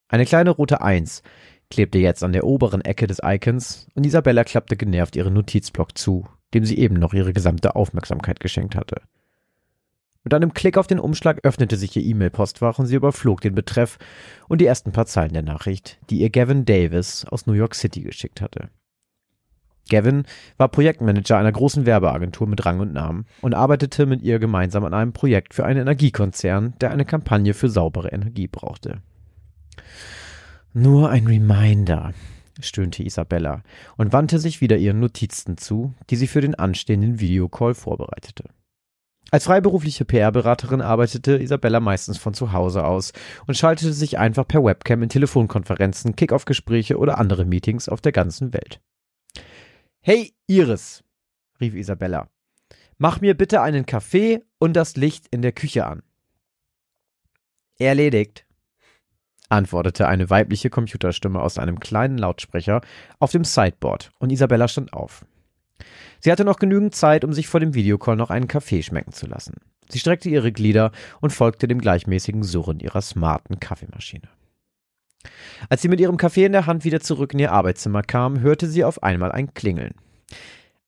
Eine 0.08 0.26
kleine 0.26 0.50
rote 0.50 0.82
Eins 0.82 1.22
klebte 1.70 1.98
jetzt 1.98 2.24
an 2.24 2.32
der 2.32 2.44
oberen 2.44 2.80
Ecke 2.80 3.06
des 3.06 3.20
Icons 3.22 3.88
und 3.94 4.04
Isabella 4.04 4.44
klappte 4.44 4.76
genervt 4.76 5.16
ihren 5.16 5.34
Notizblock 5.34 5.96
zu, 5.96 6.26
dem 6.52 6.64
sie 6.64 6.78
eben 6.78 6.96
noch 6.96 7.14
ihre 7.14 7.32
gesamte 7.32 7.76
Aufmerksamkeit 7.76 8.40
geschenkt 8.40 8.74
hatte. 8.74 9.02
Mit 10.22 10.34
einem 10.34 10.52
Klick 10.52 10.76
auf 10.76 10.86
den 10.86 11.00
Umschlag 11.00 11.40
öffnete 11.44 11.76
sich 11.76 11.96
ihr 11.96 12.04
E-Mail-Postfach 12.04 12.78
und 12.78 12.86
sie 12.86 12.96
überflog 12.96 13.40
den 13.40 13.54
Betreff 13.54 13.98
und 14.48 14.60
die 14.60 14.66
ersten 14.66 14.92
paar 14.92 15.06
Zeilen 15.06 15.32
der 15.32 15.42
Nachricht, 15.42 15.98
die 16.10 16.20
ihr 16.20 16.30
Gavin 16.30 16.66
Davis 16.66 17.24
aus 17.24 17.46
New 17.46 17.54
York 17.54 17.74
City 17.74 18.02
geschickt 18.02 18.40
hatte. 18.42 18.68
Gavin 19.88 20.24
war 20.56 20.68
Projektmanager 20.68 21.38
einer 21.38 21.52
großen 21.52 21.86
Werbeagentur 21.86 22.46
mit 22.46 22.64
Rang 22.64 22.80
und 22.80 22.92
Namen 22.92 23.26
und 23.40 23.54
arbeitete 23.54 24.06
mit 24.06 24.22
ihr 24.22 24.38
gemeinsam 24.38 24.84
an 24.84 24.94
einem 24.94 25.12
Projekt 25.12 25.54
für 25.54 25.64
einen 25.64 25.80
Energiekonzern, 25.80 26.74
der 26.80 26.90
eine 26.90 27.04
Kampagne 27.04 27.54
für 27.54 27.68
saubere 27.68 28.12
Energie 28.12 28.46
brauchte. 28.46 29.02
Nur 30.72 31.10
ein 31.10 31.26
Reminder, 31.26 32.12
stöhnte 32.60 33.02
Isabella 33.02 33.62
und 33.96 34.12
wandte 34.12 34.38
sich 34.38 34.60
wieder 34.60 34.76
ihren 34.76 35.00
Notizen 35.00 35.56
zu, 35.56 35.94
die 36.10 36.16
sie 36.16 36.28
für 36.28 36.40
den 36.40 36.54
anstehenden 36.54 37.18
Videocall 37.18 37.74
vorbereitete. 37.74 38.44
Als 39.32 39.44
freiberufliche 39.44 40.04
PR-Beraterin 40.04 40.80
arbeitete 40.80 41.38
Isabella 41.38 41.78
meistens 41.78 42.18
von 42.18 42.34
zu 42.34 42.52
Hause 42.52 42.84
aus 42.84 43.12
und 43.46 43.56
schaltete 43.56 43.92
sich 43.92 44.18
einfach 44.18 44.46
per 44.46 44.64
Webcam 44.64 45.04
in 45.04 45.08
Telefonkonferenzen, 45.08 46.16
Kick-Off-Gespräche 46.16 46.98
oder 46.98 47.18
andere 47.18 47.44
Meetings 47.44 47.88
auf 47.88 48.00
der 48.00 48.12
ganzen 48.12 48.52
Welt. 48.52 48.80
Hey 50.02 50.32
Iris, 50.46 51.04
rief 51.60 51.74
Isabella, 51.74 52.30
mach 52.96 53.20
mir 53.20 53.36
bitte 53.36 53.60
einen 53.60 53.84
Kaffee 53.84 54.42
und 54.58 54.72
das 54.72 54.96
Licht 54.96 55.26
in 55.30 55.42
der 55.42 55.52
Küche 55.52 55.84
an. 55.84 56.02
Erledigt, 57.78 58.46
antwortete 59.50 60.08
eine 60.08 60.30
weibliche 60.30 60.70
Computerstimme 60.70 61.42
aus 61.42 61.58
einem 61.58 61.80
kleinen 61.80 62.16
Lautsprecher 62.16 62.80
auf 63.18 63.32
dem 63.32 63.44
Sideboard 63.44 64.10
und 64.18 64.30
Isabella 64.30 64.68
stand 64.68 64.94
auf. 64.94 65.26
Sie 66.18 66.32
hatte 66.32 66.46
noch 66.46 66.58
genügend 66.58 66.94
Zeit, 66.94 67.22
um 67.22 67.34
sich 67.34 67.48
vor 67.48 67.60
dem 67.60 67.74
Videocall 67.74 68.16
noch 68.16 68.30
einen 68.30 68.48
Kaffee 68.48 68.82
schmecken 68.82 69.12
zu 69.12 69.26
lassen. 69.26 69.56
Sie 69.90 69.98
streckte 69.98 70.30
ihre 70.30 70.50
Glieder 70.50 70.92
und 71.20 71.34
folgte 71.34 71.68
dem 71.68 71.78
gleichmäßigen 71.78 72.42
Surren 72.42 72.80
ihrer 72.80 73.02
smarten 73.02 73.60
Kaffeemaschine. 73.60 74.30
Als 75.68 75.82
sie 75.82 75.88
mit 75.88 76.00
ihrem 76.00 76.16
Kaffee 76.16 76.44
in 76.44 76.52
der 76.52 76.66
Hand 76.66 76.84
wieder 76.84 77.00
zurück 77.00 77.34
in 77.34 77.40
ihr 77.40 77.52
Arbeitszimmer 77.52 78.02
kam, 78.02 78.40
hörte 78.40 78.66
sie 78.66 78.84
auf 78.84 79.02
einmal 79.02 79.32
ein 79.32 79.52
Klingeln. 79.54 79.94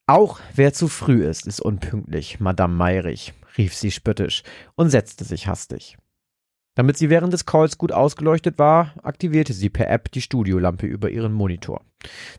Auch 0.07 0.41
wer 0.55 0.73
zu 0.73 0.89
früh 0.89 1.25
ist, 1.25 1.47
ist 1.47 1.61
unpünktlich, 1.61 2.41
Madame 2.41 2.75
Meyrich, 2.75 3.35
rief 3.57 3.75
sie 3.75 3.91
spöttisch 3.91 4.43
und 4.75 4.91
setzte 4.91 5.25
sich 5.25 5.47
hastig. 5.47 5.97
Damit 6.75 6.97
sie 6.97 7.11
während 7.11 7.33
des 7.33 7.45
Calls 7.45 7.77
gut 7.77 7.93
ausgeleuchtet 7.93 8.59
war, 8.59 8.95
aktivierte 9.03 9.53
sie 9.53 9.69
per 9.69 9.91
App 9.91 10.11
die 10.11 10.23
Studiolampe 10.23 10.87
über 10.87 11.11
ihren 11.11 11.33
Monitor. 11.33 11.83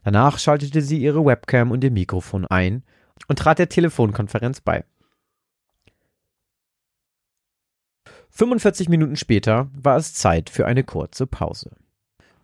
Danach 0.04 0.40
schaltete 0.40 0.82
sie 0.82 0.98
ihre 0.98 1.24
Webcam 1.24 1.72
und 1.72 1.84
ihr 1.84 1.92
Mikrofon 1.92 2.46
ein 2.46 2.84
und 3.28 3.38
trat 3.38 3.60
der 3.60 3.70
Telefonkonferenz 3.70 4.62
bei. 4.62 4.84
45 8.30 8.90
Minuten 8.90 9.16
später 9.16 9.70
war 9.74 9.98
es 9.98 10.16
Zeit 10.16 10.50
für 10.50 10.66
eine 10.66 10.84
kurze 10.84 11.28
Pause. 11.28 11.70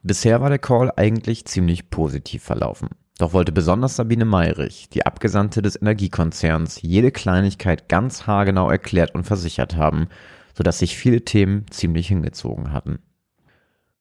Bisher 0.02 0.40
war 0.40 0.50
der 0.50 0.60
Call 0.60 0.92
eigentlich 0.96 1.46
ziemlich 1.46 1.90
positiv 1.90 2.44
verlaufen. 2.44 2.90
Doch 3.18 3.34
wollte 3.34 3.52
besonders 3.52 3.98
Sabine 3.98 4.24
Meyrich, 4.24 4.88
die 4.90 5.06
Abgesandte 5.06 5.62
des 5.62 5.76
Energiekonzerns, 5.82 6.82
jede 6.82 7.12
Kleinigkeit 7.12 7.90
ganz 7.90 8.26
haargenau 8.26 8.70
erklärt 8.70 9.14
und 9.14 9.26
versichert 9.26 9.76
haben, 9.76 10.08
sodass 10.56 10.80
sich 10.80 10.96
viele 10.96 11.26
Themen 11.26 11.66
ziemlich 11.70 12.08
hingezogen 12.08 12.72
hatten. 12.72 13.00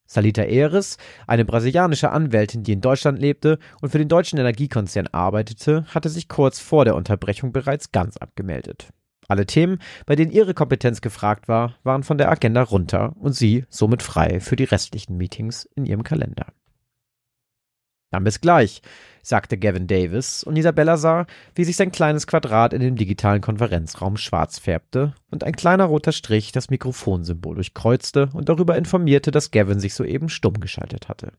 Salita 0.07 0.43
Eres, 0.43 0.99
eine 1.27 1.45
brasilianische 1.45 2.11
Anwältin, 2.11 2.63
die 2.63 2.73
in 2.73 2.81
Deutschland 2.81 3.19
lebte 3.19 3.59
und 3.83 3.91
für 3.91 3.99
den 3.99 4.09
deutschen 4.09 4.39
Energiekonzern 4.39 5.09
arbeitete, 5.09 5.85
hatte 5.89 6.09
sich 6.09 6.29
kurz 6.29 6.61
vor 6.61 6.85
der 6.85 6.95
Unterbrechung 6.95 7.53
bereits 7.53 7.91
ganz 7.91 8.17
abgemeldet. 8.17 8.89
Alle 9.29 9.45
Themen, 9.45 9.79
bei 10.07 10.17
denen 10.17 10.33
ihre 10.33 10.55
Kompetenz 10.55 11.03
gefragt 11.03 11.49
war, 11.49 11.75
waren 11.85 12.03
von 12.03 12.17
der 12.17 12.31
Agenda 12.31 12.63
runter 12.63 13.15
und 13.21 13.35
sie 13.35 13.67
somit 13.69 14.03
frei 14.03 14.41
für 14.41 14.57
die 14.57 14.65
restlichen 14.65 15.19
Meetings 15.19 15.69
in 15.75 15.85
ihrem 15.85 16.03
Kalender. 16.03 16.47
Dann 18.11 18.25
bis 18.25 18.41
gleich, 18.41 18.81
sagte 19.23 19.59
Gavin 19.59 19.87
Davis, 19.87 20.43
und 20.43 20.57
Isabella 20.57 20.97
sah, 20.97 21.27
wie 21.55 21.65
sich 21.65 21.77
sein 21.77 21.93
kleines 21.93 22.27
Quadrat 22.27 22.73
in 22.73 22.81
dem 22.81 22.97
digitalen 22.97 23.43
Konferenzraum 23.43 24.17
schwarz 24.17 24.59
färbte 24.59 25.15
und 25.31 25.45
ein 25.45 25.53
kleiner 25.55 25.85
roter 25.85 26.13
Strich 26.13 26.51
das 26.53 26.71
Mikrofonsymbol 26.71 27.57
durchkreuzte 27.57 28.31
und 28.33 28.49
darüber 28.49 28.79
informierte, 28.79 29.31
dass 29.31 29.51
Gavin 29.51 29.79
sich 29.79 29.93
soeben 29.93 30.31
stumm 30.31 30.55
geschaltet 30.55 31.11
hatte. 31.11 31.33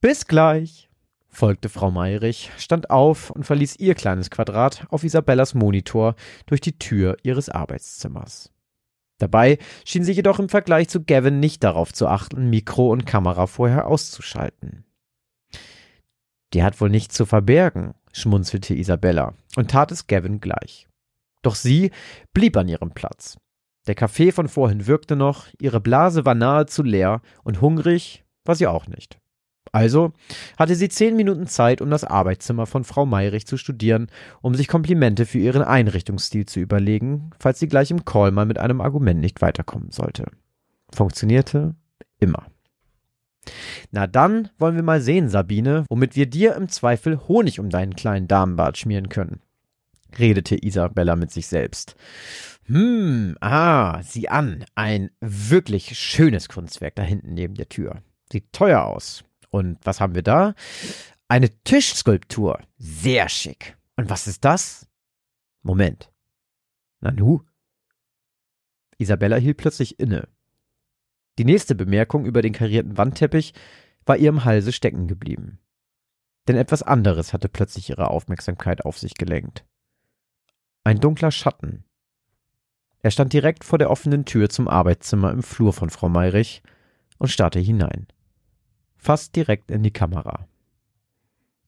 Bis 0.00 0.26
gleich, 0.26 0.88
folgte 1.34 1.68
Frau 1.68 1.90
Meyrich, 1.90 2.50
stand 2.56 2.90
auf 2.90 3.30
und 3.30 3.44
verließ 3.44 3.76
ihr 3.76 3.94
kleines 3.94 4.30
Quadrat 4.30 4.86
auf 4.88 5.04
Isabellas 5.04 5.54
Monitor 5.54 6.14
durch 6.46 6.60
die 6.60 6.78
Tür 6.78 7.16
ihres 7.22 7.48
Arbeitszimmers. 7.48 8.50
Dabei 9.18 9.58
schien 9.84 10.04
sie 10.04 10.12
jedoch 10.12 10.38
im 10.38 10.48
Vergleich 10.48 10.88
zu 10.88 11.02
Gavin 11.04 11.40
nicht 11.40 11.62
darauf 11.62 11.92
zu 11.92 12.08
achten, 12.08 12.50
Mikro 12.50 12.90
und 12.90 13.06
Kamera 13.06 13.46
vorher 13.46 13.86
auszuschalten. 13.86 14.84
Die 16.52 16.62
hat 16.62 16.80
wohl 16.80 16.90
nichts 16.90 17.14
zu 17.14 17.26
verbergen, 17.26 17.94
schmunzelte 18.12 18.74
Isabella 18.74 19.34
und 19.56 19.70
tat 19.70 19.92
es 19.92 20.06
Gavin 20.06 20.40
gleich. 20.40 20.88
Doch 21.42 21.54
sie 21.54 21.90
blieb 22.32 22.56
an 22.56 22.68
ihrem 22.68 22.92
Platz. 22.92 23.36
Der 23.86 23.94
Kaffee 23.94 24.32
von 24.32 24.48
vorhin 24.48 24.86
wirkte 24.86 25.14
noch, 25.14 25.46
ihre 25.58 25.80
Blase 25.80 26.24
war 26.24 26.34
nahezu 26.34 26.82
leer 26.82 27.20
und 27.42 27.60
hungrig 27.60 28.24
war 28.44 28.54
sie 28.54 28.66
auch 28.66 28.86
nicht. 28.86 29.18
Also 29.72 30.12
hatte 30.56 30.76
sie 30.76 30.88
zehn 30.88 31.16
Minuten 31.16 31.46
Zeit, 31.46 31.80
um 31.80 31.90
das 31.90 32.04
Arbeitszimmer 32.04 32.66
von 32.66 32.84
Frau 32.84 33.06
Meyrich 33.06 33.46
zu 33.46 33.56
studieren, 33.56 34.08
um 34.40 34.54
sich 34.54 34.68
Komplimente 34.68 35.26
für 35.26 35.38
ihren 35.38 35.62
Einrichtungsstil 35.62 36.46
zu 36.46 36.60
überlegen, 36.60 37.30
falls 37.38 37.58
sie 37.58 37.68
gleich 37.68 37.90
im 37.90 38.04
Call 38.04 38.30
mal 38.30 38.46
mit 38.46 38.58
einem 38.58 38.80
Argument 38.80 39.20
nicht 39.20 39.42
weiterkommen 39.42 39.90
sollte. 39.90 40.26
Funktionierte 40.92 41.74
immer. 42.20 42.46
Na 43.90 44.06
dann 44.06 44.48
wollen 44.58 44.76
wir 44.76 44.82
mal 44.82 45.00
sehen, 45.00 45.28
Sabine, 45.28 45.84
womit 45.88 46.16
wir 46.16 46.26
dir 46.26 46.54
im 46.54 46.68
Zweifel 46.68 47.18
Honig 47.28 47.60
um 47.60 47.70
deinen 47.70 47.94
kleinen 47.94 48.28
Damenbart 48.28 48.78
schmieren 48.78 49.08
können, 49.08 49.40
redete 50.18 50.56
Isabella 50.64 51.16
mit 51.16 51.30
sich 51.30 51.46
selbst. 51.46 51.96
Hm, 52.66 53.36
ah, 53.40 54.02
sieh 54.02 54.28
an, 54.28 54.64
ein 54.74 55.10
wirklich 55.20 55.98
schönes 55.98 56.48
Kunstwerk 56.48 56.94
da 56.94 57.02
hinten 57.02 57.34
neben 57.34 57.54
der 57.54 57.68
Tür. 57.68 58.02
Sieht 58.32 58.52
teuer 58.52 58.84
aus. 58.84 59.24
Und 59.54 59.78
was 59.84 60.00
haben 60.00 60.16
wir 60.16 60.24
da? 60.24 60.56
Eine 61.28 61.48
Tischskulptur. 61.62 62.58
Sehr 62.76 63.28
schick. 63.28 63.76
Und 63.94 64.10
was 64.10 64.26
ist 64.26 64.44
das? 64.44 64.88
Moment. 65.62 66.10
Nanu? 66.98 67.42
Isabella 68.98 69.36
hielt 69.36 69.58
plötzlich 69.58 70.00
inne. 70.00 70.26
Die 71.38 71.44
nächste 71.44 71.76
Bemerkung 71.76 72.26
über 72.26 72.42
den 72.42 72.52
karierten 72.52 72.98
Wandteppich 72.98 73.54
war 74.04 74.16
ihr 74.16 74.30
im 74.30 74.44
Halse 74.44 74.72
stecken 74.72 75.06
geblieben. 75.06 75.60
Denn 76.48 76.56
etwas 76.56 76.82
anderes 76.82 77.32
hatte 77.32 77.48
plötzlich 77.48 77.90
ihre 77.90 78.10
Aufmerksamkeit 78.10 78.84
auf 78.84 78.98
sich 78.98 79.14
gelenkt. 79.14 79.64
Ein 80.82 80.98
dunkler 80.98 81.30
Schatten. 81.30 81.84
Er 83.02 83.12
stand 83.12 83.32
direkt 83.32 83.62
vor 83.62 83.78
der 83.78 83.90
offenen 83.90 84.24
Tür 84.24 84.48
zum 84.48 84.66
Arbeitszimmer 84.66 85.30
im 85.30 85.44
Flur 85.44 85.72
von 85.72 85.90
Frau 85.90 86.08
Meyrich 86.08 86.64
und 87.18 87.28
starrte 87.28 87.60
hinein. 87.60 88.08
Fast 89.04 89.36
direkt 89.36 89.70
in 89.70 89.82
die 89.82 89.90
Kamera. 89.90 90.48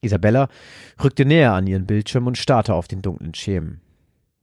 Isabella 0.00 0.48
rückte 1.04 1.26
näher 1.26 1.52
an 1.52 1.66
ihren 1.66 1.84
Bildschirm 1.84 2.26
und 2.26 2.38
starrte 2.38 2.72
auf 2.72 2.88
den 2.88 3.02
dunklen 3.02 3.34
Schemen. 3.34 3.82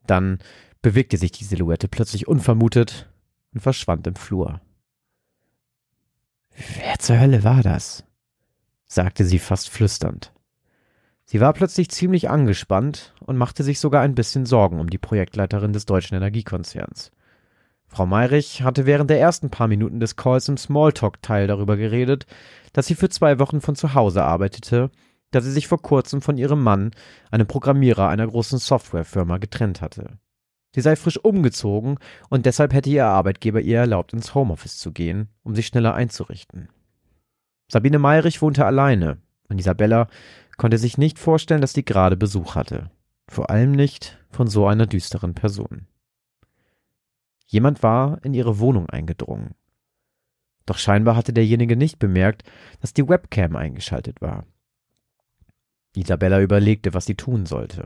Dann 0.05 0.37
bewegte 0.83 1.17
sich 1.17 1.31
die 1.31 1.43
Silhouette 1.43 1.87
plötzlich 1.87 2.27
unvermutet 2.27 3.09
und 3.51 3.61
verschwand 3.61 4.05
im 4.05 4.15
Flur. 4.15 4.61
Wer 6.55 6.99
zur 6.99 7.19
Hölle 7.19 7.43
war 7.43 7.63
das? 7.63 8.03
sagte 8.85 9.25
sie 9.25 9.39
fast 9.39 9.71
flüsternd. 9.71 10.31
Sie 11.25 11.39
war 11.39 11.53
plötzlich 11.53 11.89
ziemlich 11.89 12.29
angespannt 12.29 13.15
und 13.21 13.37
machte 13.37 13.63
sich 13.63 13.79
sogar 13.79 14.03
ein 14.03 14.13
bisschen 14.13 14.45
Sorgen 14.45 14.79
um 14.79 14.91
die 14.91 14.99
Projektleiterin 14.99 15.73
des 15.73 15.87
deutschen 15.87 16.15
Energiekonzerns. 16.15 17.11
Frau 17.93 18.07
Meyrich 18.07 18.63
hatte 18.63 18.87
während 18.87 19.11
der 19.11 19.19
ersten 19.19 19.51
paar 19.51 19.67
Minuten 19.67 19.99
des 19.99 20.15
Calls 20.15 20.49
im 20.49 20.57
Smalltalk-Teil 20.57 21.45
darüber 21.45 21.77
geredet, 21.77 22.25
dass 22.73 22.87
sie 22.87 22.95
für 22.95 23.09
zwei 23.09 23.37
Wochen 23.37 23.61
von 23.61 23.75
zu 23.75 23.93
Hause 23.93 24.23
arbeitete, 24.23 24.89
da 25.29 25.41
sie 25.41 25.51
sich 25.51 25.67
vor 25.67 25.79
kurzem 25.79 26.23
von 26.23 26.39
ihrem 26.39 26.63
Mann, 26.63 26.89
einem 27.29 27.45
Programmierer 27.45 28.09
einer 28.09 28.25
großen 28.25 28.57
Softwarefirma, 28.57 29.37
getrennt 29.37 29.81
hatte. 29.81 30.17
Sie 30.73 30.81
sei 30.81 30.95
frisch 30.95 31.17
umgezogen 31.17 31.99
und 32.31 32.47
deshalb 32.47 32.73
hätte 32.73 32.89
ihr 32.89 33.05
Arbeitgeber 33.05 33.61
ihr 33.61 33.77
erlaubt, 33.77 34.11
ins 34.13 34.33
Homeoffice 34.33 34.79
zu 34.79 34.91
gehen, 34.91 35.29
um 35.43 35.53
sich 35.53 35.67
schneller 35.67 35.93
einzurichten. 35.93 36.69
Sabine 37.71 37.99
Meyrich 37.99 38.41
wohnte 38.41 38.65
alleine 38.65 39.19
und 39.49 39.59
Isabella 39.59 40.07
konnte 40.57 40.79
sich 40.79 40.97
nicht 40.97 41.19
vorstellen, 41.19 41.61
dass 41.61 41.73
die 41.73 41.85
gerade 41.85 42.17
Besuch 42.17 42.55
hatte. 42.55 42.89
Vor 43.29 43.51
allem 43.51 43.71
nicht 43.71 44.17
von 44.31 44.47
so 44.47 44.65
einer 44.65 44.87
düsteren 44.87 45.35
Person. 45.35 45.85
Jemand 47.53 47.83
war 47.83 48.17
in 48.23 48.33
ihre 48.33 48.57
Wohnung 48.57 48.89
eingedrungen. 48.89 49.53
Doch 50.65 50.79
scheinbar 50.79 51.15
hatte 51.15 51.33
derjenige 51.33 51.77
nicht 51.77 51.99
bemerkt, 51.99 52.41
dass 52.81 52.95
die 52.95 53.07
Webcam 53.07 53.55
eingeschaltet 53.55 54.21
war. 54.21 54.47
Isabella 55.95 56.41
überlegte, 56.41 56.95
was 56.95 57.05
sie 57.05 57.13
tun 57.13 57.45
sollte. 57.45 57.85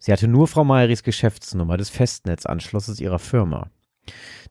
Sie 0.00 0.12
hatte 0.12 0.26
nur 0.26 0.48
Frau 0.48 0.64
Meyris 0.64 1.04
Geschäftsnummer 1.04 1.76
des 1.76 1.88
Festnetzanschlusses 1.88 3.00
ihrer 3.00 3.20
Firma. 3.20 3.70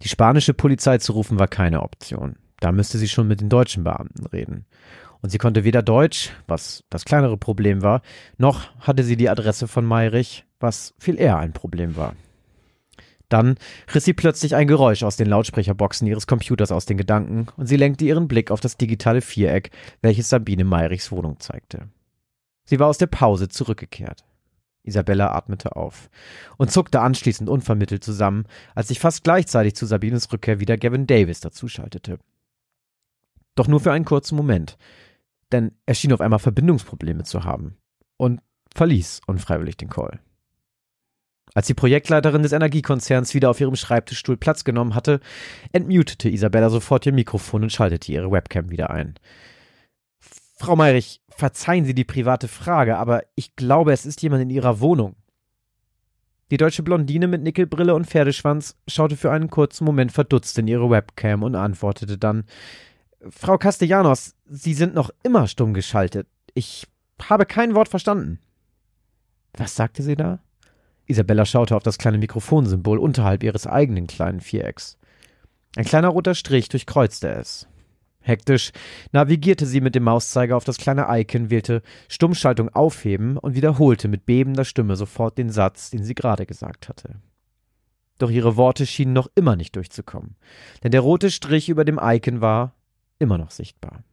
Die 0.01 0.07
spanische 0.07 0.53
Polizei 0.53 0.99
zu 0.99 1.11
rufen 1.11 1.37
war 1.37 1.49
keine 1.49 1.83
Option. 1.83 2.37
Da 2.61 2.71
müsste 2.71 2.97
sie 2.97 3.09
schon 3.09 3.27
mit 3.27 3.41
den 3.41 3.49
deutschen 3.49 3.83
Beamten 3.83 4.25
reden. 4.27 4.67
Und 5.21 5.31
sie 5.31 5.37
konnte 5.37 5.65
weder 5.65 5.83
Deutsch, 5.83 6.31
was 6.47 6.85
das 6.89 7.03
kleinere 7.03 7.35
Problem 7.35 7.81
war, 7.81 8.01
noch 8.37 8.73
hatte 8.79 9.03
sie 9.03 9.17
die 9.17 9.27
Adresse 9.27 9.67
von 9.67 9.83
Meyrich, 9.83 10.45
was 10.61 10.93
viel 10.97 11.19
eher 11.19 11.39
ein 11.39 11.51
Problem 11.51 11.97
war. 11.97 12.15
Dann 13.35 13.57
riss 13.93 14.05
sie 14.05 14.13
plötzlich 14.13 14.55
ein 14.55 14.65
Geräusch 14.65 15.03
aus 15.03 15.17
den 15.17 15.27
Lautsprecherboxen 15.27 16.07
ihres 16.07 16.25
Computers 16.25 16.71
aus 16.71 16.85
den 16.85 16.95
Gedanken 16.95 17.47
und 17.57 17.65
sie 17.65 17.75
lenkte 17.75 18.05
ihren 18.05 18.29
Blick 18.29 18.49
auf 18.49 18.61
das 18.61 18.77
digitale 18.77 19.19
Viereck, 19.19 19.71
welches 20.01 20.29
Sabine 20.29 20.63
Meyrichs 20.63 21.11
Wohnung 21.11 21.37
zeigte. 21.41 21.89
Sie 22.63 22.79
war 22.79 22.87
aus 22.87 22.97
der 22.97 23.07
Pause 23.07 23.49
zurückgekehrt. 23.49 24.23
Isabella 24.83 25.35
atmete 25.35 25.75
auf 25.75 26.09
und 26.55 26.71
zuckte 26.71 27.01
anschließend 27.01 27.49
unvermittelt 27.49 28.05
zusammen, 28.05 28.45
als 28.73 28.87
sich 28.87 29.01
fast 29.01 29.25
gleichzeitig 29.25 29.75
zu 29.75 29.85
Sabines 29.85 30.31
Rückkehr 30.31 30.61
wieder 30.61 30.77
Gavin 30.77 31.05
Davis 31.05 31.41
dazuschaltete. 31.41 32.19
Doch 33.55 33.67
nur 33.67 33.81
für 33.81 33.91
einen 33.91 34.05
kurzen 34.05 34.37
Moment, 34.37 34.77
denn 35.51 35.73
er 35.85 35.95
schien 35.95 36.13
auf 36.13 36.21
einmal 36.21 36.39
Verbindungsprobleme 36.39 37.25
zu 37.25 37.43
haben 37.43 37.75
und 38.15 38.39
verließ 38.73 39.19
unfreiwillig 39.27 39.75
den 39.75 39.89
Call. 39.89 40.21
Als 41.53 41.67
die 41.67 41.73
Projektleiterin 41.73 42.43
des 42.43 42.51
Energiekonzerns 42.51 43.33
wieder 43.33 43.49
auf 43.49 43.61
ihrem 43.61 43.75
Schreibtischstuhl 43.75 44.35
Platz 44.35 44.63
genommen 44.63 44.95
hatte, 44.95 45.19
entmutete 45.71 46.29
Isabella 46.29 46.69
sofort 46.69 47.05
ihr 47.05 47.13
Mikrofon 47.13 47.63
und 47.63 47.71
schaltete 47.71 48.11
ihre 48.11 48.31
Webcam 48.31 48.69
wieder 48.71 48.89
ein. 48.89 49.15
Frau 50.57 50.75
Meyrich, 50.75 51.21
verzeihen 51.29 51.85
Sie 51.85 51.93
die 51.93 52.03
private 52.03 52.47
Frage, 52.47 52.97
aber 52.97 53.23
ich 53.35 53.55
glaube, 53.55 53.93
es 53.93 54.05
ist 54.05 54.21
jemand 54.21 54.41
in 54.41 54.49
Ihrer 54.49 54.79
Wohnung. 54.79 55.15
Die 56.51 56.57
deutsche 56.57 56.83
Blondine 56.83 57.27
mit 57.27 57.41
Nickelbrille 57.41 57.95
und 57.95 58.05
Pferdeschwanz 58.05 58.75
schaute 58.87 59.17
für 59.17 59.31
einen 59.31 59.49
kurzen 59.49 59.83
Moment 59.83 60.11
verdutzt 60.11 60.57
in 60.59 60.67
ihre 60.67 60.89
Webcam 60.89 61.41
und 61.41 61.55
antwortete 61.55 62.17
dann 62.17 62.43
Frau 63.29 63.57
Castellanos, 63.57 64.35
Sie 64.45 64.75
sind 64.75 64.93
noch 64.93 65.09
immer 65.23 65.47
stumm 65.47 65.73
geschaltet. 65.73 66.27
Ich 66.53 66.87
habe 67.21 67.45
kein 67.45 67.73
Wort 67.73 67.89
verstanden. 67.89 68.39
Was 69.53 69.75
sagte 69.75 70.03
sie 70.03 70.15
da? 70.15 70.39
Isabella 71.07 71.45
schaute 71.45 71.75
auf 71.75 71.83
das 71.83 71.97
kleine 71.97 72.17
Mikrofonsymbol 72.17 72.97
unterhalb 72.97 73.43
ihres 73.43 73.67
eigenen 73.67 74.07
kleinen 74.07 74.41
Vierecks. 74.41 74.97
Ein 75.75 75.85
kleiner 75.85 76.09
roter 76.09 76.35
Strich 76.35 76.69
durchkreuzte 76.69 77.29
es. 77.29 77.67
Hektisch 78.21 78.71
navigierte 79.11 79.67
sie 79.67 79.81
mit 79.81 79.93
dem 79.93 80.03
Mauszeiger 80.03 80.57
auf 80.57 80.63
das 80.63 80.77
kleine 80.77 81.05
Icon, 81.09 81.51
wählte 81.51 81.83
Stummschaltung 82.07 82.69
aufheben 82.69 83.37
und 83.37 83.55
wiederholte 83.55 84.07
mit 84.07 84.25
bebender 84.25 84.65
Stimme 84.65 84.95
sofort 84.95 85.37
den 85.37 85.51
Satz, 85.51 85.91
den 85.91 86.03
sie 86.03 86.15
gerade 86.15 86.47
gesagt 86.47 86.89
hatte. 86.89 87.17
Doch 88.17 88.31
ihre 88.31 88.57
Worte 88.57 88.87
schienen 88.87 89.13
noch 89.13 89.29
immer 89.35 89.55
nicht 89.55 89.75
durchzukommen, 89.75 90.37
denn 90.83 90.91
der 90.91 91.01
rote 91.01 91.29
Strich 91.29 91.69
über 91.69 91.85
dem 91.85 91.99
Icon 92.01 92.41
war 92.41 92.73
immer 93.19 93.37
noch 93.37 93.51
sichtbar. 93.51 94.03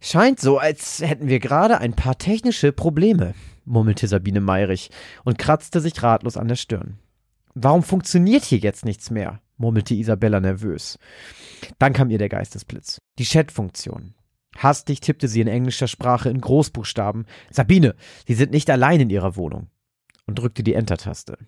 Scheint 0.00 0.40
so, 0.40 0.58
als 0.58 1.00
hätten 1.00 1.28
wir 1.28 1.40
gerade 1.40 1.78
ein 1.78 1.94
paar 1.94 2.16
technische 2.16 2.72
Probleme, 2.72 3.34
murmelte 3.64 4.06
Sabine 4.08 4.40
Meyrich 4.40 4.90
und 5.24 5.38
kratzte 5.38 5.80
sich 5.80 6.02
ratlos 6.02 6.36
an 6.36 6.48
der 6.48 6.56
Stirn. 6.56 6.98
Warum 7.54 7.82
funktioniert 7.82 8.44
hier 8.44 8.58
jetzt 8.58 8.84
nichts 8.84 9.10
mehr? 9.10 9.40
murmelte 9.56 9.94
Isabella 9.94 10.40
nervös. 10.40 10.98
Dann 11.78 11.92
kam 11.92 12.10
ihr 12.10 12.18
der 12.18 12.28
Geistesblitz. 12.28 12.98
Die 13.18 13.24
Chat-Funktion. 13.24 14.14
Hastig 14.56 15.00
tippte 15.00 15.28
sie 15.28 15.40
in 15.40 15.48
englischer 15.48 15.88
Sprache 15.88 16.28
in 16.28 16.40
Großbuchstaben 16.40 17.26
Sabine, 17.50 17.94
Sie 18.26 18.34
sind 18.34 18.50
nicht 18.50 18.68
allein 18.68 19.00
in 19.00 19.10
Ihrer 19.10 19.36
Wohnung 19.36 19.68
und 20.26 20.38
drückte 20.38 20.62
die 20.62 20.74
Enter-Taste. 20.74 21.38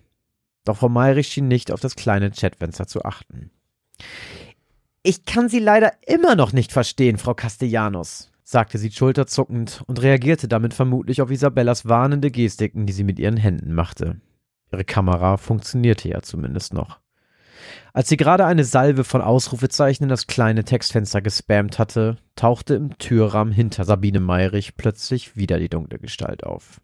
Doch 0.63 0.77
Frau 0.77 0.89
Meyrich 0.89 1.27
schien 1.27 1.47
nicht 1.47 1.71
auf 1.71 1.79
das 1.79 1.95
kleine 1.95 2.31
Chatfenster 2.31 2.87
zu 2.87 3.03
achten. 3.03 3.51
Ich 5.03 5.25
kann 5.25 5.49
Sie 5.49 5.59
leider 5.59 5.93
immer 6.07 6.35
noch 6.35 6.51
nicht 6.51 6.71
verstehen, 6.71 7.17
Frau 7.17 7.35
Castellanos, 7.35 8.31
sagte 8.45 8.77
sie 8.77 8.91
schulterzuckend 8.91 9.83
und 9.87 10.01
reagierte 10.01 10.47
damit 10.47 10.73
vermutlich 10.73 11.21
auf 11.21 11.31
Isabellas 11.31 11.89
warnende 11.89 12.29
Gestiken, 12.29 12.85
die 12.85 12.93
sie 12.93 13.03
mit 13.03 13.19
ihren 13.19 13.37
Händen 13.37 13.73
machte. 13.73 14.21
Ihre 14.71 14.85
Kamera 14.85 15.37
funktionierte 15.37 16.07
ja 16.07 16.21
zumindest 16.21 16.73
noch. 16.73 16.99
Als 17.91 18.07
sie 18.07 18.17
gerade 18.17 18.45
eine 18.45 18.63
Salve 18.63 19.03
von 19.03 19.21
Ausrufezeichen 19.21 20.03
in 20.03 20.09
das 20.09 20.27
kleine 20.27 20.63
Textfenster 20.63 21.21
gespammt 21.21 21.79
hatte, 21.79 22.17
tauchte 22.35 22.75
im 22.75 22.97
Türrahmen 22.99 23.53
hinter 23.53 23.83
Sabine 23.83 24.19
Meyrich 24.19 24.77
plötzlich 24.77 25.35
wieder 25.35 25.57
die 25.57 25.69
dunkle 25.69 25.97
Gestalt 25.97 26.43
auf. 26.43 26.81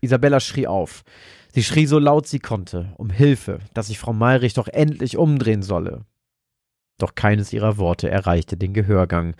Isabella 0.00 0.40
schrie 0.40 0.66
auf. 0.66 1.02
Sie 1.52 1.62
schrie 1.62 1.86
so 1.86 1.98
laut 1.98 2.26
sie 2.26 2.38
konnte, 2.38 2.94
um 2.96 3.10
Hilfe, 3.10 3.58
dass 3.74 3.88
sich 3.88 3.98
Frau 3.98 4.14
Meyrich 4.14 4.54
doch 4.54 4.68
endlich 4.68 5.18
umdrehen 5.18 5.62
solle. 5.62 6.06
Doch 7.00 7.14
keines 7.14 7.52
ihrer 7.52 7.78
Worte 7.78 8.10
erreichte 8.10 8.56
den 8.56 8.74
Gehörgang 8.74 9.34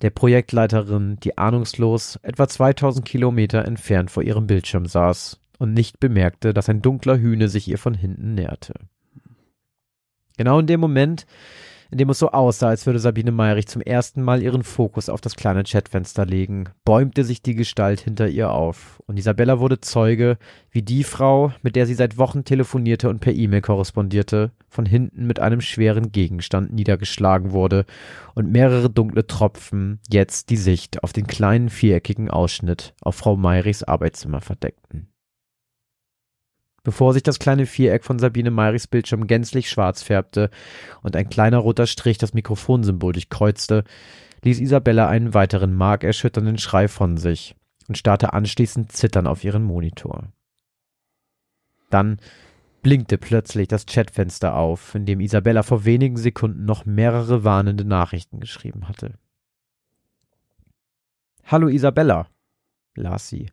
der 0.00 0.10
Projektleiterin, 0.10 1.18
die 1.20 1.36
ahnungslos 1.36 2.18
etwa 2.22 2.48
2000 2.48 3.04
Kilometer 3.04 3.64
entfernt 3.64 4.10
vor 4.10 4.22
ihrem 4.22 4.46
Bildschirm 4.46 4.86
saß 4.86 5.40
und 5.58 5.74
nicht 5.74 6.00
bemerkte, 6.00 6.54
dass 6.54 6.68
ein 6.68 6.82
dunkler 6.82 7.18
Hühne 7.18 7.48
sich 7.48 7.68
ihr 7.68 7.78
von 7.78 7.94
hinten 7.94 8.34
näherte. 8.34 8.74
Genau 10.36 10.58
in 10.60 10.66
dem 10.66 10.80
Moment, 10.80 11.26
in 11.90 11.98
dem 11.98 12.10
es 12.10 12.18
so 12.18 12.30
aussah, 12.30 12.68
als 12.68 12.86
würde 12.86 12.98
Sabine 12.98 13.32
Meyrich 13.32 13.66
zum 13.66 13.82
ersten 13.82 14.22
Mal 14.22 14.42
ihren 14.42 14.62
Fokus 14.62 15.08
auf 15.08 15.20
das 15.20 15.34
kleine 15.34 15.64
Chatfenster 15.64 16.24
legen, 16.24 16.68
bäumte 16.84 17.24
sich 17.24 17.42
die 17.42 17.54
Gestalt 17.54 18.00
hinter 18.00 18.28
ihr 18.28 18.50
auf, 18.50 19.02
und 19.06 19.18
Isabella 19.18 19.58
wurde 19.58 19.80
Zeuge, 19.80 20.38
wie 20.70 20.82
die 20.82 21.04
Frau, 21.04 21.52
mit 21.62 21.76
der 21.76 21.86
sie 21.86 21.94
seit 21.94 22.18
Wochen 22.18 22.44
telefonierte 22.44 23.08
und 23.08 23.20
per 23.20 23.32
E-Mail 23.32 23.60
korrespondierte, 23.60 24.52
von 24.68 24.86
hinten 24.86 25.26
mit 25.26 25.40
einem 25.40 25.60
schweren 25.60 26.12
Gegenstand 26.12 26.72
niedergeschlagen 26.72 27.50
wurde 27.50 27.86
und 28.34 28.52
mehrere 28.52 28.88
dunkle 28.88 29.26
Tropfen 29.26 29.98
jetzt 30.08 30.50
die 30.50 30.56
Sicht 30.56 31.02
auf 31.02 31.12
den 31.12 31.26
kleinen 31.26 31.68
viereckigen 31.68 32.30
Ausschnitt 32.30 32.94
auf 33.00 33.16
Frau 33.16 33.36
Meyrichs 33.36 33.82
Arbeitszimmer 33.82 34.40
verdeckten. 34.40 35.08
Bevor 36.82 37.12
sich 37.12 37.22
das 37.22 37.38
kleine 37.38 37.66
Viereck 37.66 38.04
von 38.04 38.18
Sabine 38.18 38.50
Meyrichs 38.50 38.86
Bildschirm 38.86 39.26
gänzlich 39.26 39.68
schwarz 39.68 40.02
färbte 40.02 40.50
und 41.02 41.14
ein 41.14 41.28
kleiner 41.28 41.58
roter 41.58 41.86
Strich 41.86 42.16
das 42.18 42.32
Mikrofonsymbol 42.32 43.12
durchkreuzte, 43.12 43.84
ließ 44.42 44.60
Isabella 44.60 45.08
einen 45.08 45.34
weiteren 45.34 45.74
markerschütternden 45.74 46.58
Schrei 46.58 46.88
von 46.88 47.18
sich 47.18 47.54
und 47.88 47.98
starrte 47.98 48.32
anschließend 48.32 48.92
zitternd 48.92 49.28
auf 49.28 49.44
ihren 49.44 49.62
Monitor. 49.62 50.32
Dann 51.90 52.18
blinkte 52.82 53.18
plötzlich 53.18 53.68
das 53.68 53.84
Chatfenster 53.84 54.54
auf, 54.54 54.94
in 54.94 55.04
dem 55.04 55.20
Isabella 55.20 55.62
vor 55.62 55.84
wenigen 55.84 56.16
Sekunden 56.16 56.64
noch 56.64 56.86
mehrere 56.86 57.44
warnende 57.44 57.84
Nachrichten 57.84 58.40
geschrieben 58.40 58.88
hatte. 58.88 59.18
Hallo 61.44 61.68
Isabella, 61.68 62.28
las 62.94 63.28
sie. 63.28 63.50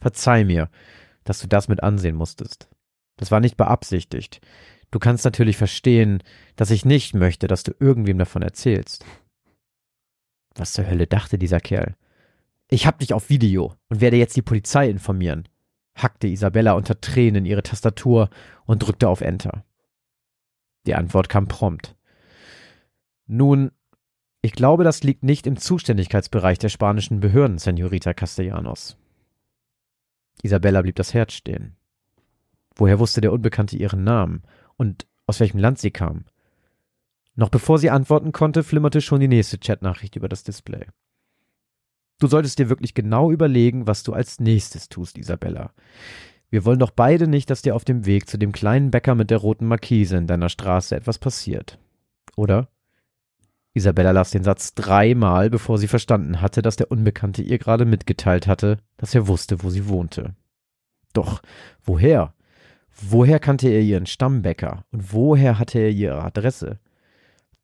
Verzeih 0.00 0.44
mir, 0.44 0.70
dass 1.26 1.40
du 1.40 1.46
das 1.46 1.68
mit 1.68 1.82
ansehen 1.82 2.16
musstest. 2.16 2.68
Das 3.16 3.30
war 3.30 3.40
nicht 3.40 3.56
beabsichtigt. 3.56 4.40
Du 4.90 4.98
kannst 4.98 5.24
natürlich 5.24 5.56
verstehen, 5.56 6.22
dass 6.54 6.70
ich 6.70 6.84
nicht 6.84 7.14
möchte, 7.14 7.48
dass 7.48 7.62
du 7.64 7.72
irgendwem 7.78 8.18
davon 8.18 8.42
erzählst. 8.42 9.04
Was 10.54 10.72
zur 10.72 10.86
Hölle 10.86 11.06
dachte 11.06 11.38
dieser 11.38 11.60
Kerl? 11.60 11.96
Ich 12.68 12.86
hab 12.86 12.98
dich 12.98 13.12
auf 13.12 13.28
Video 13.28 13.74
und 13.88 14.00
werde 14.00 14.16
jetzt 14.16 14.36
die 14.36 14.42
Polizei 14.42 14.88
informieren, 14.88 15.48
hackte 15.94 16.28
Isabella 16.28 16.72
unter 16.72 17.00
Tränen 17.00 17.44
ihre 17.44 17.62
Tastatur 17.62 18.30
und 18.64 18.80
drückte 18.80 19.08
auf 19.08 19.20
Enter. 19.20 19.64
Die 20.86 20.94
Antwort 20.94 21.28
kam 21.28 21.48
prompt. 21.48 21.96
Nun, 23.26 23.72
ich 24.40 24.52
glaube, 24.52 24.84
das 24.84 25.02
liegt 25.02 25.24
nicht 25.24 25.46
im 25.46 25.56
Zuständigkeitsbereich 25.56 26.58
der 26.58 26.68
spanischen 26.68 27.20
Behörden, 27.20 27.58
Senorita 27.58 28.14
Castellanos. 28.14 28.96
Isabella 30.42 30.82
blieb 30.82 30.96
das 30.96 31.14
Herz 31.14 31.32
stehen. 31.32 31.76
Woher 32.74 32.98
wusste 32.98 33.20
der 33.20 33.32
Unbekannte 33.32 33.76
ihren 33.76 34.04
Namen 34.04 34.42
und 34.76 35.06
aus 35.26 35.40
welchem 35.40 35.58
Land 35.58 35.78
sie 35.78 35.90
kam? 35.90 36.24
Noch 37.34 37.48
bevor 37.48 37.78
sie 37.78 37.90
antworten 37.90 38.32
konnte, 38.32 38.62
flimmerte 38.62 39.00
schon 39.00 39.20
die 39.20 39.28
nächste 39.28 39.58
Chatnachricht 39.58 40.16
über 40.16 40.28
das 40.28 40.42
Display. 40.42 40.86
Du 42.18 42.26
solltest 42.28 42.58
dir 42.58 42.70
wirklich 42.70 42.94
genau 42.94 43.30
überlegen, 43.30 43.86
was 43.86 44.02
du 44.02 44.14
als 44.14 44.40
nächstes 44.40 44.88
tust, 44.88 45.18
Isabella. 45.18 45.72
Wir 46.48 46.64
wollen 46.64 46.78
doch 46.78 46.92
beide 46.92 47.28
nicht, 47.28 47.50
dass 47.50 47.62
dir 47.62 47.74
auf 47.74 47.84
dem 47.84 48.06
Weg 48.06 48.28
zu 48.28 48.38
dem 48.38 48.52
kleinen 48.52 48.90
Bäcker 48.90 49.14
mit 49.14 49.30
der 49.30 49.38
roten 49.38 49.66
Markise 49.66 50.16
in 50.16 50.26
deiner 50.26 50.48
Straße 50.48 50.96
etwas 50.96 51.18
passiert. 51.18 51.78
Oder? 52.36 52.68
Isabella 53.76 54.12
las 54.12 54.30
den 54.30 54.42
Satz 54.42 54.72
dreimal, 54.74 55.50
bevor 55.50 55.76
sie 55.76 55.86
verstanden 55.86 56.40
hatte, 56.40 56.62
dass 56.62 56.76
der 56.76 56.90
Unbekannte 56.90 57.42
ihr 57.42 57.58
gerade 57.58 57.84
mitgeteilt 57.84 58.46
hatte, 58.46 58.78
dass 58.96 59.14
er 59.14 59.28
wusste, 59.28 59.62
wo 59.62 59.68
sie 59.68 59.86
wohnte. 59.86 60.34
Doch 61.12 61.42
woher? 61.84 62.32
Woher 62.98 63.38
kannte 63.38 63.68
er 63.68 63.82
ihren 63.82 64.06
Stammbäcker? 64.06 64.86
Und 64.92 65.12
woher 65.12 65.58
hatte 65.58 65.78
er 65.78 65.90
ihre 65.90 66.24
Adresse? 66.24 66.78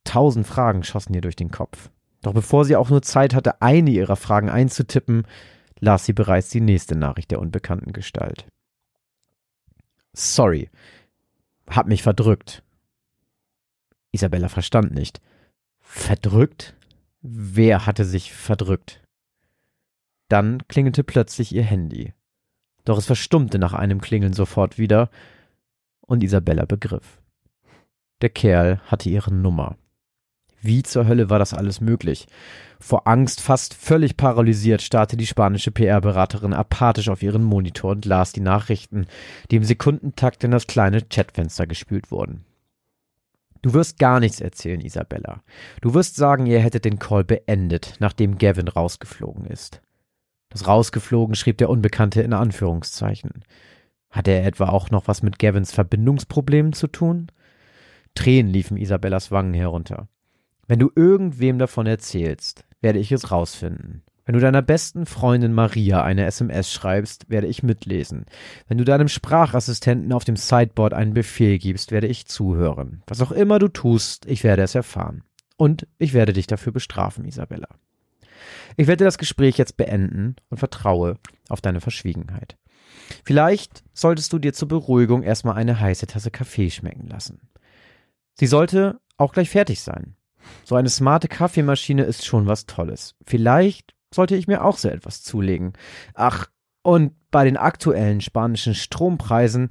Tausend 0.05 0.47
Fragen 0.47 0.85
schossen 0.85 1.15
ihr 1.15 1.23
durch 1.23 1.37
den 1.37 1.51
Kopf. 1.51 1.89
Doch 2.21 2.35
bevor 2.35 2.67
sie 2.67 2.77
auch 2.77 2.91
nur 2.91 3.01
Zeit 3.01 3.35
hatte, 3.35 3.63
eine 3.63 3.91
ihrer 3.91 4.17
Fragen 4.17 4.51
einzutippen, 4.51 5.27
las 5.81 6.05
sie 6.05 6.13
bereits 6.13 6.51
die 6.51 6.61
nächste 6.61 6.95
Nachricht 6.95 7.31
der 7.31 7.41
unbekannten 7.41 7.95
Gestalt. 7.95 8.47
Sorry. 10.13 10.69
Hab 11.71 11.87
mich 11.87 12.03
verdrückt. 12.03 12.63
Isabella 14.11 14.49
verstand 14.49 14.93
nicht. 14.93 15.23
Verdrückt? 15.95 16.75
Wer 17.21 17.85
hatte 17.85 18.07
sich 18.07 18.33
verdrückt? 18.33 19.03
Dann 20.29 20.67
klingelte 20.67 21.05
plötzlich 21.05 21.55
ihr 21.55 21.63
Handy. 21.63 22.15
Doch 22.87 22.97
es 22.97 23.05
verstummte 23.05 23.59
nach 23.59 23.75
einem 23.75 24.01
Klingeln 24.01 24.33
sofort 24.33 24.79
wieder, 24.79 25.11
und 26.01 26.25
Isabella 26.25 26.65
begriff. 26.65 27.21
Der 28.23 28.31
Kerl 28.31 28.81
hatte 28.87 29.11
ihre 29.11 29.35
Nummer. 29.35 29.77
Wie 30.63 30.83
zur 30.83 31.07
Hölle 31.07 31.29
war 31.29 31.39
das 31.39 31.53
alles 31.53 31.83
möglich? 31.83 32.27
Vor 32.81 33.07
Angst 33.07 33.43
fast 33.43 33.75
völlig 33.75 34.17
paralysiert 34.17 34.81
starrte 34.81 35.19
die 35.19 35.27
spanische 35.27 35.73
PR-Beraterin 35.73 36.55
apathisch 36.55 37.11
auf 37.11 37.23
ihren 37.23 37.45
Monitor 37.45 37.91
und 37.91 38.07
las 38.07 38.33
die 38.33 38.41
Nachrichten, 38.41 39.07
die 39.51 39.57
im 39.57 39.65
Sekundentakt 39.65 40.43
in 40.43 40.53
das 40.53 40.67
kleine 40.67 41.03
Chatfenster 41.03 41.67
gespült 41.67 42.11
wurden. 42.11 42.47
Du 43.63 43.73
wirst 43.75 43.99
gar 43.99 44.19
nichts 44.21 44.41
erzählen, 44.41 44.81
Isabella. 44.81 45.43
Du 45.81 45.95
wirst 45.95 46.17
sagen, 46.17 46.47
ihr 46.47 46.59
hättet 46.59 46.85
den 46.85 46.99
Call 46.99 47.25
beendet, 47.25 47.95
nachdem 48.01 48.39
Gavin 48.39 48.69
rausgeflogen 48.69 49.47
ist. 49.47 49.81
Das 50.49 50.67
rausgeflogen 50.67 51.37
schrieb 51.37 51.59
der 51.59 51.71
Unbekannte 51.71 52.23
in 52.23 52.33
Anführungszeichen. 52.33 53.45
Hat 54.11 54.29
er 54.29 54.45
etwa 54.45 54.69
auch 54.69 54.91
noch 54.91 55.09
was 55.09 55.23
mit 55.23 55.39
Gavins 55.39 55.73
Verbindungsproblemen 55.73 56.73
zu 56.73 56.89
tun? 56.89 57.29
Tränen 58.15 58.53
liefen 58.53 58.77
Isabellas 58.77 59.31
Wangen 59.31 59.55
herunter. 59.55 60.09
Wenn 60.67 60.79
du 60.79 60.91
irgendwem 60.95 61.59
davon 61.59 61.87
erzählst, 61.87 62.67
werde 62.81 62.99
ich 62.99 63.13
es 63.13 63.31
rausfinden. 63.31 64.03
Wenn 64.25 64.35
du 64.35 64.41
deiner 64.41 64.63
besten 64.63 65.05
Freundin 65.05 65.53
Maria 65.53 66.03
eine 66.03 66.27
SMS 66.27 66.73
schreibst, 66.73 67.29
werde 67.29 67.49
ich 67.49 67.63
mitlesen. 67.63 68.27
Wenn 68.69 68.79
du 68.79 68.85
deinem 68.85 69.09
Sprachassistenten 69.09 70.13
auf 70.13 70.25
dem 70.25 70.37
Sideboard 70.37 70.95
einen 70.95 71.15
Befehl 71.15 71.59
gibst, 71.59 71.91
werde 71.91 72.07
ich 72.07 72.27
zuhören. 72.27 73.03
Was 73.07 73.21
auch 73.21 73.33
immer 73.33 73.59
du 73.59 73.69
tust, 73.69 74.27
ich 74.27 74.45
werde 74.45 74.63
es 74.63 74.75
erfahren. 74.75 75.25
Und 75.57 75.87
ich 75.99 76.13
werde 76.13 76.33
dich 76.33 76.47
dafür 76.47 76.73
bestrafen, 76.73 77.25
Isabella. 77.25 77.69
Ich 78.77 78.87
werde 78.87 79.05
das 79.05 79.19
Gespräch 79.19 79.59
jetzt 79.59 79.77
beenden 79.77 80.37
und 80.51 80.59
vertraue 80.59 81.19
auf 81.49 81.61
deine 81.61 81.81
Verschwiegenheit. 81.81 82.57
Vielleicht 83.25 83.83
solltest 83.93 84.33
du 84.33 84.39
dir 84.39 84.53
zur 84.53 84.69
Beruhigung 84.69 85.23
erstmal 85.23 85.57
eine 85.57 85.79
heiße 85.81 86.07
Tasse 86.07 86.31
Kaffee 86.31 86.71
schmecken 86.71 87.09
lassen. 87.09 87.41
Sie 88.35 88.47
sollte 88.47 89.01
auch 89.17 89.33
gleich 89.33 89.51
fertig 89.51 89.83
sein. 89.83 90.17
So 90.65 90.75
eine 90.75 90.89
smarte 90.89 91.29
Kaffeemaschine 91.29 92.03
ist 92.03 92.25
schon 92.25 92.47
was 92.47 92.67
Tolles. 92.67 93.15
Vielleicht 93.27 93.95
sollte 94.15 94.37
ich 94.37 94.47
mir 94.47 94.65
auch 94.65 94.77
so 94.77 94.89
etwas 94.89 95.23
zulegen. 95.23 95.73
Ach, 96.15 96.49
und 96.83 97.13
bei 97.31 97.45
den 97.45 97.57
aktuellen 97.57 98.21
spanischen 98.21 98.75
Strompreisen 98.75 99.69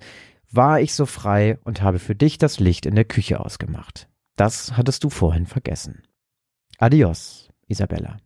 war 0.49 0.81
ich 0.81 0.93
so 0.93 1.05
frei 1.05 1.59
und 1.63 1.81
habe 1.81 1.99
für 1.99 2.15
dich 2.15 2.37
das 2.37 2.59
Licht 2.59 2.85
in 2.85 2.95
der 2.95 3.05
Küche 3.05 3.39
ausgemacht. 3.39 4.09
Das 4.35 4.75
hattest 4.77 5.03
du 5.03 5.09
vorhin 5.09 5.45
vergessen. 5.45 6.03
Adios, 6.77 7.49
Isabella. 7.67 8.17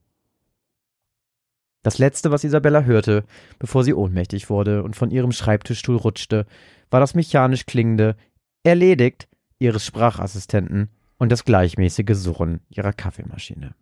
Das 1.83 1.99
letzte, 1.99 2.31
was 2.31 2.43
Isabella 2.43 2.81
hörte, 2.81 3.25
bevor 3.59 3.83
sie 3.83 3.93
ohnmächtig 3.93 4.49
wurde 4.49 4.81
und 4.81 4.95
von 4.95 5.11
ihrem 5.11 5.31
Schreibtischstuhl 5.31 5.97
rutschte, 5.97 6.47
war 6.89 6.99
das 6.99 7.13
mechanisch 7.13 7.65
klingende 7.65 8.15
Erledigt 8.63 9.27
ihres 9.59 9.85
Sprachassistenten 9.85 10.89
und 11.17 11.31
das 11.31 11.45
gleichmäßige 11.45 12.15
Surren 12.15 12.61
ihrer 12.69 12.93
Kaffeemaschine. 12.93 13.75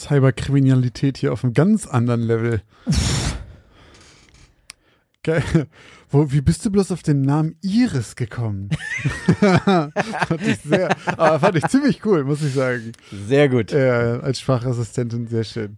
Cyberkriminalität 0.00 1.18
hier 1.18 1.32
auf 1.32 1.44
einem 1.44 1.54
ganz 1.54 1.86
anderen 1.86 2.22
Level. 2.22 2.62
Geil. 5.22 5.66
Wo, 6.08 6.32
wie 6.32 6.40
bist 6.40 6.64
du 6.64 6.70
bloß 6.70 6.90
auf 6.92 7.02
den 7.02 7.22
Namen 7.22 7.56
Iris 7.60 8.16
gekommen? 8.16 8.70
fand 9.40 10.42
ich 10.42 10.58
sehr, 10.58 10.96
aber 11.06 11.38
fand 11.38 11.56
ich 11.56 11.66
ziemlich 11.68 12.04
cool, 12.04 12.24
muss 12.24 12.42
ich 12.42 12.54
sagen. 12.54 12.92
Sehr 13.12 13.48
gut. 13.48 13.72
Äh, 13.72 14.18
als 14.22 14.40
Sprachassistentin 14.40 15.28
sehr 15.28 15.44
schön. 15.44 15.76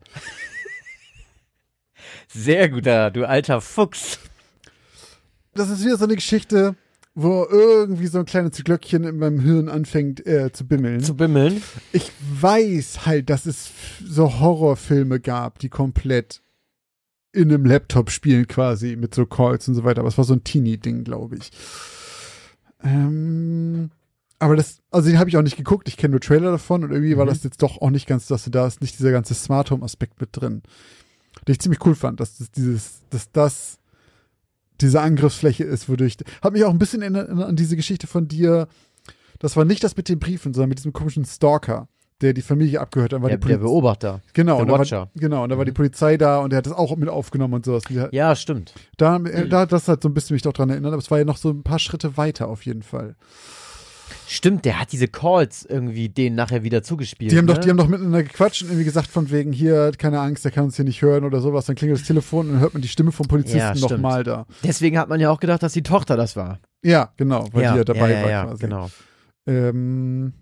Sehr 2.28 2.70
guter, 2.70 3.10
du 3.10 3.28
alter 3.28 3.60
Fuchs. 3.60 4.20
Das 5.54 5.68
ist 5.68 5.84
wieder 5.84 5.98
so 5.98 6.04
eine 6.04 6.14
Geschichte, 6.14 6.76
wo 7.14 7.46
irgendwie 7.50 8.06
so 8.06 8.18
ein 8.18 8.24
kleines 8.24 8.62
Glöckchen 8.64 9.04
in 9.04 9.18
meinem 9.18 9.40
Hirn 9.40 9.68
anfängt 9.68 10.26
äh, 10.26 10.50
zu 10.52 10.66
bimmeln. 10.66 11.00
Zu 11.00 11.14
bimmeln. 11.14 11.62
Ich 11.92 12.10
weiß 12.40 13.04
halt, 13.04 13.28
dass 13.28 13.44
es 13.46 13.70
so 14.04 14.40
Horrorfilme 14.40 15.20
gab, 15.20 15.58
die 15.58 15.68
komplett 15.68 16.42
in 17.32 17.50
einem 17.50 17.64
Laptop 17.64 18.10
spielen 18.10 18.46
quasi 18.46 18.96
mit 18.96 19.14
so 19.14 19.26
Calls 19.26 19.68
und 19.68 19.74
so 19.74 19.84
weiter. 19.84 20.00
Aber 20.00 20.08
es 20.08 20.18
war 20.18 20.24
so 20.24 20.34
ein 20.34 20.44
Teenie-Ding, 20.44 21.04
glaube 21.04 21.36
ich. 21.36 21.50
Ähm, 22.82 23.90
aber 24.38 24.56
das, 24.56 24.80
also 24.90 25.08
den 25.08 25.18
habe 25.18 25.30
ich 25.30 25.36
auch 25.36 25.42
nicht 25.42 25.56
geguckt. 25.56 25.88
Ich 25.88 25.96
kenne 25.96 26.12
nur 26.12 26.20
Trailer 26.20 26.50
davon 26.50 26.82
und 26.82 26.90
irgendwie 26.90 27.14
mhm. 27.14 27.18
war 27.18 27.26
das 27.26 27.44
jetzt 27.44 27.62
doch 27.62 27.80
auch 27.80 27.90
nicht 27.90 28.06
ganz, 28.06 28.26
dass 28.26 28.48
da 28.50 28.66
ist 28.66 28.80
nicht 28.80 28.98
dieser 28.98 29.12
ganze 29.12 29.34
Smart 29.34 29.70
Home 29.70 29.84
Aspekt 29.84 30.20
mit 30.20 30.30
drin. 30.32 30.62
Den 31.46 31.52
ich 31.52 31.60
ziemlich 31.60 31.84
cool 31.84 31.94
fand, 31.94 32.20
dass 32.20 32.38
das 32.38 32.50
dieses, 32.50 33.02
dass 33.10 33.30
das 33.32 33.78
diese 34.80 35.00
Angriffsfläche 35.00 35.64
ist, 35.64 35.88
wodurch. 35.88 36.16
Hat 36.42 36.52
mich 36.52 36.64
auch 36.64 36.70
ein 36.70 36.78
bisschen 36.78 37.02
erinnert 37.02 37.30
an 37.30 37.56
diese 37.56 37.76
Geschichte 37.76 38.06
von 38.06 38.28
dir. 38.28 38.68
Das 39.38 39.56
war 39.56 39.64
nicht 39.64 39.82
das 39.84 39.96
mit 39.96 40.08
den 40.08 40.18
Briefen, 40.18 40.54
sondern 40.54 40.68
mit 40.68 40.78
diesem 40.78 40.92
komischen 40.92 41.24
Stalker 41.24 41.88
der 42.22 42.32
die 42.32 42.42
Familie 42.42 42.80
abgehört 42.80 43.12
hat. 43.12 43.22
Der, 43.22 43.36
der, 43.36 43.58
Beobachter. 43.58 44.20
Genau. 44.32 44.64
Der 44.64 44.78
Watcher. 44.78 44.98
War, 44.98 45.10
genau, 45.14 45.42
und 45.44 45.50
da 45.50 45.58
war 45.58 45.64
die 45.64 45.72
mhm. 45.72 45.76
Polizei 45.76 46.16
da 46.16 46.38
und 46.38 46.50
der 46.50 46.58
hat 46.58 46.66
das 46.66 46.72
auch 46.72 46.96
mit 46.96 47.08
aufgenommen 47.08 47.54
und 47.54 47.64
sowas. 47.64 47.82
ja, 48.12 48.36
stimmt. 48.36 48.72
Da, 48.96 49.16
äh, 49.16 49.48
da 49.48 49.66
das 49.66 49.88
hat 49.88 50.02
so 50.02 50.08
ein 50.08 50.14
bisschen 50.14 50.34
mich 50.34 50.42
doch 50.42 50.52
dran 50.52 50.70
erinnert, 50.70 50.92
aber 50.92 51.02
es 51.02 51.10
war 51.10 51.18
ja 51.18 51.24
noch 51.24 51.36
so 51.36 51.50
ein 51.50 51.62
paar 51.62 51.78
Schritte 51.78 52.16
weiter 52.16 52.48
auf 52.48 52.64
jeden 52.64 52.82
Fall. 52.82 53.16
Stimmt, 54.32 54.64
der 54.64 54.80
hat 54.80 54.92
diese 54.92 55.08
Calls 55.08 55.66
irgendwie 55.66 56.08
denen 56.08 56.36
nachher 56.36 56.62
wieder 56.62 56.82
zugespielt. 56.82 57.32
Die 57.32 57.36
haben 57.36 57.44
ne? 57.44 57.52
doch, 57.52 57.60
die 57.60 57.68
haben 57.68 57.76
doch 57.76 57.86
miteinander 57.86 58.22
gequatscht 58.22 58.62
und 58.62 58.68
irgendwie 58.68 58.86
gesagt 58.86 59.08
von 59.08 59.30
wegen 59.30 59.52
hier, 59.52 59.92
keine 59.98 60.20
Angst, 60.20 60.42
der 60.42 60.52
kann 60.52 60.64
uns 60.64 60.76
hier 60.76 60.86
nicht 60.86 61.02
hören 61.02 61.24
oder 61.24 61.42
sowas. 61.42 61.66
Dann 61.66 61.76
klingelt 61.76 62.00
das 62.00 62.06
Telefon 62.06 62.46
und 62.46 62.52
dann 62.54 62.62
hört 62.62 62.72
man 62.72 62.80
die 62.80 62.88
Stimme 62.88 63.12
vom 63.12 63.28
Polizisten 63.28 63.58
ja, 63.58 63.74
nochmal 63.74 64.24
da. 64.24 64.46
Deswegen 64.64 64.96
hat 64.96 65.10
man 65.10 65.20
ja 65.20 65.28
auch 65.28 65.38
gedacht, 65.38 65.62
dass 65.62 65.74
die 65.74 65.82
Tochter 65.82 66.16
das 66.16 66.34
war. 66.34 66.60
Ja, 66.82 67.12
genau, 67.18 67.46
weil 67.52 67.62
ja, 67.62 67.72
die 67.72 67.78
ja 67.78 67.84
dabei 67.84 68.10
ja, 68.10 68.22
war 68.22 68.30
ja, 68.30 68.44
quasi. 68.46 68.62
Genau. 68.62 68.90
Ähm, 69.46 70.32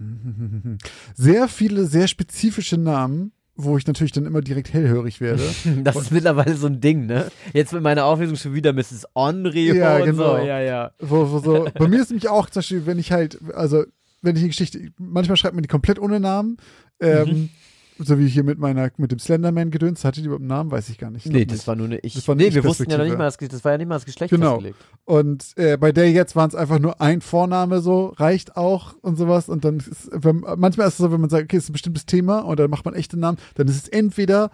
sehr 1.14 1.46
viele, 1.46 1.86
sehr 1.86 2.08
spezifische 2.08 2.76
Namen, 2.76 3.30
wo 3.56 3.78
ich 3.78 3.86
natürlich 3.86 4.12
dann 4.12 4.26
immer 4.26 4.42
direkt 4.42 4.72
hellhörig 4.72 5.20
werde. 5.20 5.42
das 5.84 5.96
ist 5.96 6.12
mittlerweile 6.12 6.54
so 6.54 6.66
ein 6.66 6.80
Ding, 6.80 7.06
ne? 7.06 7.30
Jetzt 7.52 7.72
mit 7.72 7.82
meiner 7.82 8.04
Auflösung 8.04 8.36
schon 8.36 8.54
wieder 8.54 8.72
Mrs. 8.72 9.06
Henry 9.14 9.76
ja, 9.76 9.96
und 9.96 10.04
genau. 10.04 10.38
so. 10.38 10.44
Ja, 10.44 10.60
ja. 10.60 10.90
Wo, 11.00 11.30
wo 11.30 11.38
so, 11.38 11.68
bei 11.74 11.88
mir 11.88 12.00
ist 12.00 12.10
nämlich 12.10 12.28
auch 12.28 12.50
zum 12.50 12.60
Beispiel, 12.60 12.86
wenn 12.86 12.98
ich 12.98 13.12
halt, 13.12 13.38
also 13.54 13.84
wenn 14.22 14.36
ich 14.36 14.42
eine 14.42 14.48
Geschichte, 14.48 14.90
manchmal 14.98 15.36
schreibt 15.36 15.54
man 15.54 15.62
die 15.62 15.68
komplett 15.68 15.98
ohne 15.98 16.20
Namen. 16.20 16.58
Ähm, 17.00 17.28
mhm. 17.28 17.50
So 17.98 18.18
wie 18.18 18.28
hier 18.28 18.44
mit 18.44 18.58
meiner, 18.58 18.90
mit 18.98 19.10
dem 19.10 19.18
Slenderman 19.18 19.70
gedöns, 19.70 20.04
hatte 20.04 20.20
die 20.20 20.26
überhaupt 20.26 20.42
einen 20.42 20.48
Namen, 20.48 20.70
weiß 20.70 20.90
ich 20.90 20.98
gar 20.98 21.10
nicht. 21.10 21.24
Ich 21.24 21.32
nee, 21.32 21.46
das 21.46 21.58
nicht. 21.58 21.66
war 21.66 21.76
nur 21.76 21.86
eine 21.86 21.98
ich. 21.98 22.14
Das 22.14 22.28
war 22.28 22.34
nee, 22.34 22.52
wir 22.52 22.62
wussten 22.62 22.90
ja 22.90 22.98
noch 22.98 23.04
nicht 23.04 23.16
mal, 23.16 23.24
das, 23.24 23.38
das 23.38 23.64
war 23.64 23.72
ja 23.72 23.78
nicht 23.78 23.88
mal 23.88 23.94
das 23.94 24.04
Geschlecht 24.04 24.30
genau. 24.30 24.56
festgelegt. 24.60 24.78
Und 25.04 25.46
äh, 25.56 25.78
bei 25.78 25.92
der 25.92 26.10
jetzt 26.10 26.36
waren 26.36 26.48
es 26.48 26.54
einfach 26.54 26.78
nur 26.78 27.00
ein 27.00 27.22
Vorname 27.22 27.80
so, 27.80 28.08
reicht 28.16 28.56
auch 28.56 28.94
und 29.00 29.16
sowas. 29.16 29.48
Und 29.48 29.64
dann 29.64 29.78
ist, 29.78 30.10
wenn, 30.12 30.44
manchmal 30.56 30.88
ist 30.88 30.94
es 30.94 30.98
so, 30.98 31.10
wenn 31.10 31.20
man 31.20 31.30
sagt, 31.30 31.44
okay, 31.44 31.56
ist 31.56 31.70
ein 31.70 31.72
bestimmtes 31.72 32.04
Thema 32.04 32.40
und 32.40 32.60
dann 32.60 32.68
macht 32.68 32.84
man 32.84 32.94
echte 32.94 33.18
Namen, 33.18 33.38
dann 33.54 33.66
ist 33.66 33.76
es 33.76 33.88
entweder, 33.88 34.50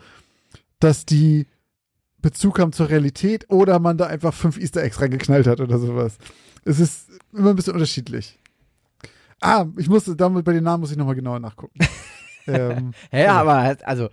dass 0.79 1.05
die 1.05 1.47
Bezug 2.21 2.61
haben 2.61 2.73
zur 2.73 2.89
Realität 2.89 3.51
oder 3.51 3.81
man 3.81 3.99
da 3.99 4.07
einfach 4.07 4.33
fünf 4.33 4.57
Easter 4.57 4.83
Eggs 4.83 5.01
reingeknallt 5.01 5.49
hat 5.49 5.61
oder 5.61 5.79
sowas. 5.79 6.19
Es 6.65 6.79
ist 6.79 7.09
immer 7.33 7.51
ein 7.51 7.57
bisschen 7.57 7.75
unterschiedlich. 7.75 8.39
Ah, 9.41 9.67
ich 9.77 9.89
musste, 9.89 10.15
damit 10.15 10.45
bei 10.45 10.53
den 10.53 10.63
Namen 10.63 10.83
muss 10.83 10.93
ich 10.93 10.97
nochmal 10.97 11.17
genauer 11.17 11.41
nachgucken. 11.41 11.81
ähm, 12.47 12.93
Hä, 13.11 13.25
ja, 13.25 13.41
aber 13.41 13.77
also, 13.85 14.09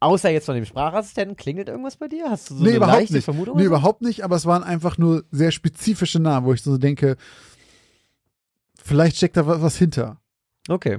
außer 0.00 0.30
jetzt 0.30 0.46
von 0.46 0.54
dem 0.54 0.64
Sprachassistenten, 0.64 1.36
klingelt 1.36 1.68
irgendwas 1.68 1.96
bei 1.96 2.08
dir? 2.08 2.30
Hast 2.30 2.50
du 2.50 2.54
so 2.54 2.62
nee, 2.62 2.70
eine 2.70 2.76
überhaupt 2.76 2.98
leichte 2.98 3.14
nicht. 3.14 3.24
Vermutung? 3.24 3.56
Nee, 3.56 3.64
überhaupt 3.64 4.02
nicht, 4.02 4.22
aber 4.24 4.36
es 4.36 4.46
waren 4.46 4.62
einfach 4.62 4.98
nur 4.98 5.24
sehr 5.30 5.50
spezifische 5.50 6.20
Namen, 6.20 6.46
wo 6.46 6.52
ich 6.52 6.62
so 6.62 6.78
denke, 6.78 7.16
vielleicht 8.82 9.16
steckt 9.16 9.36
da 9.36 9.46
was 9.46 9.76
hinter. 9.76 10.18
Okay. 10.68 10.98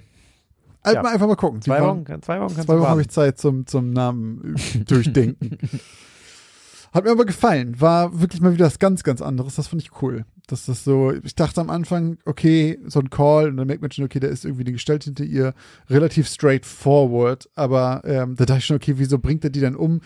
Also 0.85 0.97
ja. 0.97 1.03
mal 1.03 1.13
einfach 1.13 1.27
mal 1.27 1.35
gucken. 1.35 1.61
Zwei 1.61 1.81
Wochen, 1.81 2.05
zwei 2.21 2.39
Wochen, 2.39 2.53
zwei 2.53 2.79
Wochen 2.79 2.87
habe 2.87 3.01
ich 3.01 3.09
Zeit 3.09 3.39
zum, 3.39 3.65
zum 3.65 3.89
Namen 3.89 4.55
durchdenken. 4.85 5.57
Hat 6.93 7.03
mir 7.03 7.11
aber 7.11 7.25
gefallen. 7.25 7.81
War 7.81 8.21
wirklich 8.21 8.39
mal 8.39 8.53
wieder 8.53 8.67
was 8.67 8.79
ganz, 8.79 9.03
ganz 9.03 9.21
anderes. 9.21 9.55
Das 9.55 9.67
fand 9.67 9.81
ich 9.81 10.01
cool. 10.01 10.25
Dass 10.47 10.65
das 10.65 10.83
so, 10.83 11.11
ich 11.11 11.35
dachte 11.35 11.61
am 11.61 11.69
Anfang, 11.69 12.17
okay, 12.25 12.79
so 12.85 12.99
ein 12.99 13.09
Call, 13.09 13.49
und 13.49 13.57
dann 13.57 13.67
merkt 13.67 13.81
man 13.81 13.91
schon, 13.91 14.05
okay, 14.05 14.19
da 14.19 14.27
ist 14.27 14.45
irgendwie 14.45 14.63
eine 14.63 14.73
Gestalt 14.73 15.03
hinter 15.05 15.23
ihr, 15.23 15.53
relativ 15.89 16.27
straightforward. 16.27 17.49
Aber 17.55 18.01
ähm, 18.05 18.35
da 18.35 18.45
dachte 18.45 18.59
ich 18.59 18.65
schon, 18.65 18.77
okay, 18.77 18.93
wieso 18.97 19.19
bringt 19.19 19.43
er 19.43 19.49
die 19.49 19.61
dann 19.61 19.75
um? 19.75 20.01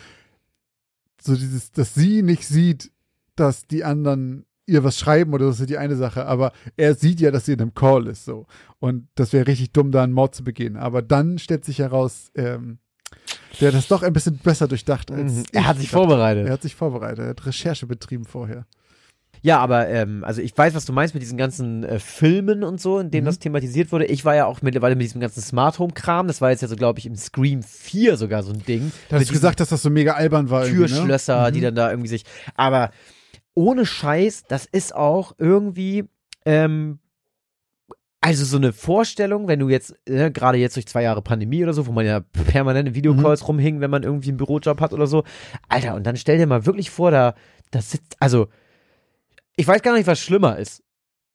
So 1.22 1.36
dieses, 1.36 1.72
dass 1.72 1.94
sie 1.94 2.22
nicht 2.22 2.48
sieht, 2.48 2.92
dass 3.36 3.68
die 3.68 3.84
anderen 3.84 4.46
ihr 4.66 4.84
was 4.84 5.00
schreiben 5.00 5.34
oder 5.34 5.48
das 5.48 5.60
ist 5.60 5.70
die 5.70 5.78
eine 5.78 5.96
Sache, 5.96 6.26
aber 6.26 6.54
er 6.78 6.94
sieht 6.94 7.20
ja, 7.20 7.32
dass 7.32 7.46
sie 7.46 7.54
in 7.54 7.62
einem 7.62 7.74
Call 7.74 8.08
ist, 8.08 8.24
so. 8.24 8.46
Und 8.80 9.08
das 9.16 9.34
wäre 9.34 9.48
richtig 9.48 9.72
dumm, 9.72 9.92
da 9.92 10.04
einen 10.04 10.14
Mord 10.14 10.36
zu 10.36 10.44
begehen. 10.44 10.78
Aber 10.78 11.02
dann 11.02 11.40
stellt 11.40 11.66
sich 11.66 11.80
heraus, 11.80 12.32
ähm, 12.36 12.78
der 13.60 13.70
hat 13.70 13.76
das 13.76 13.88
doch 13.88 14.04
ein 14.04 14.14
bisschen 14.14 14.38
besser 14.38 14.68
durchdacht 14.68 15.12
als. 15.12 15.34
Mhm. 15.34 15.44
Er 15.52 15.68
hat 15.68 15.80
sich 15.80 15.90
vorbereitet. 15.90 16.48
Er 16.48 16.54
hat 16.54 16.62
sich 16.62 16.76
vorbereitet. 16.76 17.20
Er 17.20 17.30
hat 17.30 17.46
Recherche 17.46 17.88
betrieben 17.88 18.26
vorher. 18.26 18.66
Ja, 19.42 19.60
aber 19.60 19.88
ähm, 19.88 20.24
also 20.24 20.42
ich 20.42 20.58
weiß, 20.58 20.74
was 20.76 20.86
du 20.86 20.94
meinst 20.94 21.14
mit 21.14 21.24
diesen 21.24 21.38
ganzen 21.38 21.84
äh, 21.84 22.00
Filmen 22.00 22.64
und 22.64 22.82
so, 22.82 23.00
in 23.00 23.12
denen 23.12 23.24
mhm. 23.24 23.28
das 23.28 23.40
thematisiert 23.40 23.92
wurde. 23.92 24.06
Ich 24.06 24.26
war 24.26 24.36
ja 24.36 24.46
auch 24.46 24.62
mittlerweile 24.62 24.96
mit 24.96 25.06
diesem 25.06 25.22
ganzen 25.22 25.42
Smart 25.42 25.80
Home 25.80 25.94
Kram. 25.94 26.28
Das 26.28 26.42
war 26.42 26.52
jetzt 26.52 26.62
ja 26.62 26.68
so, 26.68 26.76
glaube 26.76 27.00
ich, 27.00 27.06
im 27.06 27.16
Scream 27.16 27.64
4 27.64 28.18
sogar 28.18 28.44
so 28.44 28.52
ein 28.52 28.64
Ding. 28.64 28.92
Da 29.10 29.18
hast 29.18 29.30
du 29.30 29.34
gesagt, 29.34 29.60
dass 29.60 29.70
das 29.70 29.82
so 29.82 29.90
mega 29.90 30.14
albern 30.14 30.50
war. 30.50 30.66
Ne? 30.66 30.74
Türschlösser, 30.74 31.44
ne? 31.44 31.52
die 31.52 31.62
dann 31.62 31.76
da 31.76 31.90
irgendwie 31.90 32.10
sich. 32.10 32.24
Aber 32.56 32.92
ohne 33.54 33.86
Scheiß, 33.86 34.44
das 34.48 34.66
ist 34.66 34.96
auch 34.96 35.34
irgendwie 35.38 36.06
ähm, 36.46 37.00
also 38.22 38.44
so 38.44 38.58
eine 38.58 38.74
Vorstellung, 38.74 39.48
wenn 39.48 39.60
du 39.60 39.70
jetzt, 39.70 39.96
äh, 40.06 40.30
gerade 40.30 40.58
jetzt 40.58 40.76
durch 40.76 40.88
zwei 40.88 41.04
Jahre 41.04 41.22
Pandemie 41.22 41.64
oder 41.64 41.74
so, 41.74 41.88
wo 41.88 41.92
man 41.92 42.06
ja 42.06 42.20
permanent 42.52 42.90
in 42.90 42.96
Videocalls 42.96 43.42
mhm. 43.42 43.46
rumhing, 43.48 43.82
wenn 43.82 43.92
man 43.92 44.04
irgendwie 44.04 44.30
einen 44.30 44.38
Bürojob 44.38 44.82
hat 44.82 44.94
oder 44.94 45.08
so. 45.08 45.24
Alter, 45.70 45.96
und 45.96 46.06
dann 46.06 46.18
stell 46.18 46.38
dir 46.38 46.48
mal 46.48 46.66
wirklich 46.66 46.90
vor, 46.90 47.12
da, 47.12 47.36
da 47.72 47.82
sitzt, 47.82 48.18
also, 48.20 48.48
ich 49.60 49.68
weiß 49.68 49.82
gar 49.82 49.94
nicht, 49.94 50.08
was 50.08 50.20
schlimmer 50.20 50.58
ist. 50.58 50.82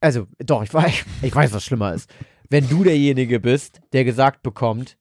Also, 0.00 0.26
doch, 0.38 0.62
ich 0.62 0.72
weiß, 0.72 1.04
ich 1.22 1.34
weiß, 1.34 1.52
was 1.52 1.64
schlimmer 1.64 1.92
ist. 1.92 2.10
Wenn 2.48 2.68
du 2.68 2.82
derjenige 2.84 3.38
bist, 3.40 3.80
der 3.92 4.04
gesagt 4.04 4.42
bekommt, 4.42 4.96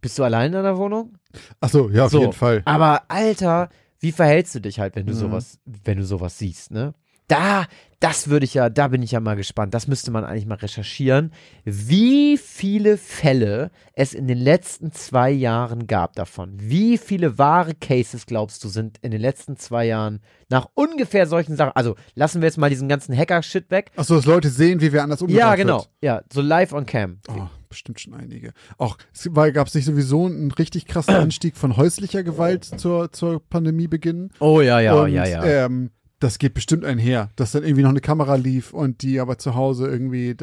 Bist 0.00 0.18
du 0.18 0.24
allein 0.24 0.46
in 0.46 0.52
deiner 0.54 0.76
Wohnung? 0.76 1.16
Achso, 1.60 1.88
ja, 1.90 2.06
auf 2.06 2.10
So. 2.10 2.20
jeden 2.20 2.32
Fall. 2.32 2.62
Aber 2.64 3.04
Alter, 3.08 3.68
wie 4.00 4.10
verhältst 4.10 4.52
du 4.56 4.60
dich 4.60 4.80
halt, 4.80 4.96
wenn 4.96 5.06
du 5.06 5.12
Mhm. 5.12 5.18
sowas, 5.18 5.60
wenn 5.64 5.98
du 5.98 6.04
sowas 6.04 6.36
siehst, 6.38 6.72
ne? 6.72 6.94
Da, 7.32 7.64
das 7.98 8.28
würde 8.28 8.44
ich 8.44 8.52
ja, 8.52 8.68
da 8.68 8.88
bin 8.88 9.00
ich 9.02 9.12
ja 9.12 9.20
mal 9.20 9.36
gespannt. 9.36 9.72
Das 9.72 9.86
müsste 9.86 10.10
man 10.10 10.22
eigentlich 10.22 10.44
mal 10.44 10.56
recherchieren, 10.56 11.32
wie 11.64 12.36
viele 12.36 12.98
Fälle 12.98 13.70
es 13.94 14.12
in 14.12 14.28
den 14.28 14.36
letzten 14.36 14.92
zwei 14.92 15.30
Jahren 15.30 15.86
gab 15.86 16.14
davon. 16.14 16.52
Wie 16.58 16.98
viele 16.98 17.38
wahre 17.38 17.74
Cases, 17.74 18.26
glaubst 18.26 18.62
du, 18.64 18.68
sind 18.68 18.98
in 19.00 19.12
den 19.12 19.20
letzten 19.22 19.56
zwei 19.56 19.86
Jahren 19.86 20.20
nach 20.50 20.66
ungefähr 20.74 21.26
solchen 21.26 21.56
Sachen? 21.56 21.72
Also 21.74 21.96
lassen 22.14 22.42
wir 22.42 22.48
jetzt 22.48 22.58
mal 22.58 22.68
diesen 22.68 22.86
ganzen 22.86 23.16
Hacker-Shit 23.16 23.70
weg. 23.70 23.90
Achso, 23.96 24.16
dass 24.16 24.26
Leute 24.26 24.50
sehen, 24.50 24.82
wie 24.82 24.92
wir 24.92 25.02
anders 25.02 25.22
umgebracht 25.22 25.40
Ja, 25.40 25.54
genau. 25.54 25.78
Wird. 25.78 25.88
Ja, 26.02 26.22
so 26.30 26.42
live 26.42 26.74
on 26.74 26.84
cam. 26.84 27.20
Oh, 27.30 27.46
bestimmt 27.70 27.98
schon 27.98 28.12
einige. 28.12 28.52
Auch 28.76 28.98
es 29.14 29.26
gab 29.32 29.68
es 29.68 29.74
nicht 29.74 29.86
sowieso 29.86 30.26
einen 30.26 30.50
richtig 30.50 30.84
krassen 30.84 31.14
Anstieg 31.14 31.56
von 31.56 31.78
häuslicher 31.78 32.24
Gewalt 32.24 32.64
zur, 32.64 33.10
zur 33.10 33.40
Pandemiebeginn. 33.48 34.32
Oh 34.38 34.60
ja, 34.60 34.80
ja, 34.80 34.92
und, 34.94 35.12
ja, 35.12 35.24
ja. 35.24 35.44
Ähm, 35.44 35.92
das 36.22 36.38
geht 36.38 36.54
bestimmt 36.54 36.84
einher, 36.84 37.30
dass 37.36 37.52
dann 37.52 37.62
irgendwie 37.64 37.82
noch 37.82 37.90
eine 37.90 38.00
Kamera 38.00 38.34
lief 38.36 38.72
und 38.72 39.02
die 39.02 39.20
aber 39.20 39.38
zu 39.38 39.54
Hause 39.54 39.88
irgendwie. 39.88 40.36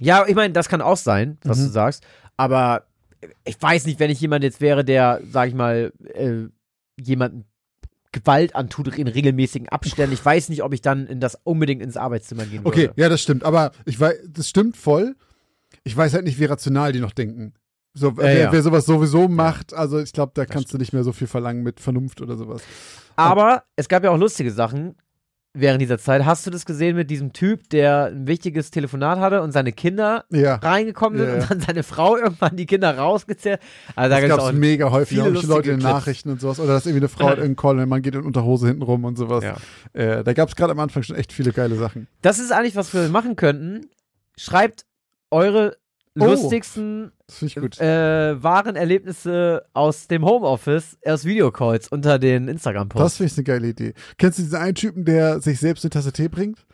Ja, 0.00 0.24
ich 0.26 0.34
meine, 0.34 0.52
das 0.52 0.68
kann 0.68 0.80
auch 0.80 0.96
sein, 0.96 1.38
was 1.44 1.58
Mhm. 1.58 1.64
du 1.64 1.68
sagst. 1.70 2.04
Aber 2.36 2.84
ich 3.44 3.60
weiß 3.60 3.86
nicht, 3.86 4.00
wenn 4.00 4.10
ich 4.10 4.20
jemand 4.20 4.42
jetzt 4.44 4.60
wäre, 4.60 4.84
der, 4.84 5.20
sag 5.30 5.48
ich 5.48 5.54
mal, 5.54 5.92
äh, 6.14 6.44
jemanden 7.00 7.44
Gewalt 8.12 8.54
antut 8.54 8.98
in 8.98 9.06
regelmäßigen 9.08 9.68
Abständen. 9.70 10.12
Ich 10.12 10.24
weiß 10.24 10.48
nicht, 10.50 10.62
ob 10.62 10.74
ich 10.74 10.82
dann 10.82 11.06
in 11.06 11.18
das 11.20 11.38
unbedingt 11.44 11.80
ins 11.82 11.96
Arbeitszimmer 11.96 12.44
gehen 12.44 12.60
Okay, 12.64 12.88
würde. 12.88 12.94
ja, 13.00 13.08
das 13.08 13.22
stimmt. 13.22 13.42
Aber 13.44 13.72
ich 13.86 13.98
weiß, 13.98 14.14
das 14.28 14.48
stimmt 14.48 14.76
voll. 14.76 15.16
Ich 15.84 15.96
weiß 15.96 16.12
halt 16.12 16.24
nicht, 16.24 16.38
wie 16.38 16.44
rational 16.44 16.92
die 16.92 17.00
noch 17.00 17.12
denken. 17.12 17.54
So, 17.94 18.16
wer, 18.16 18.38
ja. 18.38 18.52
wer 18.52 18.62
sowas 18.62 18.86
sowieso 18.86 19.28
macht, 19.28 19.74
also 19.74 19.98
ich 20.00 20.12
glaube, 20.12 20.32
da 20.34 20.46
kannst 20.46 20.72
du 20.72 20.78
nicht 20.78 20.92
mehr 20.94 21.04
so 21.04 21.12
viel 21.12 21.26
verlangen 21.26 21.62
mit 21.62 21.78
Vernunft 21.80 22.20
oder 22.22 22.36
sowas. 22.36 22.62
Aber 23.16 23.64
es 23.76 23.88
gab 23.88 24.02
ja 24.02 24.10
auch 24.10 24.16
lustige 24.18 24.50
Sachen 24.50 24.94
während 25.54 25.82
dieser 25.82 25.98
Zeit. 25.98 26.24
Hast 26.24 26.46
du 26.46 26.50
das 26.50 26.64
gesehen 26.64 26.96
mit 26.96 27.10
diesem 27.10 27.34
Typ, 27.34 27.68
der 27.68 28.06
ein 28.06 28.26
wichtiges 28.26 28.70
Telefonat 28.70 29.18
hatte 29.18 29.42
und 29.42 29.52
seine 29.52 29.72
Kinder 29.72 30.24
Ja. 30.30 30.54
reingekommen 30.54 31.18
sind 31.18 31.28
Ja, 31.28 31.34
ja. 31.34 31.40
und 31.42 31.50
dann 31.50 31.60
seine 31.60 31.82
Frau 31.82 32.16
irgendwann 32.16 32.56
die 32.56 32.64
Kinder 32.64 32.96
rausgezählt? 32.96 33.60
Also 33.94 34.08
da 34.08 34.08
Das 34.08 34.20
gibt's 34.30 34.36
gab 34.44 34.54
es 34.54 34.58
mega 34.58 34.90
häufig, 34.90 35.18
viele 35.18 35.28
Leute 35.28 35.72
in 35.72 35.80
den. 35.80 35.82
Nachrichten 35.86 36.30
und 36.30 36.40
sowas. 36.40 36.58
Oder 36.58 36.72
dass 36.72 36.86
irgendwie 36.86 37.00
eine 37.02 37.08
Frau 37.10 37.26
hat 37.26 37.36
irgendeinen 37.36 37.56
Call 37.56 37.78
und 37.80 37.88
man 37.90 38.00
geht 38.00 38.14
in 38.14 38.22
Unterhose 38.22 38.68
hinten 38.68 38.82
rum 38.82 39.04
und 39.04 39.18
sowas. 39.18 39.44
Ja. 39.44 39.56
Äh, 39.92 40.24
da 40.24 40.32
gab 40.32 40.48
es 40.48 40.56
gerade 40.56 40.72
am 40.72 40.80
Anfang 40.80 41.02
schon 41.02 41.16
echt 41.16 41.34
viele 41.34 41.52
geile 41.52 41.74
Sachen. 41.74 42.08
Das 42.22 42.38
ist 42.38 42.50
eigentlich, 42.50 42.74
was 42.74 42.94
wir 42.94 43.06
machen 43.10 43.36
könnten. 43.36 43.90
Schreibt 44.38 44.86
eure 45.30 45.76
Oh. 46.18 46.26
lustigsten 46.26 47.10
Das 47.21 47.21
finde 47.38 47.48
ich 47.50 47.54
gut. 47.56 47.80
äh, 47.80 48.42
wahren 48.42 48.76
Erlebnisse 48.76 49.64
aus 49.72 50.08
dem 50.08 50.24
Homeoffice, 50.24 50.98
aus 51.06 51.24
Videocalls 51.24 51.88
unter 51.88 52.18
den 52.18 52.46
das 52.46 52.52
Instagram-Posts. 52.54 53.16
finde 53.18 53.32
ich 53.32 53.38
eine 53.38 53.44
geile 53.44 53.68
Idee. 53.68 53.94
Kennst 54.18 54.38
du 54.38 54.42
diesen 54.42 54.56
einen 54.58 54.74
Typen, 54.74 55.04
der 55.04 55.40
sich 55.40 55.58
selbst 55.60 55.84
eine 55.84 55.90
Tasse 55.90 56.12
Tee 56.12 56.28
bringt? 56.28 56.64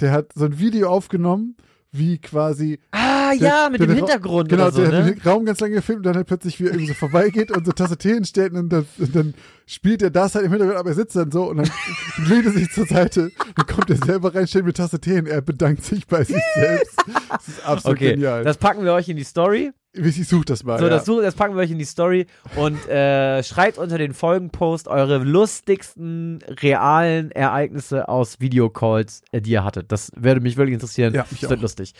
Der 0.00 0.12
hat 0.12 0.32
so 0.34 0.44
ein 0.46 0.58
Video 0.58 0.88
aufgenommen, 0.88 1.56
wie 1.92 2.18
quasi 2.18 2.78
Ah, 2.92 3.32
Der- 3.34 3.48
ja, 3.48 3.68
mit 3.70 3.80
dem 3.80 3.90
Hintergrund 3.94 4.48
Genau, 4.48 4.70
so, 4.70 4.82
der 4.84 4.92
hat 4.98 5.06
ne? 5.06 5.14
den 5.14 5.22
Raum 5.22 5.44
ganz 5.44 5.60
lange 5.60 5.74
gefilmt 5.74 5.98
und 5.98 6.06
dann 6.06 6.16
halt 6.16 6.26
plötzlich 6.26 6.58
wie 6.58 6.64
er 6.64 6.70
irgendwie 6.70 6.86
so 6.88 6.94
vorbeigeht 6.94 7.50
und 7.50 7.66
so 7.66 7.72
Tasse 7.72 7.96
Tee 7.98 8.14
hinstellt 8.14 8.52
und 8.54 8.68
dann, 8.70 8.86
und 8.98 9.14
dann 9.14 9.34
spielt 9.66 10.02
er 10.02 10.10
das 10.10 10.34
halt 10.34 10.44
im 10.44 10.50
Hintergrund, 10.50 10.78
aber 10.78 10.88
er 10.90 10.94
sitzt 10.94 11.16
dann 11.16 11.30
so 11.30 11.44
und 11.50 11.58
dann 11.58 11.70
lehnt 12.26 12.46
er 12.46 12.52
sich 12.52 12.70
zur 12.70 12.86
Seite, 12.86 13.30
dann 13.56 13.66
kommt 13.66 13.90
er 13.90 13.96
selber 13.96 14.34
rein, 14.34 14.46
stellt 14.46 14.64
mir 14.64 14.72
Tasse 14.72 15.00
Tee 15.00 15.14
hin, 15.14 15.26
er 15.26 15.40
bedankt 15.42 15.84
sich 15.84 16.06
bei 16.06 16.24
sich 16.24 16.42
selbst. 16.54 16.96
Das 17.28 17.48
ist 17.48 17.64
absolut 17.66 17.96
Okay, 17.98 18.12
genial. 18.14 18.44
das 18.44 18.56
packen 18.58 18.84
wir 18.84 18.92
euch 18.92 19.08
in 19.08 19.16
die 19.16 19.24
Story. 19.24 19.72
ich 19.92 20.28
suche 20.28 20.44
das 20.44 20.62
mal. 20.64 20.78
So, 20.78 20.84
ja. 20.84 20.90
das, 20.90 21.04
such- 21.04 21.20
das 21.22 21.34
packen 21.34 21.54
wir 21.54 21.62
euch 21.62 21.70
in 21.70 21.78
die 21.78 21.84
Story 21.84 22.26
und 22.56 22.88
äh, 22.88 23.42
schreibt 23.42 23.78
unter 23.78 23.98
den 23.98 24.14
Folgenpost 24.14 24.86
eure 24.88 25.18
lustigsten 25.18 26.40
realen 26.48 27.30
Ereignisse 27.30 28.08
aus 28.08 28.40
Videocalls, 28.40 29.22
äh, 29.32 29.40
die 29.40 29.50
ihr 29.52 29.64
hattet. 29.64 29.90
Das 29.92 30.10
würde 30.16 30.40
mich 30.40 30.56
wirklich 30.56 30.74
interessieren. 30.74 31.14
Ja, 31.14 31.26
mich 31.30 31.40
das 31.40 31.50
wird 31.50 31.60
lustig. 31.62 31.94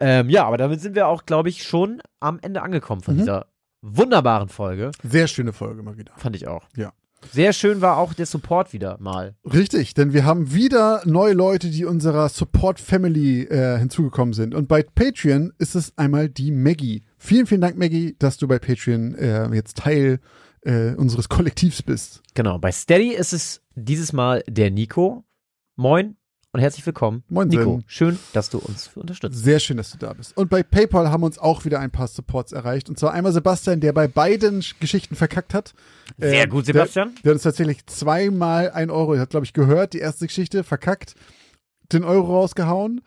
Ähm, 0.00 0.28
ja, 0.30 0.44
aber 0.44 0.56
damit 0.58 0.80
sind 0.80 0.94
wir 0.94 1.06
auch, 1.08 1.24
glaube 1.26 1.48
ich, 1.48 1.62
schon 1.64 2.00
am 2.20 2.38
Ende 2.40 2.62
angekommen 2.62 3.02
von 3.02 3.14
Mhm. 3.14 3.18
dieser 3.18 3.46
wunderbaren 3.82 4.48
Folge. 4.48 4.90
Sehr 5.02 5.28
schöne 5.28 5.52
Folge 5.52 5.82
mal 5.82 5.96
wieder. 5.96 6.12
Fand 6.16 6.34
ich 6.36 6.48
auch. 6.48 6.64
Ja. 6.76 6.92
Sehr 7.32 7.52
schön 7.52 7.80
war 7.80 7.98
auch 7.98 8.14
der 8.14 8.26
Support 8.26 8.72
wieder 8.72 8.96
mal. 9.00 9.34
Richtig, 9.44 9.94
denn 9.94 10.12
wir 10.12 10.24
haben 10.24 10.52
wieder 10.52 11.02
neue 11.04 11.34
Leute, 11.34 11.70
die 11.70 11.84
unserer 11.84 12.28
Support 12.28 12.80
Family 12.80 13.42
äh, 13.42 13.78
hinzugekommen 13.78 14.34
sind. 14.34 14.54
Und 14.54 14.68
bei 14.68 14.82
Patreon 14.82 15.52
ist 15.58 15.74
es 15.74 15.96
einmal 15.98 16.28
die 16.28 16.50
Maggie. 16.50 17.02
Vielen, 17.18 17.46
vielen 17.46 17.60
Dank, 17.60 17.76
Maggie, 17.76 18.16
dass 18.18 18.36
du 18.36 18.48
bei 18.48 18.58
Patreon 18.58 19.14
äh, 19.14 19.54
jetzt 19.54 19.78
Teil 19.78 20.20
äh, 20.62 20.94
unseres 20.94 21.28
Kollektivs 21.28 21.82
bist. 21.82 22.22
Genau, 22.34 22.58
bei 22.58 22.72
Steady 22.72 23.14
ist 23.14 23.32
es 23.32 23.62
dieses 23.74 24.12
Mal 24.12 24.42
der 24.48 24.70
Nico. 24.70 25.24
Moin 25.76 26.16
und 26.56 26.62
herzlich 26.62 26.86
willkommen. 26.86 27.22
Moin, 27.28 27.48
Nico, 27.48 27.82
schön, 27.86 28.18
dass 28.32 28.48
du 28.48 28.56
uns 28.58 28.90
unterstützt. 28.94 29.44
Sehr 29.44 29.58
schön, 29.60 29.76
dass 29.76 29.90
du 29.90 29.98
da 29.98 30.12
bist. 30.14 30.34
Und 30.36 30.48
bei 30.48 30.62
PayPal 30.62 31.10
haben 31.10 31.22
uns 31.22 31.38
auch 31.38 31.64
wieder 31.66 31.80
ein 31.80 31.90
paar 31.90 32.08
Supports 32.08 32.52
erreicht. 32.52 32.88
Und 32.88 32.98
zwar 32.98 33.12
einmal 33.12 33.32
Sebastian, 33.32 33.80
der 33.80 33.92
bei 33.92 34.08
beiden 34.08 34.62
Sch- 34.62 34.74
Geschichten 34.80 35.16
verkackt 35.16 35.52
hat. 35.52 35.74
Sehr 36.18 36.44
Ähm, 36.44 36.50
gut, 36.50 36.64
Sebastian. 36.66 37.10
Der, 37.16 37.22
der 37.22 37.30
hat 37.30 37.34
uns 37.34 37.42
tatsächlich 37.42 37.84
zweimal 37.86 38.70
ein 38.70 38.90
Euro, 38.90 39.14
er 39.14 39.20
hat, 39.20 39.30
glaube 39.30 39.44
ich, 39.44 39.52
gehört, 39.52 39.92
die 39.92 39.98
erste 39.98 40.26
Geschichte, 40.26 40.64
verkackt, 40.64 41.14
den 41.92 42.04
Euro 42.04 42.34
rausgehauen 42.38 43.02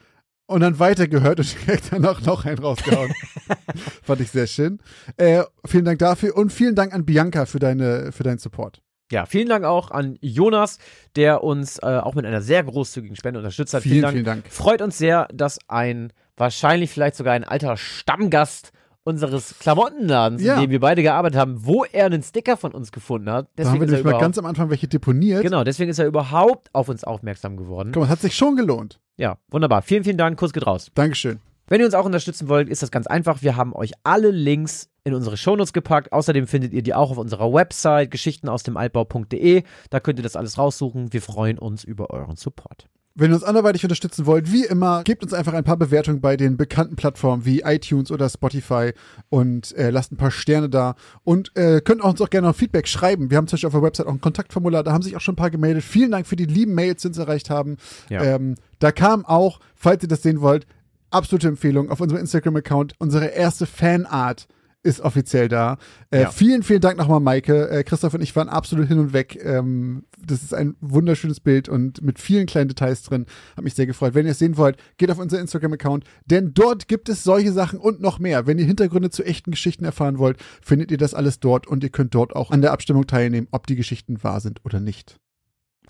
und 0.46 0.62
dann 0.62 0.78
weitergehört 0.78 1.40
und 1.40 1.56
direkt 1.66 1.92
danach 1.92 2.22
noch 2.22 2.46
einen 2.46 2.60
rausgehauen. 2.60 3.12
Fand 4.04 4.22
ich 4.22 4.30
sehr 4.30 4.46
schön. 4.46 4.80
Äh, 5.18 5.44
vielen 5.66 5.86
Dank 5.86 5.98
dafür 6.00 6.38
und 6.38 6.54
vielen 6.54 6.76
Dank 6.76 6.94
an 6.94 7.04
Bianca 7.06 7.46
für, 7.48 7.58
deine, 7.60 8.12
für 8.12 8.24
deinen 8.24 8.38
Support. 8.38 8.82
Ja, 9.12 9.26
vielen 9.26 9.50
Dank 9.50 9.66
auch 9.66 9.92
an 9.92 10.18
Jonas, 10.22 10.78
der 11.16 11.44
uns 11.44 11.80
äh, 11.80 11.86
auch 11.86 12.14
mit 12.16 12.26
einer 12.26 12.42
sehr 12.42 12.64
großzügigen 12.64 13.16
Spende 13.16 13.40
unterstützt 13.40 13.74
hat. 13.74 13.84
Vielen, 13.84 14.02
Dank. 14.04 14.14
vielen 14.14 14.26
Dank. 14.26 14.48
Freut 14.50 14.82
uns 14.82 14.98
sehr, 14.98 15.28
dass 15.34 15.58
ein 15.68 16.14
wahrscheinlich 16.38 16.92
vielleicht 16.92 17.16
sogar 17.16 17.34
ein 17.34 17.44
alter 17.44 17.76
Stammgast 17.76 18.72
unseres 19.04 19.58
Klamottenladens, 19.60 20.44
Ja. 20.44 20.56
in 20.56 20.62
dem 20.62 20.70
wir 20.72 20.80
beide 20.80 21.02
gearbeitet 21.02 21.40
haben, 21.40 21.66
wo 21.66 21.84
er 21.86 22.06
einen 22.06 22.22
Sticker 22.22 22.58
von 22.58 22.72
uns 22.74 22.92
gefunden 22.92 23.32
hat. 23.32 23.48
Da 23.56 23.64
haben 23.64 23.74
Deswegen 23.80 23.82
wir 23.82 23.88
nämlich 23.98 24.14
mal 24.14 24.20
ganz 24.20 24.38
am 24.38 24.46
Anfang 24.46 24.70
welche 24.70 24.88
deponiert. 24.88 25.42
genau, 25.42 25.64
deswegen 25.64 25.90
ist 25.90 25.98
er 26.00 26.06
überhaupt 26.06 26.70
auf 26.74 26.90
uns 26.90 27.04
aufmerksam 27.04 27.58
geworden. 27.58 27.92
Guck 27.94 28.04
mal, 28.04 28.10
hat 28.10 28.20
sich 28.22 28.36
schon 28.36 28.56
gelohnt. 28.56 29.00
Ja, 29.18 29.38
wunderbar. 29.50 29.82
Vielen, 29.82 30.04
vielen 30.04 30.18
Dank. 30.18 30.38
Kuss 30.38 30.54
geht 30.54 30.68
raus. 30.68 30.92
Dankeschön. 30.94 31.40
Wenn 31.68 31.80
ihr 31.80 31.86
uns 31.86 31.96
auch 31.96 32.06
unterstützen 32.06 32.50
wollt, 32.50 32.70
ist 32.70 32.84
das 32.84 32.92
ganz 32.92 33.08
einfach. 33.08 33.42
Wir 33.42 33.56
haben 33.56 33.74
euch 33.76 33.92
alle 34.04 34.32
Links 34.32 34.89
in 35.04 35.14
unsere 35.14 35.38
Shownotes 35.38 35.74
gepackt. 35.74 36.12
Außerdem 36.12 36.48
findet 36.48 36.74
ihr 36.74 36.82
die 36.82 36.94
auch 36.94 37.12
auf 37.12 37.18
unserer 37.18 37.54
Website 37.54 38.12
geschichtenausdemaltbau.de. 38.12 39.64
Da 39.90 40.00
könnt 40.00 40.20
ihr 40.20 40.24
das 40.24 40.36
alles 40.36 40.58
raussuchen. 40.58 41.14
Wir 41.14 41.22
freuen 41.22 41.58
uns 41.60 41.84
über 41.84 42.10
euren 42.12 42.36
Support. 42.36 42.88
Wenn 43.16 43.32
ihr 43.32 43.36
uns 43.36 43.44
anderweitig 43.44 43.84
unterstützen 43.84 44.26
wollt, 44.26 44.52
wie 44.52 44.64
immer, 44.64 45.04
gebt 45.04 45.24
uns 45.24 45.34
einfach 45.34 45.54
ein 45.54 45.66
paar 45.66 45.76
Bewertungen 45.76 46.22
bei 46.22 46.38
den 46.38 46.56
bekannten 46.56 46.96
Plattformen 46.96 47.44
wie 47.44 47.62
iTunes 47.62 48.12
oder 48.12 48.30
Spotify 48.30 48.94
und 49.30 49.76
äh, 49.76 49.90
lasst 49.90 50.14
ein 50.14 50.18
paar 50.18 50.32
Sterne 50.32 50.70
da. 50.70 50.96
Und 51.26 51.56
äh, 51.58 51.82
könnt 51.82 52.02
uns 52.02 52.22
auch 52.22 52.30
gerne 52.30 52.48
noch 52.48 52.56
Feedback 52.56 52.88
schreiben. 52.88 53.30
Wir 53.30 53.38
haben 53.38 53.48
zum 53.48 53.58
Beispiel 53.58 53.68
auf 53.68 53.74
der 53.74 53.82
Website 53.82 54.08
auch 54.08 54.14
ein 54.14 54.22
Kontaktformular, 54.22 54.84
da 54.84 54.94
haben 54.94 55.02
sich 55.02 55.18
auch 55.18 55.22
schon 55.22 55.34
ein 55.34 55.38
paar 55.38 55.50
gemeldet. 55.50 55.84
Vielen 55.84 56.12
Dank 56.12 56.28
für 56.28 56.38
die 56.38 56.46
lieben 56.46 56.74
Mails, 56.76 57.02
die 57.02 57.10
uns 57.10 57.18
erreicht 57.18 57.50
haben. 57.50 57.76
Ja. 58.10 58.24
Ähm, 58.24 58.56
da 58.80 58.94
kam 58.94 59.26
auch, 59.26 59.60
falls 59.76 60.04
ihr 60.04 60.10
das 60.10 60.22
sehen 60.22 60.40
wollt, 60.40 60.66
absolute 61.10 61.48
Empfehlung 61.50 61.90
auf 61.90 62.00
unserem 62.00 62.22
Instagram-Account. 62.22 62.94
Unsere 63.00 63.26
erste 63.26 63.66
Fanart 63.66 64.48
ist 64.82 65.02
offiziell 65.02 65.48
da. 65.48 65.78
Äh, 66.10 66.22
Ja. 66.22 66.32
Vielen, 66.32 66.64
vielen 66.64 66.82
Dank 66.82 66.98
nochmal, 66.98 67.20
Maike. 67.20 67.70
Äh, 67.70 67.84
Christoph 67.84 68.14
und 68.14 68.22
ich 68.22 68.36
waren 68.36 68.50
absolut 68.50 68.88
hin 68.88 69.00
und 69.00 69.14
weg. 69.14 69.38
Ähm, 69.44 70.06
das 70.26 70.42
ist 70.42 70.54
ein 70.54 70.76
wunderschönes 70.80 71.40
Bild 71.40 71.68
und 71.68 72.02
mit 72.02 72.20
vielen 72.20 72.46
kleinen 72.46 72.70
Details 72.70 73.04
drin. 73.04 73.26
Hat 73.58 73.64
mich 73.64 73.74
sehr 73.74 73.88
gefreut. 73.88 74.14
Wenn 74.14 74.26
ihr 74.26 74.32
es 74.32 74.40
sehen 74.40 74.58
wollt, 74.58 74.78
geht 74.98 75.12
auf 75.12 75.20
unser 75.20 75.40
Instagram-Account, 75.40 76.06
denn 76.26 76.54
dort 76.54 76.88
gibt 76.88 77.10
es 77.10 77.24
solche 77.24 77.52
Sachen 77.52 77.80
und 77.80 78.00
noch 78.02 78.20
mehr. 78.20 78.48
Wenn 78.48 78.58
ihr 78.58 78.66
Hintergründe 78.66 79.10
zu 79.10 79.24
echten 79.24 79.52
Geschichten 79.52 79.84
erfahren 79.86 80.18
wollt, 80.18 80.38
findet 80.62 80.92
ihr 80.92 80.98
das 80.98 81.14
alles 81.14 81.40
dort 81.40 81.68
und 81.68 81.84
ihr 81.84 81.90
könnt 81.90 82.16
dort 82.16 82.36
auch 82.36 82.52
an 82.52 82.62
der 82.62 82.72
Abstimmung 82.72 83.06
teilnehmen, 83.08 83.48
ob 83.52 83.68
die 83.68 83.76
Geschichten 83.76 84.24
wahr 84.24 84.40
sind 84.40 84.64
oder 84.66 84.80
nicht. 84.80 85.18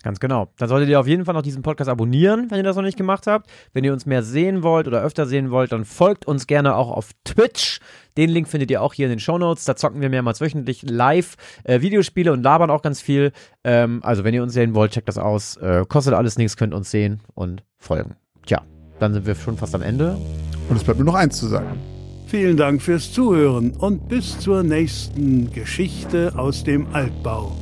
Ganz 0.02 0.18
genau. 0.18 0.48
Dann 0.56 0.68
solltet 0.68 0.88
ihr 0.88 0.98
auf 0.98 1.06
jeden 1.06 1.26
Fall 1.26 1.34
noch 1.34 1.42
diesen 1.42 1.62
Podcast 1.62 1.90
abonnieren, 1.90 2.50
wenn 2.50 2.58
ihr 2.58 2.62
das 2.62 2.76
noch 2.76 2.82
nicht 2.82 2.96
gemacht 2.96 3.26
habt. 3.26 3.50
Wenn 3.74 3.84
ihr 3.84 3.92
uns 3.92 4.06
mehr 4.06 4.22
sehen 4.22 4.62
wollt 4.62 4.86
oder 4.86 5.02
öfter 5.02 5.26
sehen 5.26 5.50
wollt, 5.50 5.72
dann 5.72 5.84
folgt 5.84 6.26
uns 6.26 6.46
gerne 6.46 6.74
auch 6.74 6.90
auf 6.90 7.10
Twitch. 7.24 7.80
Den 8.16 8.30
Link 8.30 8.48
findet 8.48 8.70
ihr 8.70 8.80
auch 8.82 8.94
hier 8.94 9.06
in 9.06 9.10
den 9.10 9.20
Shownotes. 9.20 9.64
Da 9.64 9.76
zocken 9.76 10.00
wir 10.00 10.08
mehrmals 10.08 10.40
wöchentlich 10.40 10.82
live 10.82 11.36
äh, 11.64 11.82
Videospiele 11.82 12.32
und 12.32 12.42
labern 12.42 12.70
auch 12.70 12.82
ganz 12.82 13.02
viel. 13.02 13.32
Ähm, 13.62 14.00
also 14.02 14.24
wenn 14.24 14.32
ihr 14.32 14.42
uns 14.42 14.54
sehen 14.54 14.74
wollt, 14.74 14.92
checkt 14.92 15.08
das 15.08 15.18
aus. 15.18 15.56
Äh, 15.58 15.84
kostet 15.86 16.14
alles 16.14 16.38
nichts, 16.38 16.56
könnt 16.56 16.72
uns 16.72 16.90
sehen 16.90 17.20
und 17.34 17.62
folgen. 17.76 18.16
Tja, 18.46 18.62
dann 18.98 19.12
sind 19.12 19.26
wir 19.26 19.34
schon 19.34 19.58
fast 19.58 19.74
am 19.74 19.82
Ende. 19.82 20.16
Und 20.70 20.76
es 20.76 20.84
bleibt 20.84 20.98
nur 20.98 21.06
noch 21.06 21.14
eins 21.14 21.36
zu 21.36 21.46
sagen. 21.46 21.78
Vielen 22.26 22.56
Dank 22.56 22.80
fürs 22.80 23.12
Zuhören 23.12 23.72
und 23.72 24.08
bis 24.08 24.38
zur 24.38 24.62
nächsten 24.62 25.52
Geschichte 25.52 26.32
aus 26.36 26.62
dem 26.62 26.86
Altbau. 26.94 27.56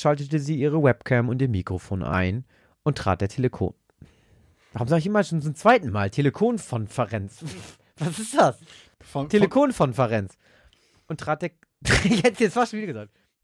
Schaltete 0.00 0.38
sie 0.38 0.58
ihre 0.58 0.82
Webcam 0.82 1.28
und 1.28 1.42
ihr 1.42 1.48
Mikrofon 1.48 2.02
ein 2.02 2.44
und 2.82 2.98
trat 2.98 3.20
der 3.20 3.28
Telekon. 3.28 3.74
Warum 4.72 4.88
sage 4.88 5.00
ich 5.00 5.06
immer 5.06 5.24
schon 5.24 5.42
zum 5.42 5.54
zweiten 5.54 5.90
Mal 5.90 6.10
Telekonkonferenz? 6.10 7.44
Was 7.98 8.18
ist 8.18 8.34
das? 8.34 8.58
Telekonkonferenz. 9.28 10.36
Und 11.06 11.20
trat 11.20 11.42
der. 11.42 11.50
hätte 11.84 12.44
jetzt 12.44 12.54
fast 12.54 12.72
wieder 12.72 12.86
gesagt. 12.86 13.12